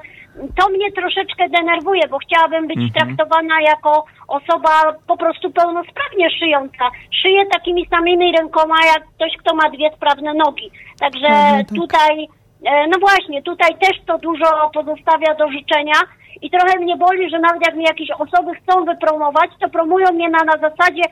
to 0.58 0.68
mnie 0.68 0.92
troszeczkę 0.92 1.48
denerwuje, 1.48 2.02
bo 2.10 2.18
chciałabym 2.18 2.66
być 2.66 2.78
traktowana 2.94 3.60
jako 3.60 4.04
osoba 4.28 4.92
po 5.06 5.16
prostu 5.16 5.50
pełnosprawnie 5.50 6.30
szyjąca. 6.30 6.84
Szyję 7.22 7.46
takimi 7.46 7.86
samymi 7.86 8.32
rękoma, 8.38 8.74
jak 8.86 9.02
ktoś, 9.16 9.36
kto 9.36 9.54
ma 9.54 9.70
dwie 9.70 9.90
sprawne 9.96 10.34
nogi. 10.34 10.70
Także 11.00 11.26
Mhm, 11.26 11.64
tak. 11.64 11.76
tutaj, 11.76 12.28
e, 12.66 12.86
no 12.86 12.98
właśnie, 13.00 13.42
tutaj 13.42 13.78
też 13.78 13.96
to 14.06 14.18
dużo 14.18 14.70
pozostawia 14.74 15.34
do 15.34 15.48
życzenia. 15.48 15.94
I 16.42 16.50
trochę 16.50 16.78
mnie 16.78 16.96
boli, 16.96 17.30
że 17.30 17.38
nawet 17.38 17.66
jak 17.66 17.74
mnie 17.74 17.86
jakieś 17.88 18.10
osoby 18.10 18.50
chcą 18.54 18.84
wypromować, 18.84 19.50
to 19.60 19.68
promują 19.68 20.12
mnie 20.12 20.28
na, 20.28 20.38
na 20.44 20.68
zasadzie 20.68 21.02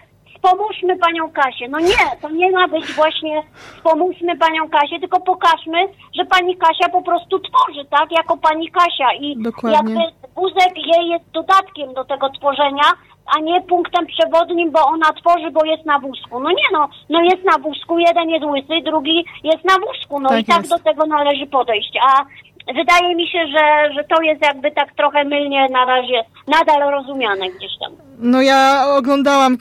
wspomóżmy 0.45 0.97
panią 0.97 1.33
Kasię. 1.33 1.69
No 1.69 1.81
nie, 1.81 2.05
to 2.23 2.31
nie 2.31 2.51
ma 2.51 2.69
być 2.69 2.93
właśnie 2.93 3.43
wspomóżmy 3.77 4.37
panią 4.37 4.69
Kasię, 4.69 5.01
tylko 5.01 5.21
pokażmy, 5.21 5.79
że 6.19 6.25
pani 6.25 6.57
Kasia 6.57 6.89
po 6.89 7.03
prostu 7.03 7.39
tworzy, 7.39 7.85
tak? 7.91 8.13
Jako 8.13 8.37
pani 8.37 8.71
Kasia. 8.71 9.13
I 9.21 9.43
Dokładnie. 9.43 9.95
jakby 9.95 10.15
wózek 10.35 10.73
jej 10.77 11.09
jest 11.09 11.31
dodatkiem 11.31 11.95
do 11.95 12.05
tego 12.05 12.31
tworzenia, 12.31 12.89
a 13.37 13.41
nie 13.41 13.61
punktem 13.61 14.07
przewodnim, 14.07 14.71
bo 14.71 14.87
ona 14.87 15.13
tworzy, 15.13 15.51
bo 15.51 15.65
jest 15.65 15.87
na 15.87 15.99
wózku. 15.99 16.41
No 16.41 16.51
nie 16.51 16.69
no, 16.73 16.89
no 17.09 17.23
jest 17.23 17.45
na 17.45 17.59
wózku, 17.59 17.99
jeden 17.99 18.31
jest 18.31 18.45
łysy, 18.45 18.83
drugi 18.85 19.25
jest 19.45 19.65
na 19.65 19.75
wózku, 19.87 20.21
no 20.21 20.29
Tak 20.29 20.41
i 20.41 20.45
tak 20.45 20.59
jest. 20.59 20.71
do 20.71 20.79
tego 20.79 21.07
należy 21.07 21.47
podejść. 21.47 21.99
A 22.09 22.25
wydaje 22.67 23.15
mi 23.17 23.29
się, 23.29 23.39
że, 23.47 23.95
że 23.95 24.05
to 24.05 24.23
jest 24.23 24.43
jakby 24.43 24.71
tak 24.71 24.95
trochę 24.97 25.25
mylnie 25.25 25.69
na 25.73 25.85
razie 25.85 26.25
nadal 26.49 26.91
rozumiane 26.91 27.51
gdzieś 27.51 27.73
tam. 27.81 27.93
No 28.19 28.43
ja 28.43 28.85
oglądałam 28.89 29.57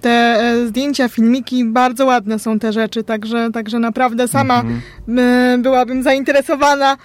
te 0.00 0.10
e, 0.10 0.56
zdjęcia, 0.66 1.08
filmiki, 1.08 1.64
bardzo 1.64 2.06
ładne 2.06 2.38
są 2.38 2.58
te 2.58 2.72
rzeczy, 2.72 3.04
także, 3.04 3.50
także 3.52 3.78
naprawdę 3.78 4.28
sama 4.28 4.62
y, 5.08 5.58
byłabym 5.58 6.02
zainteresowana, 6.02 6.96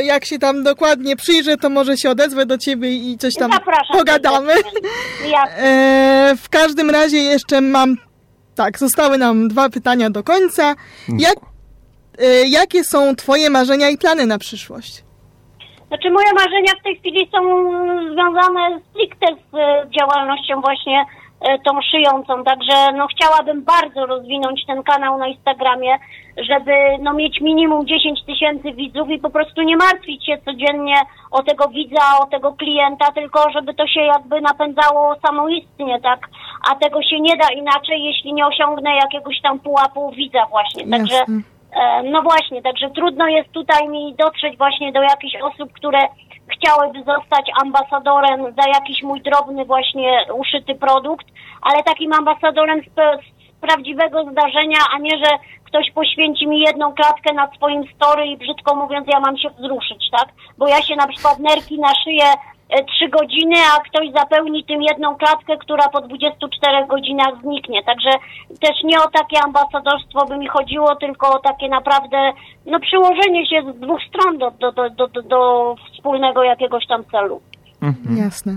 y, 0.00 0.04
jak 0.04 0.24
się 0.24 0.38
tam 0.38 0.62
dokładnie 0.62 1.16
przyjrzę, 1.16 1.56
to 1.56 1.70
może 1.70 1.96
się 1.96 2.10
odezwę 2.10 2.46
do 2.46 2.58
ciebie 2.58 2.90
i 2.90 3.18
coś 3.18 3.34
tam 3.34 3.52
Zapraszam. 3.52 3.98
pogadamy. 3.98 4.52
Ja, 5.30 5.44
E, 5.58 6.34
w 6.36 6.48
każdym 6.48 6.90
razie 6.90 7.16
jeszcze 7.18 7.60
mam, 7.60 7.96
tak, 8.54 8.78
zostały 8.78 9.18
nam 9.18 9.48
dwa 9.48 9.68
pytania 9.68 10.10
do 10.10 10.22
końca. 10.22 10.74
Jak, 11.18 11.34
jakie 12.46 12.84
są 12.84 13.16
twoje 13.16 13.50
marzenia 13.50 13.90
i 13.90 13.98
plany 13.98 14.26
na 14.26 14.38
przyszłość? 14.38 15.08
Znaczy 15.88 16.10
moje 16.10 16.32
marzenia 16.32 16.72
w 16.80 16.82
tej 16.82 16.96
chwili 16.96 17.28
są 17.32 17.40
związane 18.12 18.80
stricte 18.90 19.26
z 19.26 19.54
e, 19.54 19.86
działalnością 19.98 20.60
właśnie 20.60 21.04
e, 21.40 21.58
tą 21.58 21.82
szyjącą, 21.82 22.44
także 22.44 22.92
no 22.96 23.06
chciałabym 23.06 23.64
bardzo 23.64 24.06
rozwinąć 24.06 24.66
ten 24.66 24.82
kanał 24.82 25.18
na 25.18 25.28
Instagramie, 25.28 25.98
żeby 26.36 26.72
no 27.00 27.14
mieć 27.14 27.40
minimum 27.40 27.86
10 27.86 28.24
tysięcy 28.26 28.72
widzów 28.72 29.10
i 29.10 29.18
po 29.18 29.30
prostu 29.30 29.62
nie 29.62 29.76
martwić 29.76 30.26
się 30.26 30.38
codziennie 30.44 30.96
o 31.30 31.42
tego 31.42 31.68
widza, 31.68 32.18
o 32.20 32.26
tego 32.26 32.52
klienta, 32.52 33.12
tylko 33.12 33.50
żeby 33.50 33.74
to 33.74 33.86
się 33.86 34.00
jakby 34.00 34.40
napędzało 34.40 35.16
samoistnie, 35.26 36.00
tak? 36.00 36.28
A 36.70 36.74
tego 36.74 37.02
się 37.02 37.20
nie 37.20 37.36
da 37.36 37.48
inaczej, 37.48 38.04
jeśli 38.04 38.32
nie 38.32 38.46
osiągnę 38.46 38.96
jakiegoś 38.96 39.40
tam 39.42 39.58
pułapu 39.58 40.10
widza 40.10 40.46
właśnie. 40.50 40.90
Także 40.90 41.14
Jasne. 41.14 41.57
E, 41.78 42.02
No 42.02 42.22
właśnie, 42.22 42.62
także 42.62 42.90
trudno 42.90 43.28
jest 43.28 43.52
tutaj 43.52 43.88
mi 43.88 44.14
dotrzeć 44.14 44.58
właśnie 44.58 44.92
do 44.92 45.02
jakichś 45.02 45.36
osób, 45.42 45.72
które 45.72 45.98
chciałyby 46.48 46.98
zostać 46.98 47.50
ambasadorem 47.62 48.40
za 48.42 48.68
jakiś 48.68 49.02
mój 49.02 49.20
drobny 49.20 49.64
właśnie 49.64 50.24
uszyty 50.34 50.74
produkt, 50.74 51.26
ale 51.62 51.82
takim 51.82 52.12
ambasadorem 52.12 52.80
z, 52.80 52.84
z 52.84 53.60
prawdziwego 53.60 54.24
zdarzenia, 54.30 54.78
a 54.94 54.98
nie, 54.98 55.18
że 55.24 55.30
ktoś 55.64 55.90
poświęci 55.90 56.46
mi 56.46 56.60
jedną 56.60 56.94
klatkę 56.94 57.34
na 57.34 57.50
swoim 57.56 57.84
story 57.94 58.26
i 58.26 58.36
brzydko 58.36 58.76
mówiąc 58.76 59.06
ja 59.12 59.20
mam 59.20 59.38
się 59.38 59.48
wzruszyć, 59.50 60.10
tak? 60.10 60.28
Bo 60.58 60.68
ja 60.68 60.82
się 60.82 60.96
na 60.96 61.06
przykład 61.06 61.38
nerki 61.38 61.78
naszyję 61.80 62.24
e, 62.24 62.57
trzy 62.68 63.08
godziny, 63.08 63.56
a 63.74 63.80
ktoś 63.80 64.12
zapełni 64.12 64.64
tym 64.64 64.82
jedną 64.82 65.16
klatkę, 65.16 65.56
która 65.56 65.88
po 65.88 66.00
24 66.00 66.86
godzinach 66.86 67.40
zniknie. 67.42 67.82
Także 67.82 68.10
też 68.60 68.76
nie 68.84 68.98
o 68.98 69.10
takie 69.10 69.40
ambasadorstwo 69.44 70.26
by 70.26 70.38
mi 70.38 70.48
chodziło, 70.48 70.96
tylko 70.96 71.32
o 71.32 71.38
takie 71.38 71.68
naprawdę 71.68 72.32
no, 72.66 72.80
przyłożenie 72.80 73.46
się 73.46 73.72
z 73.72 73.80
dwóch 73.80 74.00
stron 74.08 74.38
do, 74.38 74.50
do, 74.50 74.72
do, 74.72 74.90
do, 74.90 75.22
do, 75.22 75.74
wspólnego 75.92 76.42
jakiegoś 76.42 76.86
tam 76.86 77.04
celu. 77.04 77.40
Jasne. 78.24 78.56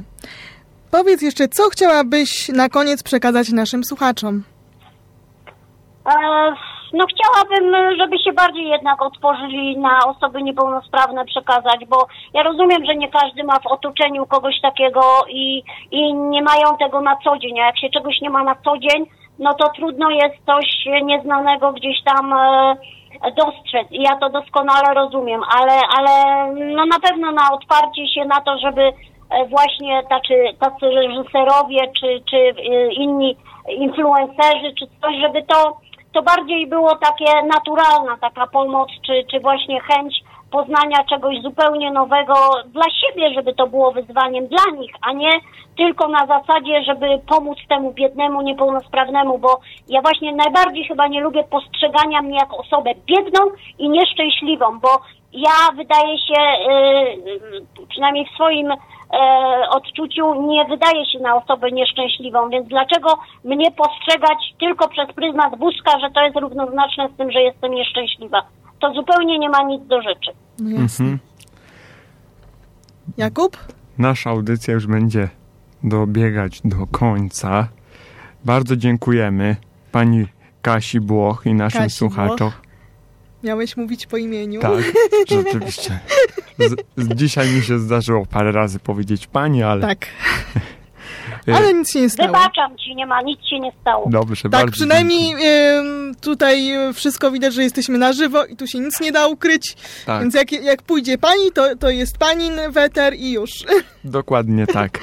Powiedz 0.92 1.22
jeszcze, 1.22 1.48
co 1.48 1.70
chciałabyś 1.70 2.50
na 2.50 2.70
koniec 2.70 3.04
przekazać 3.04 3.52
naszym 3.52 3.84
słuchaczom? 3.84 4.44
E, 6.06 6.12
no 6.94 7.06
chciałabym, 7.06 7.98
żeby 7.98 8.20
się 8.20 8.34
bardziej 8.34 8.68
jednak 8.68 9.02
otworzyli 9.02 9.78
na 9.78 10.00
osoby 10.06 10.44
niepełnosprawne 10.44 11.26
przekazać, 11.26 11.86
bo 11.90 12.08
ja 12.34 12.44
rozumiem, 12.44 12.86
że 12.86 12.96
nie 12.96 13.10
każdy 13.10 13.44
ma 13.44 13.60
w 13.60 13.68
otoczeniu 13.68 14.26
kogoś 14.26 14.62
takiego 14.62 15.02
i, 15.30 15.64
i 15.92 16.14
nie 16.14 16.42
mają 16.42 16.78
tego 16.80 17.02
na 17.02 17.18
co 17.24 17.38
dzień, 17.38 17.60
a 17.60 17.66
jak 17.66 17.80
się 17.80 17.90
czegoś 17.90 18.22
nie 18.22 18.30
ma 18.30 18.44
na 18.44 18.56
co 18.56 18.78
dzień, 18.78 19.06
no 19.40 19.54
to 19.54 19.70
trudno 19.70 20.10
jest 20.10 20.36
coś 20.46 20.86
nieznanego 21.04 21.72
gdzieś 21.72 22.04
tam 22.04 22.34
e, 22.34 22.76
dostrzec. 23.38 23.88
I 23.92 24.02
ja 24.02 24.16
to 24.16 24.30
doskonale 24.30 24.94
rozumiem, 24.94 25.42
ale, 25.58 25.74
ale 25.98 26.46
no 26.76 26.86
na 26.86 27.00
pewno 27.00 27.32
na 27.32 27.52
otwarcie 27.54 28.08
się 28.08 28.26
na 28.26 28.42
to, 28.42 28.58
żeby 28.58 28.82
e, 28.82 29.46
właśnie 29.46 30.04
tacy, 30.10 30.44
tacy 30.60 30.86
reżyserowie 30.90 31.92
czy, 32.00 32.22
czy 32.30 32.38
e, 32.38 32.94
inni 32.94 33.38
influencerzy 33.68 34.74
czy 34.80 34.88
coś, 35.02 35.16
żeby 35.22 35.44
to, 35.44 35.78
to 36.14 36.22
bardziej 36.22 36.68
było 36.68 36.96
takie 36.96 37.48
naturalna 37.56 38.18
taka 38.18 38.48
pomoc 38.48 38.90
czy, 39.06 39.24
czy 39.32 39.40
właśnie 39.40 39.82
chęć 39.82 40.24
poznania 40.52 41.04
czegoś 41.10 41.42
zupełnie 41.42 41.92
nowego 41.92 42.34
dla 42.66 42.86
siebie, 42.90 43.34
żeby 43.34 43.54
to 43.54 43.68
było 43.68 43.92
wyzwaniem 43.92 44.48
dla 44.48 44.80
nich, 44.80 44.92
a 45.02 45.14
nie 45.14 45.32
tylko 45.78 46.08
na 46.08 46.26
zasadzie, 46.26 46.84
żeby 46.84 47.08
pomóc 47.28 47.58
temu 47.70 47.94
biednemu, 47.94 48.42
niepełnosprawnemu, 48.42 49.38
bo 49.38 49.60
ja 49.88 50.02
właśnie 50.02 50.36
najbardziej 50.36 50.84
chyba 50.84 51.08
nie 51.08 51.22
lubię 51.22 51.44
postrzegania 51.44 52.22
mnie 52.22 52.38
jako 52.38 52.58
osobę 52.58 52.92
biedną 53.06 53.40
i 53.80 53.90
nieszczęśliwą, 53.90 54.80
bo 54.80 54.90
ja 55.34 55.76
wydaje 55.76 56.18
się, 56.18 56.42
yy, 57.78 57.88
przynajmniej 57.90 58.26
w 58.26 58.34
swoim 58.36 58.74
odczuciu 59.70 60.48
nie 60.48 60.66
wydaje 60.66 61.06
się 61.06 61.20
na 61.20 61.36
osobę 61.36 61.72
nieszczęśliwą, 61.72 62.50
więc 62.50 62.68
dlaczego 62.68 63.18
mnie 63.44 63.72
postrzegać 63.72 64.38
tylko 64.60 64.90
przez 64.90 65.16
pryzmat 65.16 65.60
wózka, 65.60 66.00
że 66.00 66.12
to 66.12 66.22
jest 66.22 66.38
równoznaczne 66.38 67.10
z 67.14 67.18
tym, 67.18 67.32
że 67.32 67.42
jestem 67.42 67.72
nieszczęśliwa? 67.72 68.42
To 68.80 68.94
zupełnie 68.94 69.40
nie 69.40 69.50
ma 69.50 69.64
nic 69.64 69.88
do 69.88 70.02
rzeczy. 70.02 70.32
No 70.60 70.82
jasne. 70.82 71.18
Jakub? 73.18 73.58
Nasza 73.98 74.30
audycja 74.30 74.74
już 74.74 74.88
będzie 74.88 75.30
dobiegać 75.84 76.62
do 76.66 76.88
końca. 76.92 77.68
Bardzo 78.46 78.76
dziękujemy 78.76 79.56
pani 79.92 80.26
Kasi 80.62 81.00
Błoch 81.00 81.46
i 81.46 81.54
naszym 81.54 81.82
Kasi 81.82 81.96
słuchaczom. 81.96 82.38
Błoch. 82.38 82.71
Miałeś 83.44 83.78
mówić 83.78 84.08
po 84.08 84.18
imieniu. 84.18 84.62
Tak, 84.62 84.94
rzeczywiście. 85.30 86.00
Z, 86.60 86.76
z, 86.98 87.16
dzisiaj 87.16 87.50
mi 87.50 87.62
się 87.62 87.80
zdarzyło 87.80 88.26
parę 88.26 88.52
razy 88.52 88.80
powiedzieć 88.80 89.28
pani, 89.28 89.64
ale 89.64 89.82
Tak. 89.82 90.06
E, 91.48 91.56
Ale 91.56 91.74
nic 91.74 91.92
się 91.92 92.02
nie 92.02 92.10
stało. 92.10 92.28
Wybaczam 92.28 92.78
ci, 92.78 92.96
nie 92.96 93.06
ma, 93.06 93.22
nic 93.22 93.40
się 93.50 93.60
nie 93.60 93.72
stało. 93.82 94.10
dobrze, 94.10 94.42
Tak, 94.44 94.52
bardzo 94.52 94.72
przynajmniej 94.72 95.36
tutaj 96.22 96.90
y, 96.90 96.94
wszystko 96.94 97.32
widać, 97.32 97.54
że 97.54 97.64
jesteśmy 97.64 97.98
na 97.98 98.14
żywo 98.14 98.46
i 98.46 98.56
tu 98.56 98.68
się 98.68 98.80
nic 98.80 99.02
nie 99.02 99.12
da 99.12 99.28
ukryć. 99.28 99.76
Tak. 100.06 100.22
Więc 100.22 100.36
jak, 100.36 100.52
jak 100.52 100.82
pójdzie 100.84 101.18
pani, 101.18 101.52
to, 101.54 101.76
to 101.76 101.90
jest 101.90 102.18
panin 102.18 102.54
weter 102.72 103.14
i 103.14 103.32
już. 103.32 103.50
Dokładnie 104.04 104.68
tak. 104.68 105.00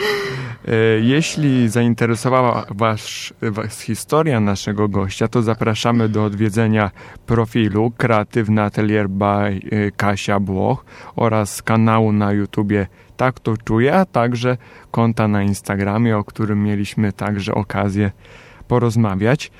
E, 0.68 0.74
Jeśli 1.00 1.68
zainteresowała 1.68 2.66
was, 2.70 3.32
was 3.42 3.80
historia 3.80 4.40
naszego 4.40 4.88
gościa, 4.88 5.28
to 5.28 5.42
zapraszamy 5.42 6.08
do 6.08 6.24
odwiedzenia 6.24 6.90
profilu 7.26 7.92
Kreatywny 7.96 8.62
Atelier 8.62 9.08
by 9.08 9.24
e, 9.26 9.60
Kasia 9.96 10.40
Błoch 10.40 10.84
oraz 11.16 11.62
kanału 11.62 12.12
na 12.12 12.32
YouTubie 12.32 12.86
Tak 13.18 13.40
to 13.40 13.56
czuję, 13.56 13.94
a 13.94 14.04
także 14.04 14.56
konta 14.90 15.28
na 15.28 15.42
Instagramie, 15.42 16.18
o 16.18 16.24
którym 16.24 16.64
mieliśmy 16.64 17.12
także 17.12 17.54
okazję 17.54 18.10
porozmawiać. 18.68 19.50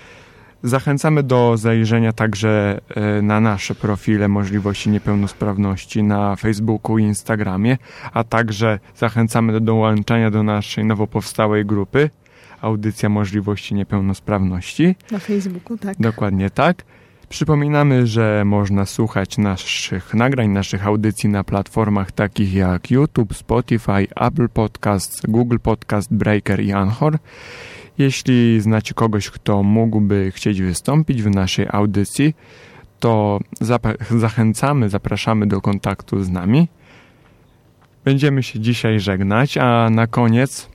Zachęcamy 0.63 1.23
do 1.23 1.57
zajrzenia 1.57 2.13
także 2.13 2.81
e, 2.95 3.23
na 3.23 3.41
nasze 3.41 3.75
profile 3.75 4.29
możliwości 4.29 4.91
niepełnosprawności 4.91 6.03
na 6.03 6.37
Facebooku 6.37 6.99
i 6.99 7.03
Instagramie, 7.03 7.79
a 8.13 8.25
także 8.25 8.79
zachęcamy 8.97 9.53
do 9.53 9.61
dołączenia 9.61 10.31
do 10.31 10.43
naszej 10.43 10.85
nowo 10.85 11.07
powstałej 11.07 11.67
grupy 11.67 12.11
Audycja 12.61 13.09
Możliwości 13.09 13.75
Niepełnosprawności. 13.75 14.97
Na 15.11 15.19
Facebooku, 15.19 15.79
tak. 15.79 15.97
Dokładnie 16.01 16.51
tak. 16.51 16.85
Przypominamy, 17.29 18.07
że 18.07 18.43
można 18.45 18.87
słuchać 18.87 19.39
naszych 19.39 20.15
nagrań, 20.15 20.49
naszych 20.49 20.87
audycji 20.87 21.29
na 21.29 21.45
platformach 21.45 22.13
takich 22.13 22.55
jak 22.55 22.91
YouTube, 22.91 23.35
Spotify, 23.35 24.07
Apple 24.17 24.49
Podcasts, 24.49 25.23
Google 25.29 25.57
Podcast, 25.63 26.15
Breaker 26.15 26.61
i 26.61 26.73
Anchor. 26.73 27.19
Jeśli 27.99 28.61
znacie 28.61 28.95
kogoś, 28.95 29.31
kto 29.31 29.63
mógłby 29.63 30.33
chcieć 30.35 30.63
wystąpić 30.63 31.23
w 31.23 31.31
naszej 31.31 31.67
audycji, 31.71 32.35
to 33.01 33.41
zachęcamy, 34.11 34.89
zapraszamy 34.89 35.47
do 35.47 35.61
kontaktu 35.61 36.25
z 36.25 36.31
nami. 36.31 36.69
Będziemy 38.05 38.43
się 38.43 38.61
dzisiaj 38.61 39.01
żegnać, 39.01 39.59
a 39.59 39.91
na 39.91 40.07
koniec 40.07 40.69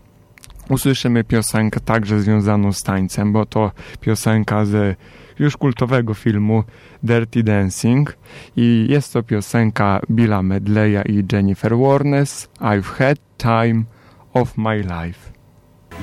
usłyszymy 0.69 1.23
piosenkę 1.23 1.79
także 1.79 2.21
związaną 2.21 2.73
z 2.73 2.83
tańcem, 2.83 3.33
bo 3.33 3.45
to 3.45 3.71
piosenka 4.01 4.65
z 4.65 4.97
już 5.39 5.57
kultowego 5.57 6.13
filmu 6.13 6.63
Dirty 7.03 7.43
Dancing 7.43 8.17
i 8.55 8.85
jest 8.89 9.13
to 9.13 9.23
piosenka 9.23 9.99
Billa 10.09 10.43
Medleya 10.43 11.01
i 11.01 11.25
Jennifer 11.33 11.73
Warnes 11.73 12.49
I've 12.59 12.97
had 12.99 13.17
time 13.37 13.85
of 14.33 14.57
my 14.57 14.77
life. 14.77 15.33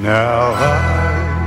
Now 0.03 0.55
I 0.55 1.40